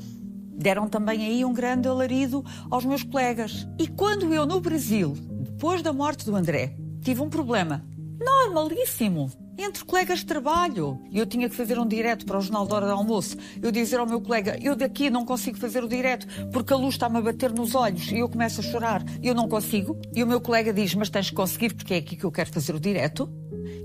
deram 0.54 0.90
também 0.90 1.26
aí 1.26 1.46
um 1.46 1.54
grande 1.54 1.88
alarido 1.88 2.44
aos 2.70 2.84
meus 2.84 3.04
colegas. 3.04 3.66
E 3.80 3.88
quando 3.88 4.34
eu, 4.34 4.46
no 4.46 4.60
Brasil, 4.60 5.14
depois 5.16 5.82
da 5.82 5.94
morte 5.94 6.26
do 6.26 6.36
André, 6.36 6.76
tive 7.02 7.22
um 7.22 7.30
problema 7.30 7.86
normalíssimo 8.20 9.32
entre 9.64 9.84
colegas 9.86 10.20
de 10.20 10.26
trabalho. 10.26 11.00
Eu 11.12 11.26
tinha 11.26 11.50
que 11.50 11.56
fazer 11.56 11.80
um 11.80 11.88
direto 11.88 12.26
para 12.26 12.38
o 12.38 12.42
Jornal 12.42 12.66
da 12.66 12.76
Hora 12.76 12.86
do 12.88 12.92
Almoço. 12.94 13.38
Eu 13.62 13.72
dizer 13.72 14.00
ao 14.00 14.08
meu 14.08 14.22
colega, 14.22 14.58
eu 14.62 14.76
daqui 14.76 15.10
não 15.10 15.26
consigo 15.26 15.58
fazer 15.58 15.84
o 15.84 15.88
direto 15.88 16.28
porque 16.52 16.74
a 16.74 16.76
luz 16.76 16.96
está-me 16.96 17.18
a 17.18 17.22
bater 17.22 17.52
nos 17.52 17.76
olhos 17.76 18.12
e 18.12 18.20
eu 18.20 18.30
começo 18.30 18.62
a 18.62 18.64
chorar. 18.64 19.04
Eu 19.22 19.36
não 19.36 19.48
consigo. 19.48 20.00
E 20.16 20.24
o 20.24 20.28
meu 20.28 20.42
colega 20.42 20.74
diz, 20.74 20.94
mas 20.96 21.10
tens 21.10 21.30
que 21.30 21.36
conseguir 21.36 21.74
porque 21.74 21.94
é 21.94 21.98
aqui 21.98 22.16
que 22.16 22.24
eu 22.24 22.32
quero 22.32 22.52
fazer 22.52 22.76
o 22.76 22.80
direto. 22.80 23.30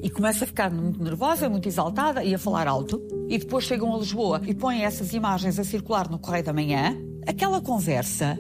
E 0.03 0.11
começa 0.11 0.45
a 0.45 0.47
ficar 0.47 0.71
muito 0.71 1.03
nervosa, 1.03 1.49
muito 1.49 1.69
exaltada 1.69 2.23
e 2.23 2.35
a 2.35 2.39
falar 2.39 2.67
alto. 2.67 3.03
E 3.29 3.39
depois 3.39 3.65
chegam 3.65 3.95
a 3.95 3.99
Lisboa 3.99 4.41
e 4.47 4.55
põem 4.55 4.85
essas 4.85 5.13
imagens 5.13 5.59
a 5.59 5.65
circular 5.65 6.11
no 6.11 6.19
Correio 6.19 6.45
da 6.45 6.53
Manhã. 6.53 6.97
Aquela 7.27 7.61
conversa 7.61 8.39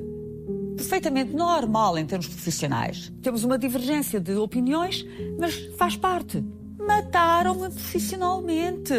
perfeitamente 0.77 1.35
normal 1.35 1.99
em 1.99 2.07
termos 2.07 2.29
profissionais. 2.29 3.13
Temos 3.23 3.43
uma 3.43 3.59
divergência 3.59 4.21
de 4.21 4.35
opiniões, 4.35 5.05
mas 5.39 5.55
faz 5.77 5.97
parte. 5.97 6.45
Mataram-me 6.87 7.71
profissionalmente. 7.71 8.95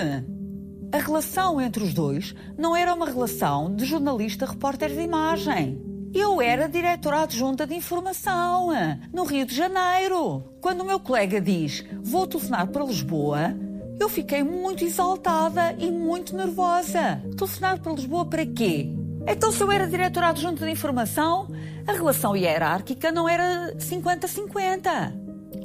A 0.92 0.98
relação 0.98 1.62
entre 1.62 1.84
os 1.84 1.94
dois 1.94 2.36
não 2.58 2.76
era 2.76 2.94
uma 2.94 3.06
relação 3.06 3.74
de 3.74 3.86
jornalista-repórter 3.86 4.90
de 4.90 5.02
imagem. 5.02 5.82
Eu 6.14 6.42
era 6.42 6.68
diretora 6.68 7.24
adjunta 7.24 7.66
de 7.66 7.76
informação, 7.76 8.70
no 9.14 9.24
Rio 9.24 9.46
de 9.46 9.56
Janeiro. 9.56 10.44
Quando 10.62 10.82
o 10.82 10.86
meu 10.86 11.00
colega 11.00 11.40
diz 11.40 11.86
vou 12.02 12.28
telefonar 12.28 12.68
para 12.68 12.84
Lisboa, 12.84 13.56
eu 14.00 14.10
fiquei 14.10 14.44
muito 14.44 14.84
exaltada 14.84 15.74
e 15.78 15.90
muito 15.90 16.36
nervosa. 16.36 17.22
Telefonar 17.38 17.80
para 17.80 17.94
Lisboa 17.94 18.26
para 18.26 18.46
quê? 18.46 18.90
Então, 19.28 19.52
se 19.52 19.62
eu 19.62 19.72
era 19.72 19.88
diretora 19.88 20.30
adjunta 20.30 20.66
de 20.66 20.72
informação, 20.72 21.48
a 21.86 21.92
relação 21.92 22.36
hierárquica 22.36 23.12
não 23.12 23.28
era 23.28 23.76
50-50. 23.78 25.14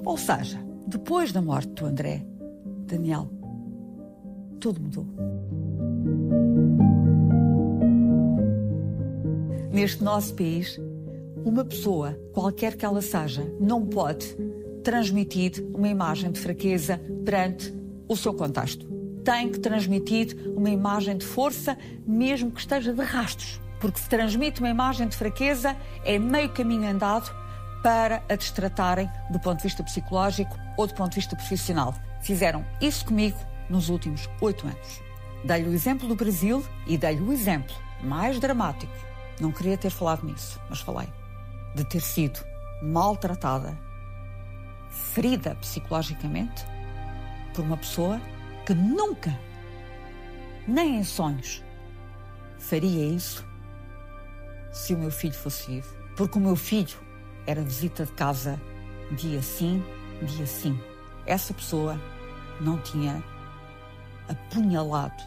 Ou 0.05 0.17
seja, 0.17 0.72
depois 0.93 1.33
da 1.33 1.41
morte 1.41 1.71
do 1.71 1.87
André, 1.87 2.25
Daniel, 2.87 3.29
tudo 4.61 4.81
mudou. 4.81 5.07
Neste 9.73 10.05
nosso 10.05 10.35
país, 10.35 10.79
uma 11.45 11.65
pessoa, 11.65 12.13
qualquer 12.35 12.77
que 12.77 12.85
ela 12.85 13.01
seja, 13.01 13.43
não 13.59 13.87
pode 13.87 14.37
transmitir 14.85 15.65
uma 15.75 15.89
imagem 15.89 16.31
de 16.31 16.39
fraqueza 16.39 17.01
perante 17.25 17.75
o 18.07 18.15
seu 18.15 18.35
contexto 18.35 18.93
tem 19.25 19.49
que 19.49 19.61
transmitir 19.61 20.37
uma 20.57 20.69
imagem 20.69 21.17
de 21.17 21.25
força, 21.25 21.79
mesmo 22.07 22.51
que 22.51 22.61
esteja 22.61 22.93
de 22.93 23.03
rastos. 23.03 23.61
Porque 23.81 23.99
se 23.99 24.09
transmite 24.09 24.61
uma 24.61 24.69
imagem 24.69 25.09
de 25.09 25.17
fraqueza, 25.17 25.77
é 26.05 26.19
meio 26.19 26.49
caminho 26.51 26.89
andado 26.89 27.31
para 27.83 28.23
a 28.29 28.37
destratarem 28.37 29.11
do 29.31 29.41
ponto 29.41 29.59
de 29.59 29.65
vista 29.65 29.83
psicológico 29.83 30.57
ou 30.77 30.87
do 30.87 30.95
ponto 30.95 31.11
de 31.11 31.17
vista 31.17 31.37
profissional. 31.37 31.95
Fizeram 32.21 32.65
isso 32.81 33.05
comigo 33.05 33.39
nos 33.69 33.89
últimos 33.89 34.29
oito 34.41 34.67
anos. 34.67 35.03
Dei-lhe 35.45 35.69
o 35.69 35.75
exemplo 35.75 36.07
do 36.07 36.15
Brasil 36.15 36.65
e 36.87 36.97
dei-lhe 36.97 37.21
o 37.21 37.33
exemplo 37.33 37.75
mais 38.03 38.39
dramático. 38.39 38.93
Não 39.41 39.51
queria 39.51 39.77
ter 39.77 39.91
falado 39.91 40.25
nisso, 40.25 40.61
mas 40.71 40.81
falei. 40.81 41.09
De 41.75 41.85
ter 41.85 42.01
sido 42.01 42.39
maltratada, 42.83 43.77
ferida 44.91 45.55
psicologicamente 45.57 46.65
por 47.55 47.65
uma 47.65 47.77
pessoa 47.77 48.21
que 48.65 48.75
nunca, 48.75 49.37
nem 50.67 50.99
em 50.99 51.05
sonhos, 51.05 51.65
faria 52.59 53.07
isso 53.07 53.45
se 54.71 54.95
o 54.95 54.99
meu 54.99 55.11
filho 55.11 55.35
fosse 55.35 55.67
vivo. 55.67 55.97
Porque 56.17 56.39
o 56.39 56.43
meu 56.43 56.57
filho 56.57 56.97
era 57.47 57.63
visita 57.63 58.05
de 58.05 58.13
casa 58.13 58.61
dia 59.17 59.43
sim, 59.43 59.83
dia 60.23 60.47
sim. 60.47 60.79
Essa 61.27 61.53
pessoa 61.53 62.01
não 62.61 62.81
tinha 62.83 63.23
apunhalado 64.29 65.23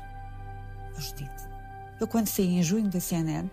a 0.95 0.99
Judite. 0.99 1.55
Eu, 1.99 2.07
quando 2.07 2.27
saí 2.27 2.47
em 2.47 2.63
junho 2.63 2.89
da 2.89 2.99
CNN, 2.99 3.49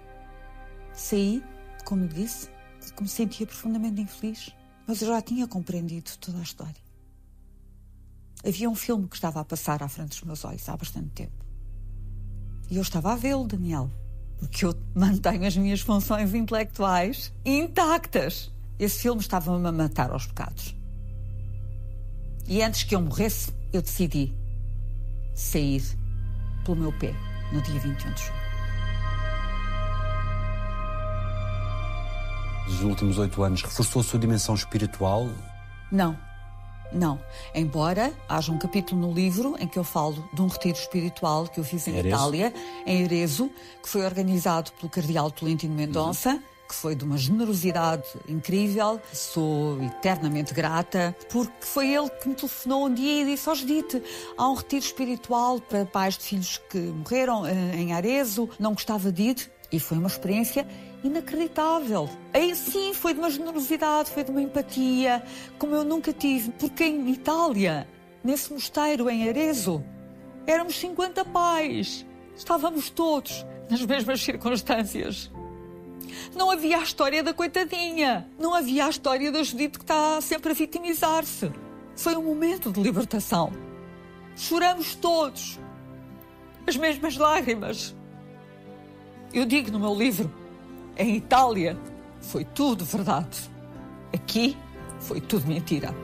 saí, 0.92 1.42
como 1.84 2.08
disse, 2.08 2.50
que 2.96 3.02
me 3.02 3.08
sentia 3.08 3.46
profundamente 3.46 4.00
infeliz. 4.00 4.54
Mas 4.86 5.00
eu 5.00 5.08
já 5.08 5.22
tinha 5.22 5.46
compreendido 5.46 6.10
toda 6.18 6.38
a 6.38 6.42
história. 6.42 6.82
Havia 8.44 8.68
um 8.68 8.74
filme 8.74 9.06
que 9.06 9.14
estava 9.14 9.40
a 9.40 9.44
passar 9.44 9.82
à 9.82 9.88
frente 9.88 10.10
dos 10.10 10.22
meus 10.22 10.44
olhos 10.44 10.68
há 10.68 10.76
bastante 10.76 11.10
tempo. 11.10 11.44
E 12.68 12.76
eu 12.76 12.82
estava 12.82 13.12
a 13.12 13.16
vê-lo, 13.16 13.46
Daniel, 13.46 13.90
porque 14.42 14.64
eu 14.64 14.74
mantenho 14.92 15.46
as 15.46 15.56
minhas 15.56 15.80
funções 15.80 16.34
intelectuais 16.34 17.32
intactas. 17.44 18.50
Esse 18.76 19.02
filme 19.02 19.20
estava-me 19.20 19.66
a 19.68 19.70
matar 19.70 20.10
aos 20.10 20.26
bocados. 20.26 20.74
E 22.48 22.60
antes 22.60 22.82
que 22.82 22.94
eu 22.94 23.00
morresse, 23.00 23.52
eu 23.72 23.80
decidi 23.80 24.34
sair 25.32 25.82
pelo 26.64 26.76
meu 26.76 26.92
pé 26.98 27.14
no 27.52 27.62
dia 27.62 27.78
21 27.78 28.12
de 28.12 28.20
julho. 28.20 28.42
Nos 32.66 32.82
últimos 32.82 33.18
oito 33.18 33.42
anos, 33.44 33.62
reforçou 33.62 34.00
a 34.00 34.04
sua 34.04 34.18
dimensão 34.18 34.56
espiritual? 34.56 35.28
Não. 35.90 36.18
Não. 36.92 37.18
Embora 37.54 38.12
haja 38.28 38.52
um 38.52 38.58
capítulo 38.58 39.00
no 39.00 39.12
livro 39.12 39.56
em 39.58 39.66
que 39.66 39.78
eu 39.78 39.84
falo 39.84 40.28
de 40.32 40.42
um 40.42 40.46
retiro 40.46 40.76
espiritual 40.76 41.46
que 41.48 41.58
eu 41.58 41.64
fiz 41.64 41.86
em 41.88 41.96
Erezo. 41.96 42.08
Itália, 42.16 42.54
em 42.86 43.02
Erezo, 43.02 43.50
que 43.82 43.88
foi 43.88 44.04
organizado 44.04 44.70
pelo 44.72 44.90
Cardeal 44.90 45.30
Tolentino 45.30 45.74
Mendonça, 45.74 46.30
Uhum. 46.34 46.42
que 46.68 46.74
foi 46.74 46.94
de 46.94 47.04
uma 47.04 47.16
generosidade 47.18 48.04
incrível. 48.28 49.00
Sou 49.12 49.82
eternamente 49.82 50.52
grata, 50.54 51.16
porque 51.30 51.52
foi 51.60 51.94
ele 51.94 52.08
que 52.10 52.28
me 52.28 52.34
telefonou 52.34 52.86
um 52.86 52.94
dia 52.94 53.22
e 53.22 53.26
disse: 53.26 53.48
Ó 53.48 53.54
Judite, 53.54 54.02
há 54.36 54.48
um 54.48 54.54
retiro 54.54 54.84
espiritual 54.84 55.60
para 55.60 55.84
pais 55.84 56.16
de 56.16 56.24
filhos 56.24 56.60
que 56.70 56.78
morreram 56.78 57.46
eh, 57.46 57.76
em 57.76 57.92
Arezo, 57.92 58.48
não 58.58 58.72
gostava 58.74 59.10
de 59.12 59.22
ir. 59.22 59.50
E 59.70 59.80
foi 59.80 59.96
uma 59.96 60.08
experiência 60.08 60.66
inacreditável. 61.04 62.08
Aí 62.32 62.54
sim 62.54 62.94
foi 62.94 63.14
de 63.14 63.20
uma 63.20 63.30
generosidade, 63.30 64.10
foi 64.10 64.24
de 64.24 64.30
uma 64.30 64.42
empatia, 64.42 65.22
como 65.58 65.74
eu 65.74 65.84
nunca 65.84 66.12
tive, 66.12 66.50
porque 66.52 66.84
em 66.84 67.10
Itália, 67.10 67.88
nesse 68.22 68.52
mosteiro 68.52 69.08
em 69.10 69.28
Arezzo, 69.28 69.84
éramos 70.46 70.76
50 70.76 71.24
pais. 71.26 72.06
Estávamos 72.36 72.90
todos 72.90 73.44
nas 73.68 73.84
mesmas 73.84 74.20
circunstâncias. 74.22 75.30
Não 76.34 76.50
havia 76.50 76.78
a 76.78 76.82
história 76.82 77.22
da 77.22 77.32
coitadinha. 77.32 78.28
Não 78.38 78.54
havia 78.54 78.86
a 78.86 78.90
história 78.90 79.30
da 79.30 79.42
Judite 79.42 79.78
que 79.78 79.84
está 79.84 80.20
sempre 80.20 80.50
a 80.50 80.54
vitimizar-se. 80.54 81.50
Foi 81.96 82.16
um 82.16 82.22
momento 82.22 82.70
de 82.70 82.80
libertação. 82.80 83.52
Choramos 84.36 84.94
todos. 84.94 85.58
As 86.66 86.76
mesmas 86.76 87.16
lágrimas. 87.16 87.94
Eu 89.32 89.44
digo 89.44 89.70
no 89.70 89.78
meu 89.78 89.94
livro: 89.94 90.32
em 90.96 91.16
Itália 91.16 91.76
foi 92.20 92.44
tudo 92.44 92.84
verdade. 92.84 93.50
Aqui 94.12 94.56
foi 95.00 95.20
tudo 95.20 95.46
mentira. 95.46 95.94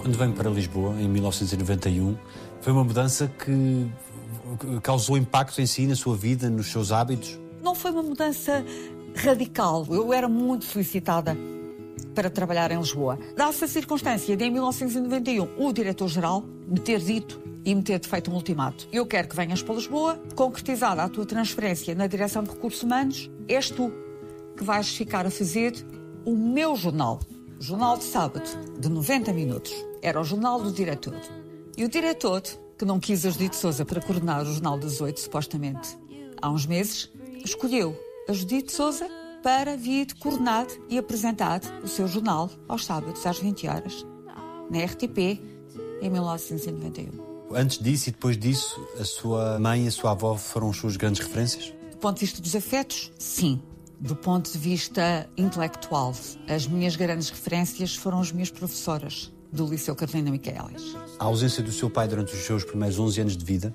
Quando 0.00 0.16
vem 0.16 0.32
para 0.32 0.48
Lisboa, 0.48 0.94
em 1.00 1.08
1991, 1.08 2.16
foi 2.60 2.72
uma 2.72 2.82
mudança 2.82 3.30
que 3.44 3.86
causou 4.82 5.18
impacto 5.18 5.60
em 5.60 5.66
si, 5.66 5.86
na 5.86 5.94
sua 5.94 6.16
vida, 6.16 6.48
nos 6.48 6.68
seus 6.68 6.90
hábitos? 6.90 7.38
Não 7.62 7.74
foi 7.74 7.90
uma 7.90 8.02
mudança 8.02 8.64
radical. 9.14 9.86
Eu 9.90 10.12
era 10.12 10.28
muito 10.28 10.64
solicitada 10.64 11.36
para 12.14 12.30
trabalhar 12.30 12.70
em 12.70 12.78
Lisboa. 12.78 13.18
Dá-se 13.36 13.64
a 13.64 13.68
circunstância 13.68 14.36
de, 14.36 14.44
em 14.44 14.50
1991, 14.50 15.48
o 15.58 15.72
diretor-geral 15.72 16.42
me 16.66 16.78
ter 16.78 17.00
dito 17.00 17.47
e 17.68 17.74
me 17.74 17.82
ter 17.82 18.02
feito 18.02 18.30
um 18.30 18.34
ultimato. 18.34 18.88
Eu 18.90 19.04
quero 19.04 19.28
que 19.28 19.36
venhas 19.36 19.62
para 19.62 19.74
Lisboa, 19.74 20.18
concretizada 20.34 21.02
a 21.02 21.08
tua 21.08 21.26
transferência 21.26 21.94
na 21.94 22.06
direção 22.06 22.42
de 22.42 22.48
recursos 22.48 22.82
humanos, 22.82 23.30
és 23.46 23.68
tu 23.68 23.92
que 24.56 24.64
vais 24.64 24.88
ficar 24.88 25.26
a 25.26 25.30
fazer 25.30 25.74
o 26.24 26.34
meu 26.34 26.74
jornal. 26.74 27.20
Jornal 27.60 27.98
de 27.98 28.04
sábado, 28.04 28.48
de 28.80 28.88
90 28.88 29.34
minutos. 29.34 29.70
Era 30.00 30.18
o 30.18 30.24
jornal 30.24 30.62
do 30.62 30.72
diretor. 30.72 31.20
E 31.76 31.84
o 31.84 31.90
diretor, 31.90 32.40
que 32.78 32.86
não 32.86 32.98
quis 32.98 33.26
a 33.26 33.30
Judite 33.30 33.56
Souza 33.56 33.84
para 33.84 34.00
coordenar 34.00 34.40
o 34.40 34.46
jornal 34.46 34.78
das 34.78 35.02
oito, 35.02 35.20
supostamente, 35.20 35.90
há 36.40 36.48
uns 36.48 36.64
meses, 36.64 37.12
escolheu 37.44 37.94
a 38.26 38.32
Judite 38.32 38.72
Souza 38.72 39.06
para 39.42 39.76
vir 39.76 40.14
coordenar 40.14 40.66
e 40.88 40.96
apresentar 40.96 41.60
o 41.84 41.86
seu 41.86 42.08
jornal 42.08 42.50
aos 42.66 42.86
sábados, 42.86 43.26
às 43.26 43.38
20 43.38 43.68
horas, 43.68 44.06
na 44.70 44.82
RTP, 44.82 45.38
em 46.00 46.08
1991. 46.08 47.27
Antes 47.52 47.78
disso 47.78 48.08
e 48.08 48.12
depois 48.12 48.36
disso, 48.36 48.86
a 49.00 49.04
sua 49.04 49.58
mãe 49.58 49.84
e 49.84 49.88
a 49.88 49.90
sua 49.90 50.10
avó 50.10 50.36
foram 50.36 50.70
as 50.70 50.76
suas 50.76 50.96
grandes 50.96 51.20
referências? 51.20 51.72
Do 51.90 51.96
ponto 51.96 52.18
de 52.18 52.26
vista 52.26 52.42
dos 52.42 52.54
afetos, 52.54 53.10
sim. 53.18 53.62
Do 53.98 54.14
ponto 54.14 54.50
de 54.52 54.58
vista 54.58 55.28
intelectual, 55.36 56.14
as 56.48 56.66
minhas 56.66 56.94
grandes 56.94 57.30
referências 57.30 57.96
foram 57.96 58.20
as 58.20 58.30
minhas 58.30 58.50
professoras 58.50 59.32
do 59.50 59.66
Liceu 59.66 59.96
Carolina 59.96 60.30
Micaelis. 60.30 60.94
A 61.18 61.24
ausência 61.24 61.62
do 61.62 61.72
seu 61.72 61.90
pai 61.90 62.06
durante 62.06 62.34
os 62.34 62.40
seus 62.40 62.64
primeiros 62.64 62.98
11 62.98 63.20
anos 63.22 63.36
de 63.36 63.44
vida 63.44 63.74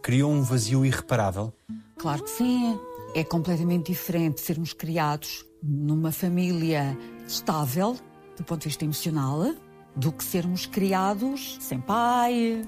criou 0.00 0.32
um 0.32 0.42
vazio 0.42 0.86
irreparável? 0.86 1.52
Claro 1.98 2.22
que 2.22 2.30
sim. 2.30 2.78
É 3.14 3.22
completamente 3.22 3.92
diferente 3.92 4.40
sermos 4.40 4.72
criados 4.72 5.44
numa 5.62 6.10
família 6.10 6.96
estável, 7.26 7.96
do 8.36 8.44
ponto 8.44 8.62
de 8.62 8.68
vista 8.68 8.84
emocional, 8.84 9.54
do 9.94 10.12
que 10.12 10.24
sermos 10.24 10.66
criados 10.66 11.58
sem 11.60 11.80
pai, 11.80 12.62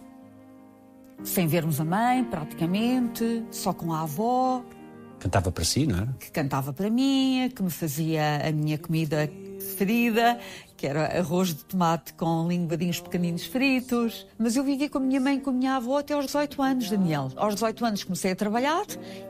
sem 1.23 1.47
vermos 1.47 1.81
a 1.81 1.85
mãe, 1.85 2.25
praticamente, 2.25 3.45
só 3.51 3.73
com 3.73 3.93
a 3.93 4.03
avó. 4.03 4.63
Cantava 5.19 5.51
para 5.51 5.65
si, 5.65 5.87
não 5.87 5.97
era? 5.97 6.13
Que 6.19 6.31
cantava 6.31 6.73
para 6.73 6.91
mim, 6.91 7.51
que 7.55 7.63
me 7.63 7.71
fazia 7.71 8.47
a 8.47 8.53
minha 8.53 8.77
comida 8.77 9.31
preferida, 9.65 10.39
que 10.77 10.87
era 10.87 11.19
arroz 11.19 11.49
de 11.49 11.65
tomate 11.65 12.13
com 12.15 12.47
linguadinhos 12.47 13.01
pequeninos 13.01 13.47
fritos. 13.47 14.27
Mas 14.39 14.57
eu 14.57 14.63
vivi 14.63 14.89
com 14.89 14.99
a 14.99 15.01
minha 15.01 15.21
mãe 15.21 15.37
e 15.37 15.41
com 15.41 15.51
a 15.51 15.53
minha 15.53 15.77
avó 15.77 15.99
até 15.99 16.15
aos 16.15 16.27
18 16.27 16.63
anos, 16.63 16.91
Daniel. 16.91 17.31
Aos 17.37 17.55
18 17.55 17.85
anos 17.85 18.05
comecei 18.05 18.33
a 18.33 18.37
trabalhar 18.37 18.85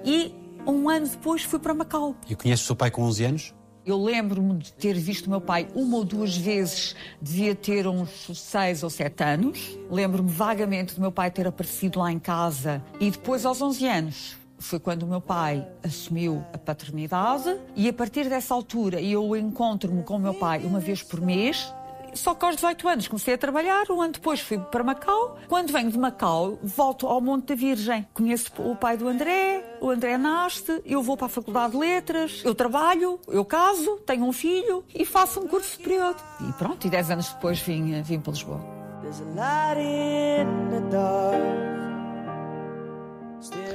e 0.05 0.35
um 0.67 0.89
ano 0.89 1.09
depois 1.09 1.43
fui 1.43 1.59
para 1.59 1.73
Macau. 1.73 2.17
E 2.29 2.35
conhece 2.35 2.63
o 2.65 2.67
seu 2.67 2.77
pai 2.77 2.91
com 2.91 3.03
11 3.03 3.25
anos? 3.25 3.55
Eu 3.87 4.03
lembro-me 4.03 4.55
de 4.55 4.73
ter 4.73 4.95
visto 4.95 5.29
meu 5.29 5.43
pai 5.43 5.69
uma 5.75 5.99
ou 5.99 6.05
duas 6.05 6.35
vezes, 6.35 6.97
devia 7.21 7.55
ter 7.55 7.87
uns 7.87 8.31
seis 8.35 8.83
ou 8.83 8.89
sete 8.89 9.23
anos. 9.23 9.79
Lembro-me 9.91 10.31
vagamente 10.31 10.95
do 10.95 11.03
meu 11.03 11.13
pai 11.13 11.31
ter 11.31 11.47
aparecido 11.47 11.99
lá 11.99 12.11
em 12.11 12.19
casa. 12.19 12.83
E 12.99 13.11
depois, 13.11 13.45
aos 13.45 13.61
11 13.61 13.87
anos, 13.87 14.37
foi 14.59 14.79
quando 14.79 15.03
o 15.03 15.07
meu 15.07 15.21
pai 15.21 15.67
assumiu 15.83 16.43
a 16.51 16.57
paternidade. 16.57 17.55
E 17.77 17.87
a 17.87 17.93
partir 17.93 18.29
dessa 18.29 18.55
altura 18.55 19.03
eu 19.03 19.37
encontro-me 19.37 20.03
com 20.03 20.17
o 20.17 20.21
meu 20.21 20.33
pai 20.33 20.63
uma 20.65 20.81
vez 20.81 21.03
por 21.03 21.21
mês 21.21 21.71
só 22.15 22.35
que 22.35 22.45
aos 22.45 22.57
18 22.57 22.89
anos 22.89 23.09
comecei 23.09 23.35
a 23.35 23.39
trabalhar, 23.39 23.85
um 23.91 24.01
ano 24.01 24.13
depois 24.13 24.41
fui 24.41 24.59
para 24.59 24.83
Macau. 24.85 25.39
Quando 25.49 25.73
venho 25.73 25.91
de 25.91 25.99
Macau, 25.99 26.59
volto 26.63 27.07
ao 27.07 27.21
Monte 27.21 27.49
da 27.49 27.55
Virgem. 27.55 28.07
Conheço 28.15 28.51
o 28.59 28.77
pai 28.77 28.97
do 28.97 29.09
André, 29.09 29.77
o 29.81 29.91
André 29.91 30.17
nasce, 30.17 30.83
eu 30.85 31.03
vou 31.03 31.17
para 31.17 31.27
a 31.27 31.31
Faculdade 31.31 31.73
de 31.73 31.79
Letras, 31.79 32.43
eu 32.45 32.55
trabalho, 32.55 33.19
eu 33.29 33.45
caso, 33.45 33.97
tenho 34.07 34.25
um 34.25 34.33
filho 34.33 34.85
e 34.95 35.05
faço 35.05 35.41
um 35.41 35.49
curso 35.49 35.71
superior. 35.71 36.15
E 36.41 36.53
pronto, 36.55 36.87
e 36.87 36.91
10 36.91 37.11
anos 37.11 37.29
depois 37.29 37.59
vim, 37.61 38.01
vim 38.03 38.21
para 38.21 38.33
Lisboa. 38.33 38.61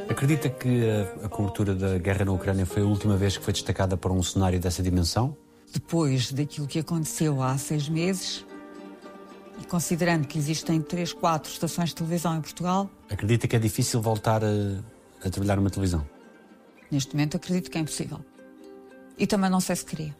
Acredita 0.10 0.50
que 0.50 0.90
a, 0.90 1.26
a 1.26 1.30
cobertura 1.30 1.76
da 1.76 1.98
guerra 1.98 2.26
na 2.26 2.32
Ucrânia 2.32 2.66
foi 2.66 2.82
a 2.82 2.86
última 2.86 3.16
vez 3.16 3.38
que 3.38 3.44
foi 3.44 3.54
destacada 3.54 3.96
para 3.96 4.12
um 4.12 4.24
cenário 4.24 4.60
dessa 4.60 4.82
dimensão? 4.82 5.38
Depois 5.74 6.32
daquilo 6.32 6.67
que 6.67 6.80
aconteceu 6.80 7.41
há 7.41 7.57
seis 7.57 7.88
meses, 7.88 8.45
e 9.61 9.65
considerando 9.65 10.28
que 10.28 10.38
existem 10.38 10.82
três, 10.82 11.11
quatro 11.11 11.51
estações 11.51 11.89
de 11.89 11.95
televisão 11.95 12.38
em 12.38 12.41
Portugal. 12.41 12.89
Acredita 13.09 13.47
que 13.47 13.55
é 13.55 13.59
difícil 13.59 14.01
voltar 14.01 14.43
a, 14.43 14.47
a 15.24 15.30
trabalhar 15.30 15.57
numa 15.57 15.70
televisão? 15.70 16.07
Neste 16.89 17.13
momento 17.13 17.38
acredito 17.38 17.70
que 17.70 17.78
é 17.78 17.82
impossível. 17.82 18.24
E 19.17 19.28
também 19.28 19.49
não 19.49 19.59
sei 19.59 19.76
se 19.76 19.86
queria. 19.86 20.15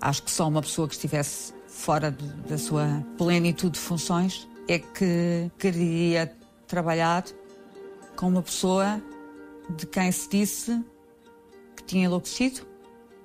Acho 0.00 0.22
que 0.22 0.30
só 0.30 0.46
uma 0.46 0.60
pessoa 0.60 0.86
que 0.86 0.94
estivesse 0.94 1.54
fora 1.66 2.10
de, 2.10 2.26
da 2.48 2.58
sua 2.58 3.04
plenitude 3.16 3.74
de 3.74 3.80
funções 3.80 4.46
é 4.68 4.78
que 4.78 5.50
queria 5.58 6.32
trabalhar 6.66 7.24
com 8.14 8.28
uma 8.28 8.42
pessoa 8.42 9.02
de 9.76 9.86
quem 9.86 10.12
se 10.12 10.28
disse 10.28 10.84
que 11.76 11.82
tinha 11.84 12.04
enlouquecido 12.04 12.69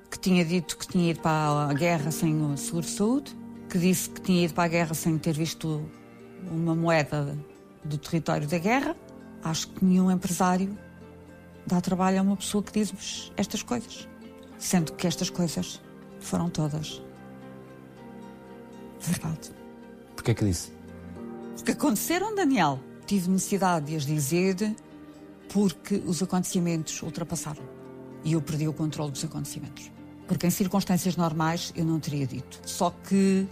que 0.10 0.20
tinha 0.20 0.44
dito 0.46 0.78
que 0.78 0.88
tinha 0.88 1.12
ido 1.12 1.22
para 1.22 1.70
a 1.70 1.74
guerra 1.74 2.12
sem 2.12 2.42
o 2.42 2.58
seguro 2.58 2.86
de 2.86 2.92
saúde, 2.92 3.38
que 3.70 3.78
disse 3.78 4.10
que 4.10 4.22
tinha 4.22 4.46
ido 4.46 4.54
para 4.54 4.66
a 4.66 4.68
guerra 4.68 4.94
sem 4.94 5.18
ter 5.18 5.34
visto 5.34 5.84
uma 6.50 6.76
moeda 6.76 7.38
do 7.84 7.98
território 7.98 8.48
da 8.48 8.58
guerra. 8.58 8.96
Acho 9.44 9.68
que 9.70 9.84
nenhum 9.84 10.12
empresário 10.12 10.78
dá 11.68 11.82
trabalho 11.82 12.20
a 12.20 12.22
uma 12.22 12.38
pessoa 12.38 12.64
que 12.64 12.72
diz 12.72 13.32
estas 13.38 13.64
coisas, 13.64 14.08
sendo 14.58 14.94
que 14.94 15.08
estas 15.08 15.30
coisas 15.30 15.82
foram 16.20 16.50
todas 16.50 17.02
verdade. 19.06 19.52
Porquê 20.16 20.34
que 20.34 20.46
disse? 20.46 20.72
Porque 21.56 21.72
aconteceram, 21.72 22.36
Daniel. 22.36 22.80
Tive 23.06 23.30
necessidade 23.30 23.88
de 23.88 23.96
as 23.96 24.06
dizer 24.06 24.76
porque 25.54 26.02
os 26.06 26.24
acontecimentos 26.24 27.02
ultrapassaram 27.04 27.64
e 28.24 28.34
eu 28.34 28.42
perdi 28.42 28.68
o 28.68 28.74
controle 28.74 29.12
dos 29.12 29.24
acontecimentos. 29.24 29.92
Porque 30.28 30.48
em 30.48 30.50
circunstâncias 30.50 31.16
normais 31.16 31.72
eu 31.76 31.86
não 31.86 32.00
teria 32.00 32.26
dito. 32.26 32.60
Só 32.66 32.90
que 32.90 33.48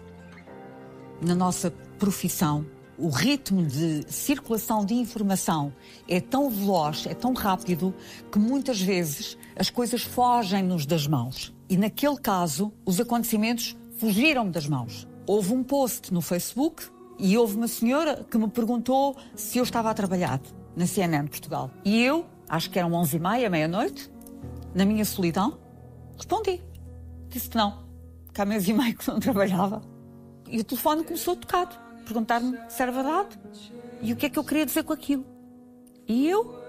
na 1.22 1.36
nossa 1.36 1.72
profissão, 1.98 2.66
o 2.98 3.10
ritmo 3.10 3.66
de 3.66 4.06
circulação 4.08 4.86
de 4.86 4.94
informação 4.94 5.74
é 6.08 6.20
tão 6.20 6.50
veloz, 6.50 7.06
é 7.08 7.14
tão 7.14 7.34
rápido, 7.34 7.94
que 8.32 8.38
muitas 8.38 8.82
vezes 8.82 9.38
as 9.56 9.70
coisas 9.70 10.04
fogem-nos 10.04 10.86
das 10.86 11.08
mãos. 11.08 11.54
E 11.70 11.78
naquele 11.78 12.18
caso, 12.18 12.72
os 12.86 13.00
acontecimentos 13.00 13.76
fugiram-me 13.98 14.52
das 14.52 14.68
mãos. 14.68 15.08
Houve 15.26 15.54
um 15.54 15.64
post 15.64 16.14
no 16.14 16.22
Facebook 16.22 16.84
e 17.18 17.38
houve 17.38 17.56
uma 17.56 17.68
senhora 17.68 18.26
que 18.30 18.38
me 18.38 18.50
perguntou 18.50 19.16
se 19.36 19.58
eu 19.58 19.64
estava 19.64 19.90
a 19.90 19.94
trabalhar 19.94 20.42
na 20.76 20.86
CNN 20.86 21.24
de 21.24 21.30
Portugal. 21.30 21.72
E 21.86 22.02
eu, 22.02 22.26
acho 22.50 22.70
que 22.70 22.78
eram 22.78 22.92
11h30, 22.92 23.50
meia-noite, 23.50 24.12
na 24.76 24.86
minha 24.86 25.06
solidão, 25.06 25.58
Respondi. 26.16 26.62
Disse 27.30 27.50
que 27.50 27.58
não, 27.58 27.86
que 28.34 28.42
há 28.42 28.46
e 28.46 28.74
meio 28.74 28.98
que 28.98 29.08
não 29.08 29.20
trabalhava. 29.22 29.82
E 30.50 30.60
o 30.60 30.64
telefone 30.64 31.04
começou 31.04 31.34
a 31.34 31.38
tocar, 31.38 31.68
perguntar-me 32.06 32.58
se 32.70 32.82
era 32.82 32.92
verdade 32.92 33.40
e 34.02 34.12
o 34.12 34.16
que 34.16 34.26
é 34.26 34.30
que 34.30 34.38
eu 34.38 34.44
queria 34.44 34.66
dizer 34.66 34.84
com 34.84 34.94
aquilo. 34.94 35.26
E 36.08 36.28
eu 36.28 36.62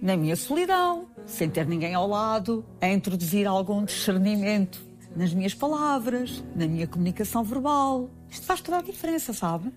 na 0.00 0.16
minha 0.16 0.36
solidão, 0.36 1.06
sem 1.24 1.48
ter 1.48 1.66
ninguém 1.66 1.94
ao 1.94 2.06
lado, 2.06 2.64
a 2.80 2.88
introduzir 2.88 3.46
algum 3.46 3.84
discernimento 3.84 4.84
nas 5.14 5.32
minhas 5.32 5.54
palavras, 5.54 6.44
na 6.54 6.66
minha 6.66 6.86
comunicação 6.86 7.42
verbal. 7.42 8.10
Isto 8.28 8.44
faz 8.44 8.60
toda 8.60 8.78
a 8.78 8.82
diferença, 8.82 9.32
sabe? 9.32 9.72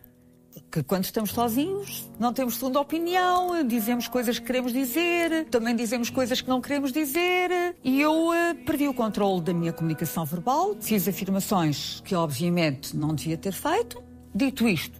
Porque 0.69 0.83
quando 0.83 1.05
estamos 1.05 1.31
sozinhos, 1.31 2.09
não 2.19 2.33
temos 2.33 2.55
segunda 2.55 2.79
opinião, 2.79 3.65
dizemos 3.65 4.07
coisas 4.07 4.37
que 4.39 4.45
queremos 4.45 4.71
dizer, 4.71 5.45
também 5.49 5.75
dizemos 5.75 6.09
coisas 6.09 6.41
que 6.41 6.49
não 6.49 6.61
queremos 6.61 6.91
dizer. 6.91 7.75
E 7.83 7.99
eu 8.01 8.29
uh, 8.29 8.55
perdi 8.65 8.87
o 8.87 8.93
controle 8.93 9.41
da 9.41 9.53
minha 9.53 9.73
comunicação 9.73 10.25
verbal, 10.25 10.75
fiz 10.79 11.07
afirmações 11.07 12.01
que, 12.01 12.13
obviamente, 12.15 12.95
não 12.95 13.15
devia 13.15 13.37
ter 13.37 13.53
feito. 13.53 14.01
Dito 14.33 14.67
isto, 14.67 14.99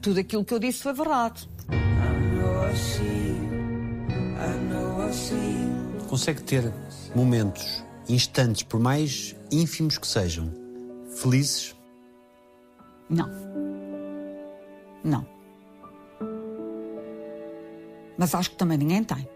tudo 0.00 0.20
aquilo 0.20 0.44
que 0.44 0.54
eu 0.54 0.58
disse 0.58 0.82
foi 0.82 0.92
verdade. 0.92 1.48
Consegue 6.08 6.42
ter 6.42 6.72
momentos, 7.14 7.84
instantes, 8.08 8.62
por 8.62 8.80
mais 8.80 9.34
ínfimos 9.50 9.98
que 9.98 10.06
sejam, 10.06 10.50
felizes? 11.16 11.74
Não. 13.08 13.63
Não. 15.04 15.26
Mas 18.16 18.34
acho 18.34 18.50
que 18.50 18.56
também 18.56 18.78
ninguém 18.78 19.04
tem. 19.04 19.28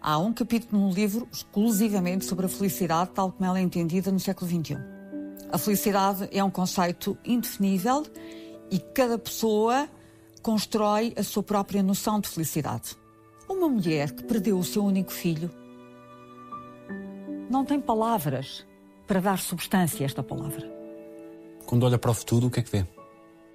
Há 0.00 0.18
um 0.18 0.32
capítulo 0.32 0.80
no 0.80 0.92
livro 0.92 1.26
exclusivamente 1.32 2.24
sobre 2.24 2.46
a 2.46 2.48
felicidade, 2.48 3.10
tal 3.10 3.32
como 3.32 3.44
ela 3.44 3.58
é 3.58 3.62
entendida 3.62 4.12
no 4.12 4.20
século 4.20 4.48
XXI. 4.48 4.76
A 5.50 5.58
felicidade 5.58 6.28
é 6.30 6.44
um 6.44 6.50
conceito 6.50 7.18
indefinível 7.24 8.04
e 8.70 8.78
cada 8.78 9.18
pessoa 9.18 9.88
constrói 10.42 11.12
a 11.16 11.24
sua 11.24 11.42
própria 11.42 11.82
noção 11.82 12.20
de 12.20 12.28
felicidade. 12.28 12.96
Uma 13.48 13.68
mulher 13.68 14.12
que 14.12 14.22
perdeu 14.22 14.58
o 14.58 14.64
seu 14.64 14.84
único 14.84 15.10
filho 15.10 15.50
não 17.50 17.64
tem 17.64 17.80
palavras 17.80 18.64
para 19.06 19.20
dar 19.20 19.38
substância 19.38 20.04
a 20.04 20.06
esta 20.06 20.22
palavra. 20.22 20.68
Quando 21.64 21.84
olha 21.84 21.98
para 21.98 22.10
o 22.10 22.14
futuro, 22.14 22.46
o 22.46 22.50
que 22.50 22.60
é 22.60 22.62
que 22.62 22.70
vê? 22.70 22.86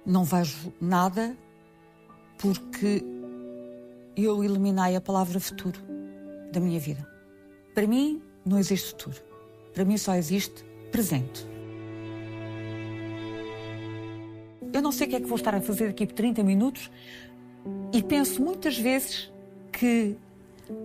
Não 0.04 0.24
vejo 0.24 0.72
nada 0.80 1.36
porque 2.38 3.04
eu 4.16 4.42
eliminei 4.42 4.96
a 4.96 5.00
palavra 5.00 5.38
futuro 5.38 5.80
da 6.52 6.60
minha 6.60 6.78
vida. 6.80 7.06
Para 7.74 7.86
mim, 7.86 8.20
não 8.44 8.58
existe 8.58 8.90
futuro. 8.90 9.16
Para 9.72 9.84
mim, 9.84 9.96
só 9.96 10.14
existe 10.14 10.64
presente. 10.90 11.46
Eu 14.72 14.82
não 14.82 14.90
sei 14.90 15.06
o 15.06 15.10
que 15.10 15.16
é 15.16 15.20
que 15.20 15.26
vou 15.26 15.36
estar 15.36 15.54
a 15.54 15.60
fazer 15.60 15.88
daqui 15.88 16.06
por 16.06 16.14
30 16.14 16.42
minutos 16.42 16.90
e 17.92 18.02
penso 18.02 18.42
muitas 18.42 18.76
vezes 18.78 19.30
que, 19.70 20.16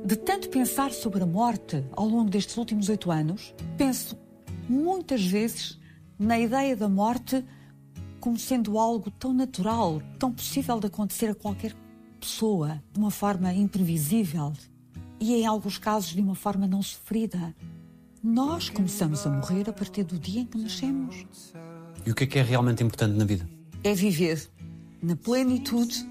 de 0.06 0.16
tanto 0.18 0.50
pensar 0.50 0.92
sobre 0.92 1.24
a 1.24 1.26
morte 1.26 1.84
ao 1.94 2.08
longo 2.08 2.30
destes 2.30 2.56
últimos 2.58 2.90
oito 2.90 3.10
anos, 3.10 3.56
penso 3.78 4.18
muitas 4.68 5.26
vezes 5.26 5.80
na 6.20 6.38
ideia 6.38 6.76
da 6.76 6.90
morte 6.90 7.44
como 8.20 8.38
sendo 8.38 8.78
algo 8.78 9.12
tão 9.12 9.34
natural, 9.34 10.02
tão 10.18 10.32
possível 10.32 10.80
de 10.80 10.88
acontecer 10.88 11.28
a 11.28 11.36
qualquer 11.36 11.76
pessoa, 12.20 12.82
de 12.92 13.00
uma 13.00 13.12
forma 13.12 13.54
imprevisível 13.54 14.54
e, 15.20 15.36
em 15.36 15.46
alguns 15.46 15.78
casos, 15.78 16.14
de 16.14 16.22
uma 16.22 16.36
forma 16.36 16.68
não 16.68 16.82
sofrida. 16.82 17.56
Nós 18.24 18.70
começamos 18.70 19.26
a 19.26 19.30
morrer 19.30 19.70
a 19.70 19.74
partir 19.74 20.04
do 20.04 20.18
dia 20.18 20.42
em 20.42 20.46
que 20.46 20.58
nascemos. 20.58 21.26
E 22.06 22.12
o 22.12 22.16
que 22.16 22.24
é 22.24 22.28
que 22.28 22.40
é 22.40 22.42
realmente 22.42 22.84
importante 22.84 23.18
na 23.18 23.26
vida? 23.26 23.48
É 23.84 23.94
viver 23.94 24.50
na 25.02 25.16
plenitude 25.16 26.06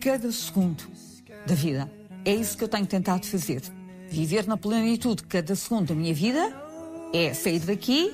cada 0.00 0.30
segundo 0.30 0.84
da 1.46 1.54
vida. 1.54 1.90
É 2.24 2.34
isso 2.34 2.56
que 2.56 2.64
eu 2.64 2.68
tenho 2.68 2.86
tentado 2.86 3.26
fazer. 3.26 3.62
Viver 4.08 4.46
na 4.46 4.56
plenitude 4.56 5.22
cada 5.24 5.54
segundo 5.54 5.88
da 5.88 5.94
minha 5.94 6.14
vida 6.14 6.52
é 7.12 7.32
sair 7.32 7.60
daqui 7.60 8.12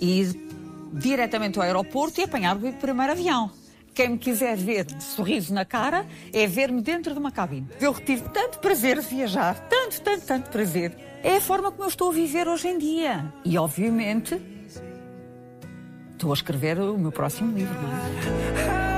e 0.00 0.20
ir 0.20 0.49
diretamente 0.92 1.58
ao 1.58 1.64
aeroporto 1.64 2.20
e 2.20 2.24
apanhar 2.24 2.56
o 2.56 2.72
primeiro 2.74 3.12
avião. 3.12 3.50
Quem 3.94 4.10
me 4.10 4.18
quiser 4.18 4.56
ver 4.56 4.84
de 4.84 5.02
sorriso 5.02 5.52
na 5.52 5.64
cara 5.64 6.06
é 6.32 6.46
ver-me 6.46 6.80
dentro 6.80 7.12
de 7.12 7.18
uma 7.18 7.30
cabine. 7.30 7.68
Eu 7.80 7.92
retiro 7.92 8.28
tanto 8.30 8.58
prazer 8.60 9.00
de 9.00 9.06
viajar, 9.06 9.68
tanto, 9.68 10.00
tanto, 10.00 10.24
tanto 10.24 10.50
prazer. 10.50 10.96
É 11.22 11.36
a 11.36 11.40
forma 11.40 11.70
como 11.70 11.84
eu 11.84 11.88
estou 11.88 12.10
a 12.10 12.12
viver 12.12 12.48
hoje 12.48 12.68
em 12.68 12.78
dia. 12.78 13.32
E, 13.44 13.58
obviamente, 13.58 14.40
estou 16.12 16.30
a 16.30 16.34
escrever 16.34 16.78
o 16.78 16.96
meu 16.96 17.12
próximo 17.12 17.52
livro. 17.52 17.76
É? 17.76 18.90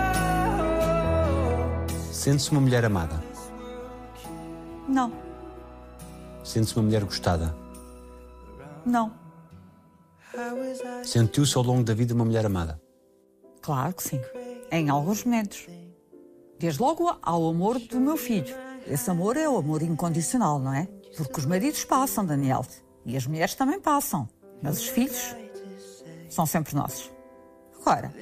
Sente-se 2.12 2.52
uma 2.52 2.60
mulher 2.60 2.84
amada? 2.84 3.20
Não. 4.86 5.12
Sente-se 6.44 6.76
uma 6.76 6.84
mulher 6.84 7.02
gostada? 7.04 7.54
Não. 8.84 9.21
Sentiu-se 11.04 11.56
ao 11.56 11.62
longo 11.62 11.84
da 11.84 11.94
vida 11.94 12.14
uma 12.14 12.24
mulher 12.24 12.46
amada? 12.46 12.80
Claro 13.60 13.94
que 13.94 14.02
sim. 14.02 14.20
Em 14.70 14.88
alguns 14.88 15.24
momentos. 15.24 15.66
Desde 16.58 16.80
logo 16.80 17.16
ao 17.20 17.48
amor 17.48 17.78
do 17.78 18.00
meu 18.00 18.16
filho. 18.16 18.54
Esse 18.86 19.10
amor 19.10 19.36
é 19.36 19.48
o 19.48 19.56
amor 19.56 19.82
incondicional, 19.82 20.58
não 20.58 20.72
é? 20.72 20.88
Porque 21.16 21.38
os 21.38 21.46
maridos 21.46 21.84
passam, 21.84 22.24
Daniel. 22.24 22.64
E 23.04 23.16
as 23.16 23.26
mulheres 23.26 23.54
também 23.54 23.80
passam. 23.80 24.28
Mas 24.62 24.78
os 24.78 24.88
filhos 24.88 25.36
são 26.28 26.46
sempre 26.46 26.74
nossos. 26.74 27.10
Agora, 27.80 28.12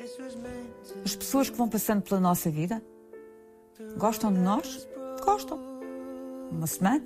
as 1.04 1.14
pessoas 1.14 1.48
que 1.48 1.56
vão 1.56 1.68
passando 1.68 2.02
pela 2.02 2.20
nossa 2.20 2.50
vida 2.50 2.82
gostam 3.96 4.32
de 4.32 4.38
nós? 4.38 4.88
Gostam. 5.24 5.58
Uma 6.50 6.66
semana? 6.66 7.04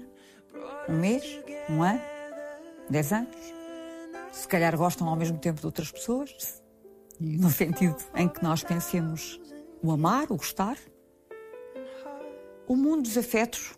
Um 0.88 0.94
mês? 0.94 1.24
Um 1.68 1.82
ano? 1.82 2.00
Dez 2.88 3.12
anos? 3.12 3.53
Se 4.34 4.48
calhar 4.48 4.76
gostam 4.76 5.08
ao 5.08 5.14
mesmo 5.14 5.38
tempo 5.38 5.60
de 5.60 5.66
outras 5.66 5.92
pessoas? 5.92 6.60
No 7.20 7.48
sentido 7.50 7.96
em 8.16 8.28
que 8.28 8.42
nós 8.42 8.64
pensemos 8.64 9.40
o 9.80 9.92
amar, 9.92 10.24
o 10.24 10.36
gostar? 10.36 10.76
O 12.66 12.74
mundo 12.74 13.02
dos 13.02 13.16
afetos 13.16 13.74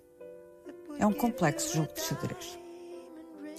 é 0.98 1.06
um 1.06 1.12
complexo 1.12 1.76
jogo 1.76 1.92
de 1.92 2.00
xadrez. 2.00 2.58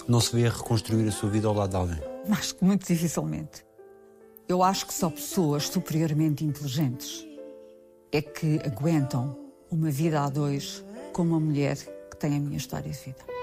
Não 0.08 0.20
se 0.20 0.34
vê 0.34 0.48
a 0.48 0.50
reconstruir 0.50 1.06
a 1.06 1.12
sua 1.12 1.30
vida 1.30 1.46
ao 1.46 1.54
lado 1.54 1.70
de 1.70 1.76
alguém? 1.76 2.00
Acho 2.32 2.56
que 2.56 2.64
muito 2.64 2.84
dificilmente. 2.84 3.64
Eu 4.48 4.60
acho 4.60 4.84
que 4.84 4.92
só 4.92 5.08
pessoas 5.08 5.68
superiormente 5.68 6.44
inteligentes 6.44 7.24
é 8.10 8.20
que 8.20 8.58
aguentam 8.66 9.38
uma 9.70 9.90
vida 9.90 10.20
a 10.20 10.28
dois 10.28 10.84
com 11.12 11.22
uma 11.22 11.38
mulher 11.38 11.76
que 12.10 12.16
tem 12.16 12.36
a 12.36 12.40
minha 12.40 12.56
história 12.56 12.90
de 12.90 12.98
vida. 12.98 13.37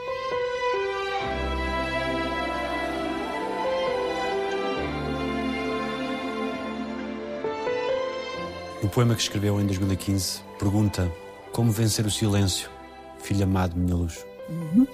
No 8.86 8.92
poema 8.92 9.16
que 9.16 9.22
escreveu 9.24 9.60
em 9.60 9.66
2015, 9.66 10.42
pergunta 10.60 11.12
como 11.52 11.72
vencer 11.72 12.06
o 12.06 12.12
silêncio, 12.12 12.70
filho 13.18 13.44
amado, 13.44 13.76
minha 13.76 13.96
luz. 13.96 14.24
Uhum. 14.48 14.86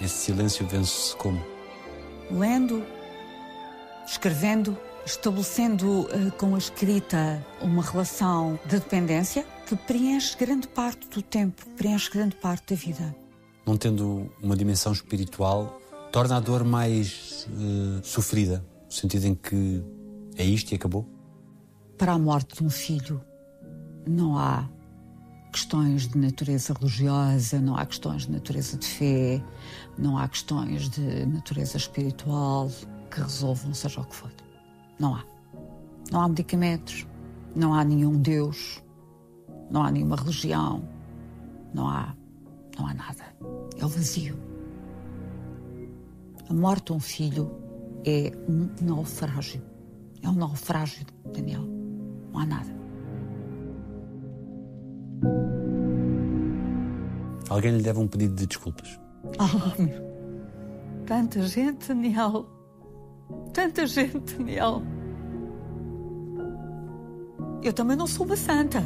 Esse 0.00 0.24
silêncio 0.24 0.66
vence-se 0.66 1.14
como? 1.14 1.40
Lendo, 2.28 2.84
escrevendo, 4.04 4.76
estabelecendo 5.06 6.00
uh, 6.00 6.32
com 6.36 6.56
a 6.56 6.58
escrita 6.58 7.46
uma 7.60 7.80
relação 7.80 8.58
de 8.66 8.80
dependência 8.80 9.46
que 9.64 9.76
preenche 9.76 10.36
grande 10.36 10.66
parte 10.66 11.06
do 11.10 11.22
tempo, 11.22 11.64
preenche 11.76 12.10
grande 12.10 12.34
parte 12.34 12.74
da 12.74 12.76
vida. 12.76 13.14
Não 13.64 13.76
tendo 13.76 14.28
uma 14.42 14.56
dimensão 14.56 14.92
espiritual, 14.92 15.80
torna 16.10 16.38
a 16.38 16.40
dor 16.40 16.64
mais 16.64 17.46
uh, 17.52 18.04
sofrida, 18.04 18.64
no 18.84 18.90
sentido 18.90 19.26
em 19.26 19.36
que 19.36 19.80
é 20.36 20.44
isto 20.44 20.72
e 20.72 20.74
acabou? 20.74 21.21
Para 22.02 22.14
a 22.14 22.18
morte 22.18 22.56
de 22.56 22.64
um 22.64 22.68
filho 22.68 23.22
não 24.04 24.36
há 24.36 24.68
questões 25.52 26.08
de 26.08 26.18
natureza 26.18 26.74
religiosa, 26.74 27.60
não 27.60 27.76
há 27.76 27.86
questões 27.86 28.26
de 28.26 28.32
natureza 28.32 28.76
de 28.76 28.86
fé, 28.88 29.44
não 29.96 30.18
há 30.18 30.26
questões 30.26 30.88
de 30.88 31.24
natureza 31.26 31.76
espiritual 31.76 32.68
que 33.08 33.20
resolvam 33.20 33.72
seja 33.72 34.00
o 34.00 34.04
que 34.04 34.16
for. 34.16 34.32
Não 34.98 35.14
há. 35.14 35.24
Não 36.10 36.22
há 36.22 36.28
medicamentos, 36.28 37.06
não 37.54 37.72
há 37.72 37.84
nenhum 37.84 38.20
Deus, 38.20 38.82
não 39.70 39.84
há 39.84 39.90
nenhuma 39.92 40.16
religião, 40.16 40.82
não 41.72 41.88
há, 41.88 42.16
não 42.76 42.88
há 42.88 42.94
nada. 42.94 43.36
É 43.78 43.84
o 43.84 43.88
vazio. 43.88 44.36
A 46.48 46.52
morte 46.52 46.86
de 46.86 46.94
um 46.94 47.00
filho 47.00 47.48
é 48.04 48.32
um 48.48 48.68
naufrágio. 48.84 49.62
É 50.20 50.28
um 50.28 50.34
naufrágio, 50.34 51.06
Daniel. 51.32 51.81
Não 52.32 52.40
há 52.40 52.46
nada. 52.46 52.72
Alguém 57.48 57.76
lhe 57.76 57.82
deve 57.82 57.98
um 57.98 58.08
pedido 58.08 58.34
de 58.34 58.46
desculpas. 58.46 58.98
Oh, 59.38 59.82
meu. 59.82 60.02
Tanta 61.06 61.42
gente, 61.42 61.88
Daniel. 61.88 62.46
Tanta 63.52 63.86
gente, 63.86 64.36
Daniel. 64.36 64.82
Eu 67.62 67.72
também 67.72 67.96
não 67.96 68.06
sou 68.06 68.24
uma 68.24 68.36
santa. 68.36 68.82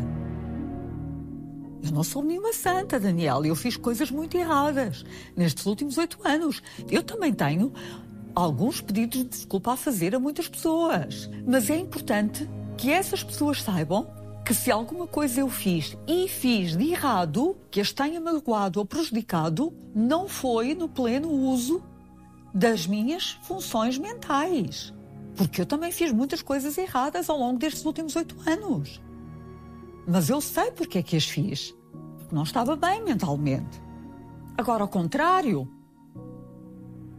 Eu 1.82 1.92
não 1.92 2.02
sou 2.02 2.24
nenhuma 2.24 2.52
santa, 2.52 2.98
Daniel. 2.98 3.44
Eu 3.44 3.54
fiz 3.54 3.76
coisas 3.76 4.10
muito 4.10 4.36
erradas 4.36 5.04
nestes 5.36 5.64
últimos 5.64 5.96
oito 5.96 6.18
anos. 6.24 6.60
Eu 6.90 7.02
também 7.02 7.32
tenho 7.32 7.72
alguns 8.34 8.80
pedidos 8.80 9.20
de 9.20 9.28
desculpa 9.28 9.74
a 9.74 9.76
fazer 9.76 10.14
a 10.14 10.18
muitas 10.18 10.48
pessoas. 10.48 11.30
Mas 11.46 11.70
é 11.70 11.76
importante 11.76 12.48
que 12.76 12.90
essas 12.90 13.22
pessoas 13.22 13.62
saibam 13.62 14.06
que 14.44 14.54
se 14.54 14.70
alguma 14.70 15.06
coisa 15.06 15.40
eu 15.40 15.48
fiz 15.48 15.96
e 16.06 16.28
fiz 16.28 16.76
de 16.76 16.92
errado, 16.92 17.56
que 17.70 17.80
as 17.80 17.92
tenha 17.92 18.20
magoado 18.20 18.78
ou 18.78 18.86
prejudicado, 18.86 19.74
não 19.94 20.28
foi 20.28 20.74
no 20.74 20.88
pleno 20.88 21.28
uso 21.30 21.82
das 22.54 22.86
minhas 22.86 23.32
funções 23.42 23.98
mentais. 23.98 24.94
Porque 25.36 25.60
eu 25.60 25.66
também 25.66 25.90
fiz 25.90 26.12
muitas 26.12 26.42
coisas 26.42 26.78
erradas 26.78 27.28
ao 27.28 27.36
longo 27.36 27.58
destes 27.58 27.84
últimos 27.84 28.14
oito 28.14 28.36
anos. 28.48 29.02
Mas 30.06 30.30
eu 30.30 30.40
sei 30.40 30.70
porque 30.70 30.98
é 30.98 31.02
que 31.02 31.16
as 31.16 31.26
fiz. 31.26 31.74
Porque 32.18 32.34
não 32.34 32.44
estava 32.44 32.76
bem 32.76 33.02
mentalmente. 33.02 33.82
Agora, 34.56 34.84
ao 34.84 34.88
contrário, 34.88 35.68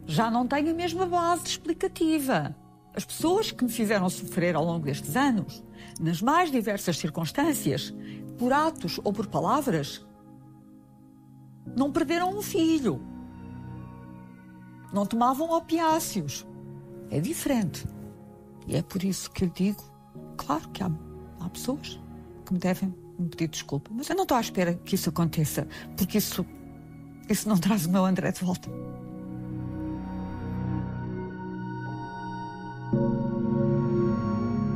já 0.06 0.30
não 0.30 0.46
tenho 0.46 0.70
a 0.70 0.74
mesma 0.74 1.04
base 1.06 1.46
explicativa. 1.46 2.56
As 2.94 3.04
pessoas 3.04 3.50
que 3.50 3.64
me 3.64 3.70
fizeram 3.70 4.08
sofrer 4.08 4.56
ao 4.56 4.64
longo 4.64 4.84
destes 4.84 5.16
anos, 5.16 5.62
nas 6.00 6.20
mais 6.20 6.50
diversas 6.50 6.98
circunstâncias, 6.98 7.94
por 8.36 8.52
atos 8.52 9.00
ou 9.04 9.12
por 9.12 9.26
palavras, 9.26 10.06
não 11.76 11.92
perderam 11.92 12.36
um 12.36 12.42
filho. 12.42 13.00
Não 14.92 15.06
tomavam 15.06 15.50
opiáceos. 15.50 16.46
É 17.10 17.20
diferente. 17.20 17.86
E 18.66 18.76
é 18.76 18.82
por 18.82 19.02
isso 19.02 19.30
que 19.30 19.44
eu 19.44 19.48
digo, 19.48 19.82
claro 20.36 20.68
que 20.70 20.82
há, 20.82 20.90
há 21.40 21.48
pessoas 21.48 22.00
que 22.44 22.52
me 22.52 22.58
devem 22.58 22.94
me 23.18 23.28
pedir 23.28 23.48
desculpa, 23.48 23.90
mas 23.92 24.08
eu 24.08 24.14
não 24.14 24.22
estou 24.22 24.36
à 24.36 24.40
espera 24.40 24.74
que 24.74 24.94
isso 24.94 25.08
aconteça, 25.08 25.66
porque 25.96 26.18
isso, 26.18 26.46
isso 27.28 27.48
não 27.48 27.56
traz 27.58 27.84
o 27.84 27.90
meu 27.90 28.04
André 28.04 28.30
de 28.30 28.44
volta. 28.44 28.70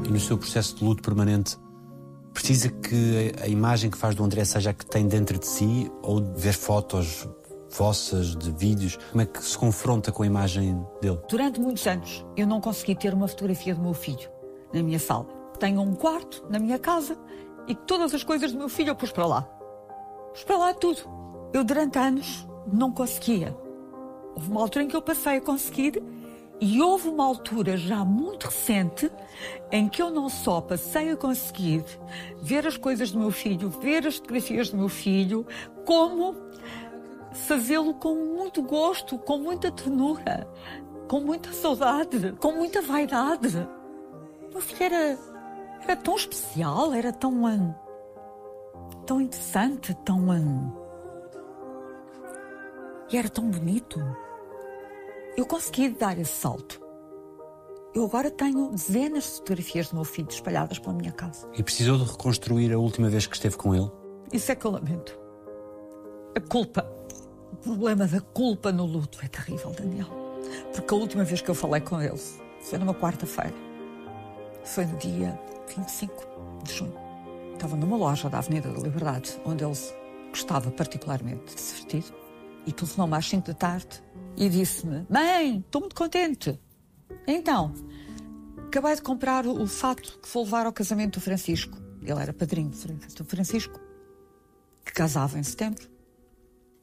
E 0.04 0.08
no 0.08 0.20
seu 0.20 0.36
processo 0.36 0.76
de 0.76 0.84
luto 0.84 1.02
permanente, 1.02 1.56
precisa 2.32 2.68
que 2.68 3.32
a 3.42 3.46
imagem 3.46 3.90
que 3.90 3.96
faz 3.96 4.14
do 4.14 4.24
André 4.24 4.44
seja 4.44 4.70
a 4.70 4.74
que 4.74 4.84
tem 4.84 5.06
dentro 5.06 5.38
de 5.38 5.46
si 5.46 5.90
ou 6.02 6.20
de 6.20 6.40
ver 6.40 6.54
fotos 6.54 7.28
vossas, 7.70 8.36
de 8.36 8.50
vídeos? 8.50 8.98
Como 9.10 9.22
é 9.22 9.26
que 9.26 9.42
se 9.42 9.56
confronta 9.56 10.12
com 10.12 10.22
a 10.22 10.26
imagem 10.26 10.84
dele? 11.00 11.18
Durante 11.28 11.60
muitos 11.60 11.86
anos 11.86 12.24
eu 12.36 12.46
não 12.46 12.60
consegui 12.60 12.94
ter 12.94 13.14
uma 13.14 13.28
fotografia 13.28 13.74
do 13.74 13.82
meu 13.82 13.94
filho 13.94 14.28
na 14.72 14.82
minha 14.82 14.98
sala. 14.98 15.26
Tenho 15.58 15.80
um 15.80 15.94
quarto 15.94 16.44
na 16.50 16.58
minha 16.58 16.78
casa 16.78 17.16
e 17.66 17.74
todas 17.74 18.14
as 18.14 18.24
coisas 18.24 18.52
do 18.52 18.58
meu 18.58 18.68
filho 18.68 18.90
eu 18.90 18.96
pus 18.96 19.12
para 19.12 19.26
lá. 19.26 19.42
Pus 20.32 20.44
para 20.44 20.56
lá 20.56 20.74
tudo. 20.74 21.00
Eu 21.52 21.64
durante 21.64 21.98
anos 21.98 22.46
não 22.70 22.90
conseguia. 22.90 23.56
Houve 24.34 24.50
uma 24.50 24.60
altura 24.60 24.84
em 24.84 24.88
que 24.88 24.96
eu 24.96 25.02
passei 25.02 25.36
a 25.36 25.40
conseguir 25.40 26.02
e 26.64 26.80
houve 26.80 27.08
uma 27.08 27.24
altura 27.24 27.76
já 27.76 28.04
muito 28.04 28.44
recente 28.44 29.10
em 29.72 29.88
que 29.88 30.00
eu 30.00 30.10
não 30.10 30.28
só 30.28 30.60
passei 30.60 31.10
a 31.10 31.16
conseguir 31.16 31.84
ver 32.40 32.64
as 32.64 32.76
coisas 32.76 33.10
do 33.10 33.18
meu 33.18 33.32
filho, 33.32 33.68
ver 33.68 34.06
as 34.06 34.18
fotografias 34.18 34.70
do 34.70 34.76
meu 34.76 34.88
filho, 34.88 35.44
como 35.84 36.36
fazê-lo 37.32 37.94
com 37.94 38.14
muito 38.14 38.62
gosto, 38.62 39.18
com 39.18 39.38
muita 39.38 39.72
ternura, 39.72 40.46
com 41.08 41.18
muita 41.18 41.52
saudade, 41.52 42.32
com 42.38 42.52
muita 42.52 42.80
vaidade. 42.80 43.68
Meu 44.52 44.60
filho 44.60 44.84
era, 44.84 45.18
era 45.82 45.96
tão 45.96 46.14
especial, 46.14 46.94
era 46.94 47.12
tão. 47.12 47.42
Um, 47.42 47.74
tão 49.04 49.20
interessante, 49.20 49.92
tão. 50.04 50.28
Um, 50.30 50.70
e 53.10 53.16
era 53.16 53.28
tão 53.28 53.50
bonito. 53.50 53.98
Eu 55.34 55.46
consegui 55.46 55.88
dar 55.88 56.18
esse 56.18 56.32
salto. 56.32 56.78
Eu 57.94 58.04
agora 58.04 58.30
tenho 58.30 58.70
dezenas 58.70 59.24
de 59.24 59.30
fotografias 59.30 59.88
do 59.88 59.96
meu 59.96 60.04
filho 60.04 60.28
espalhadas 60.28 60.78
pela 60.78 60.92
minha 60.92 61.12
casa. 61.12 61.48
E 61.54 61.62
precisou 61.62 61.96
de 61.96 62.04
reconstruir 62.04 62.72
a 62.72 62.78
última 62.78 63.08
vez 63.08 63.26
que 63.26 63.34
esteve 63.34 63.56
com 63.56 63.74
ele? 63.74 63.90
Isso 64.30 64.52
é 64.52 64.54
que 64.54 64.66
eu 64.66 64.70
lamento. 64.70 65.18
A 66.36 66.40
culpa. 66.40 66.86
O 67.52 67.56
problema 67.56 68.06
da 68.06 68.20
culpa 68.20 68.72
no 68.72 68.84
luto 68.84 69.18
é 69.22 69.28
terrível, 69.28 69.70
Daniel. 69.70 70.08
Porque 70.74 70.92
a 70.92 70.96
última 70.96 71.24
vez 71.24 71.40
que 71.40 71.50
eu 71.50 71.54
falei 71.54 71.80
com 71.80 72.00
ele 72.00 72.20
foi 72.60 72.78
numa 72.78 72.94
quarta-feira. 72.94 73.54
Foi 74.64 74.84
no 74.84 74.98
dia 74.98 75.38
25 75.74 76.14
de 76.62 76.72
junho. 76.74 76.94
Estava 77.54 77.76
numa 77.76 77.96
loja 77.96 78.28
da 78.28 78.38
Avenida 78.38 78.70
da 78.70 78.80
Liberdade, 78.80 79.40
onde 79.46 79.64
ele 79.64 79.76
gostava 80.30 80.70
particularmente 80.70 81.54
de 81.54 81.60
se 81.60 81.74
vestir. 81.74 82.04
E 82.66 82.72
telefonou-me 82.72 83.16
às 83.16 83.28
5 83.28 83.46
da 83.46 83.54
tarde 83.54 84.02
e 84.36 84.48
disse-me: 84.48 85.06
Mãe, 85.08 85.58
estou 85.58 85.80
muito 85.80 85.94
contente. 85.94 86.58
Então, 87.26 87.72
acabei 88.66 88.94
de 88.94 89.02
comprar 89.02 89.46
o 89.46 89.66
fato 89.66 90.18
que 90.18 90.28
vou 90.28 90.44
levar 90.44 90.66
ao 90.66 90.72
casamento 90.72 91.18
do 91.18 91.22
Francisco. 91.22 91.78
Ele 92.02 92.20
era 92.20 92.32
padrinho 92.32 92.70
do 92.70 93.24
Francisco, 93.24 93.78
que 94.84 94.92
casava 94.92 95.38
em 95.38 95.42
setembro. 95.42 95.92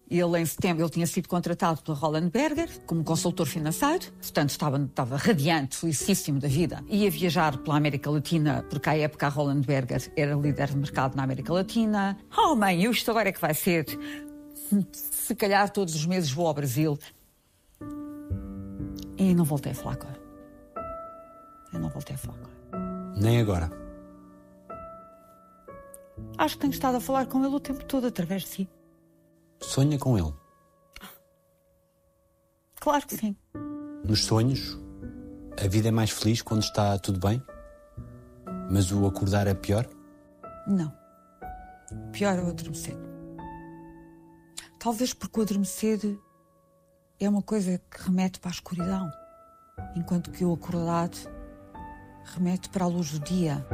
Ele, 0.10 0.40
em 0.40 0.46
setembro, 0.46 0.84
ele 0.84 0.90
tinha 0.90 1.06
sido 1.06 1.28
contratado 1.30 1.84
pela 1.84 1.96
Roland 1.96 2.30
Berger 2.30 2.68
como 2.88 3.04
consultor 3.04 3.46
financeiro, 3.46 4.12
portanto 4.20 4.50
estava, 4.50 4.82
estava 4.82 5.18
radiante, 5.18 5.78
felicíssimo 5.78 6.40
da 6.40 6.48
vida. 6.48 6.84
Ia 6.88 7.12
viajar 7.12 7.58
pela 7.60 7.78
América 7.78 8.10
Latina, 8.10 8.66
porque 8.72 8.90
à 8.90 8.98
época 8.98 9.28
a 9.28 9.30
Roland 9.30 9.62
Berger 9.62 10.12
era 10.16 10.34
líder 10.34 10.70
de 10.70 10.78
mercado 10.78 11.16
na 11.16 11.24
América 11.24 11.54
Latina. 11.54 12.18
Oh, 12.36 12.56
mãe, 12.56 12.84
isto 12.86 13.12
agora 13.12 13.30
é 13.30 13.32
que 13.32 13.40
vai 13.40 13.54
ser. 13.54 13.86
Se 14.92 15.36
calhar 15.36 15.70
todos 15.70 15.94
os 15.94 16.08
meses 16.08 16.32
vou 16.32 16.48
ao 16.48 16.56
Brasil. 16.56 16.98
E 19.18 19.34
não 19.36 19.44
voltei 19.44 19.72
a 19.72 19.76
falar 19.76 19.98
com 19.98 20.08
ele. 20.08 20.20
Eu 21.74 21.80
não 21.80 21.90
voltei 21.90 22.16
a 22.16 22.20
falar 22.20 22.38
com 22.38 22.50
ele. 22.50 23.22
Nem 23.22 23.42
agora. 23.42 23.70
Acho 26.38 26.56
que 26.56 26.62
tenho 26.62 26.72
estado 26.72 26.96
a 26.96 27.02
falar 27.02 27.26
com 27.28 27.44
ele 27.46 27.54
o 27.54 27.60
tempo 27.60 27.84
todo 27.86 28.08
através 28.08 28.44
de 28.44 28.48
si. 28.48 28.70
Sonha 29.62 30.00
com 30.00 30.18
ele. 30.18 30.34
Claro 32.80 33.06
que 33.06 33.18
sim. 33.18 33.36
Nos 34.06 34.24
sonhos, 34.24 34.80
a 35.64 35.68
vida 35.68 35.90
é 35.90 35.92
mais 35.92 36.12
feliz 36.12 36.42
quando 36.42 36.62
está 36.64 36.98
tudo 36.98 37.20
bem? 37.20 37.44
Mas 38.72 38.92
o 38.92 39.06
acordar 39.06 39.48
é 39.48 39.54
pior? 39.54 39.86
Não. 40.66 40.94
Pior 42.14 42.38
é 42.38 42.42
o 42.42 42.50
adormecer. 42.50 42.96
Talvez 44.80 45.14
porque 45.14 45.40
o 45.40 45.44
adormecer 45.44 46.00
é 47.20 47.30
uma 47.30 47.42
coisa 47.42 47.80
que 47.92 48.04
remete 48.04 48.40
para 48.40 48.50
a 48.50 48.54
escuridão, 48.54 49.12
enquanto 49.96 50.32
que 50.32 50.46
o 50.46 50.54
acordado 50.54 51.18
remete 52.24 52.70
para 52.70 52.86
a 52.86 52.88
luz 52.88 53.12
do 53.12 53.20
dia. 53.20 53.66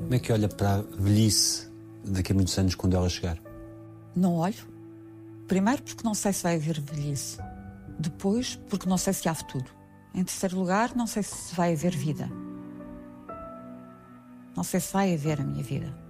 Como 0.00 0.14
é 0.14 0.18
que 0.18 0.32
olha 0.32 0.48
para 0.48 0.76
a 0.76 0.82
velhice 0.82 1.70
daqui 2.04 2.32
a 2.32 2.34
muitos 2.34 2.58
anos 2.58 2.74
quando 2.74 2.96
ela 2.96 3.08
chegar? 3.08 3.38
Não 4.14 4.34
olho. 4.34 4.76
Primeiro, 5.46 5.82
porque 5.82 6.02
não 6.02 6.14
sei 6.14 6.32
se 6.32 6.42
vai 6.42 6.56
haver 6.56 6.80
velhice. 6.80 7.38
Depois, 7.98 8.56
porque 8.68 8.88
não 8.88 8.98
sei 8.98 9.12
se 9.12 9.28
há 9.28 9.34
futuro. 9.34 9.66
Em 10.14 10.24
terceiro 10.24 10.58
lugar, 10.58 10.96
não 10.96 11.06
sei 11.06 11.22
se 11.22 11.54
vai 11.54 11.72
haver 11.74 11.94
vida. 11.94 12.28
Não 14.56 14.64
sei 14.64 14.80
se 14.80 14.92
vai 14.92 15.14
haver 15.14 15.40
a 15.40 15.44
minha 15.44 15.62
vida. 15.62 16.05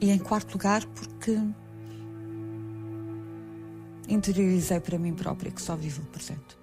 E 0.00 0.10
em 0.10 0.18
quarto 0.18 0.52
lugar, 0.52 0.84
porque 0.86 1.38
interiorizei 4.08 4.80
para 4.80 4.98
mim 4.98 5.14
própria 5.14 5.50
que 5.50 5.60
só 5.60 5.74
vivo 5.74 6.02
o 6.02 6.06
presente. 6.06 6.56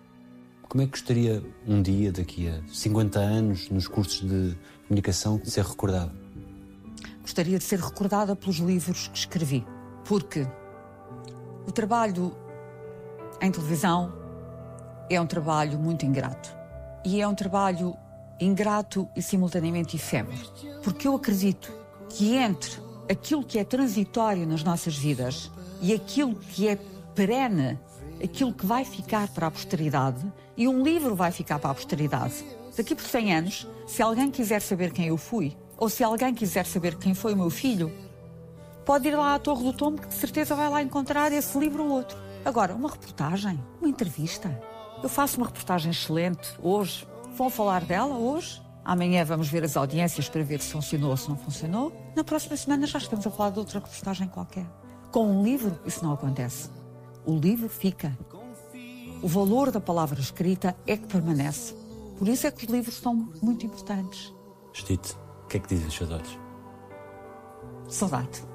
Como 0.62 0.82
é 0.82 0.86
que 0.86 0.92
gostaria 0.92 1.44
um 1.68 1.82
dia, 1.82 2.12
daqui 2.12 2.48
a 2.48 2.62
50 2.68 3.20
anos, 3.20 3.70
nos 3.70 3.88
cursos 3.88 4.22
de 4.22 4.58
comunicação, 4.88 5.38
de 5.38 5.52
ser 5.52 5.64
recordado? 5.66 6.12
Gostaria 7.22 7.58
de 7.58 7.64
ser 7.64 7.80
recordada 7.80 8.36
pelos 8.36 8.58
livros 8.58 9.08
que 9.08 9.18
escrevi, 9.18 9.66
porque 10.06 10.48
o 11.68 11.72
trabalho 11.72 12.36
em 13.42 13.52
televisão 13.52 14.14
é 15.10 15.20
um 15.20 15.28
trabalho 15.28 15.78
muito 15.78 16.06
ingrato. 16.06 16.56
E 17.06 17.22
é 17.22 17.28
um 17.28 17.36
trabalho 17.36 17.96
ingrato 18.40 19.08
e 19.16 19.22
simultaneamente 19.22 19.96
efêmero. 19.96 20.40
Porque 20.82 21.08
eu 21.08 21.16
acredito 21.16 21.72
que 22.10 22.36
entre 22.36 22.82
aquilo 23.14 23.44
que 23.44 23.60
é 23.60 23.64
transitório 23.64 24.46
nas 24.46 24.64
nossas 24.64 24.98
vidas 24.98 25.50
e 25.82 25.94
aquilo 25.94 26.36
que 26.36 26.68
é 26.68 26.76
perene, 27.16 27.80
aquilo 28.22 28.52
que 28.52 28.66
vai 28.66 28.84
ficar 28.84 29.28
para 29.30 29.48
a 29.48 29.52
posteridade, 29.52 30.26
e 30.58 30.68
um 30.68 30.84
livro 30.84 31.16
vai 31.16 31.32
ficar 31.32 31.60
para 31.60 31.72
a 31.72 31.74
posteridade. 31.74 32.44
Daqui 32.76 32.96
por 32.96 33.06
100 33.06 33.36
anos, 33.36 33.68
se 33.86 34.02
alguém 34.02 34.32
quiser 34.32 34.62
saber 34.62 34.92
quem 34.92 35.08
eu 35.08 35.18
fui, 35.18 35.56
ou 35.78 35.90
se 35.90 36.04
alguém 36.04 36.34
quiser 36.34 36.66
saber 36.66 36.96
quem 36.96 37.14
foi 37.14 37.34
o 37.34 37.38
meu 37.38 37.50
filho, 37.50 37.92
pode 38.84 39.08
ir 39.08 39.16
lá 39.16 39.36
à 39.36 39.40
Torre 39.40 39.64
do 39.64 39.74
Tombo, 39.74 40.02
que 40.02 40.08
de 40.08 40.14
certeza 40.16 40.56
vai 40.56 40.70
lá 40.70 40.82
encontrar 40.82 41.32
esse 41.32 41.58
livro 41.58 41.84
ou 41.84 41.90
outro. 41.90 42.18
Agora, 42.44 42.74
uma 42.74 42.90
reportagem, 42.90 43.60
uma 43.80 43.90
entrevista. 43.90 44.60
Eu 45.04 45.10
faço 45.10 45.38
uma 45.38 45.46
reportagem 45.46 45.92
excelente 45.92 46.50
hoje. 46.62 47.08
Vão 47.36 47.50
falar 47.50 47.84
dela 47.84 48.16
hoje? 48.16 48.63
Amanhã 48.86 49.24
vamos 49.24 49.48
ver 49.48 49.64
as 49.64 49.78
audiências 49.78 50.28
para 50.28 50.44
ver 50.44 50.60
se 50.60 50.72
funcionou 50.72 51.12
ou 51.12 51.18
se 51.18 51.30
não 51.30 51.38
funcionou. 51.38 51.94
Na 52.16 52.24
próxima 52.24 52.58
semana 52.58 52.86
já 52.86 52.98
estamos 52.98 53.26
a 53.26 53.32
falar 53.32 53.52
de 53.52 53.60
outra 53.60 53.80
reportagem 53.80 54.28
qualquer. 54.28 54.66
Com 55.12 55.26
um 55.28 55.44
livro, 55.44 55.80
isso 55.86 56.04
não 56.04 56.14
acontece. 56.14 56.70
O 57.26 57.38
livro 57.38 57.70
fica. 57.70 58.18
O 59.22 59.28
valor 59.28 59.72
da 59.72 59.80
palavra 59.80 60.20
escrita 60.20 60.76
é 60.86 60.98
que 60.98 61.08
permanece. 61.08 61.74
Por 62.18 62.28
isso 62.28 62.46
é 62.46 62.52
que 62.52 62.66
os 62.66 62.72
livros 62.72 62.96
são 62.96 63.16
muito 63.42 63.66
importantes. 63.66 64.34
Judite, 64.74 65.16
o 65.44 65.48
que 65.48 65.58
é 65.58 65.60
que 65.62 65.68
dizem 65.68 65.88
os 65.88 66.02
olhos? 66.12 66.40
Saudade. 67.88 68.53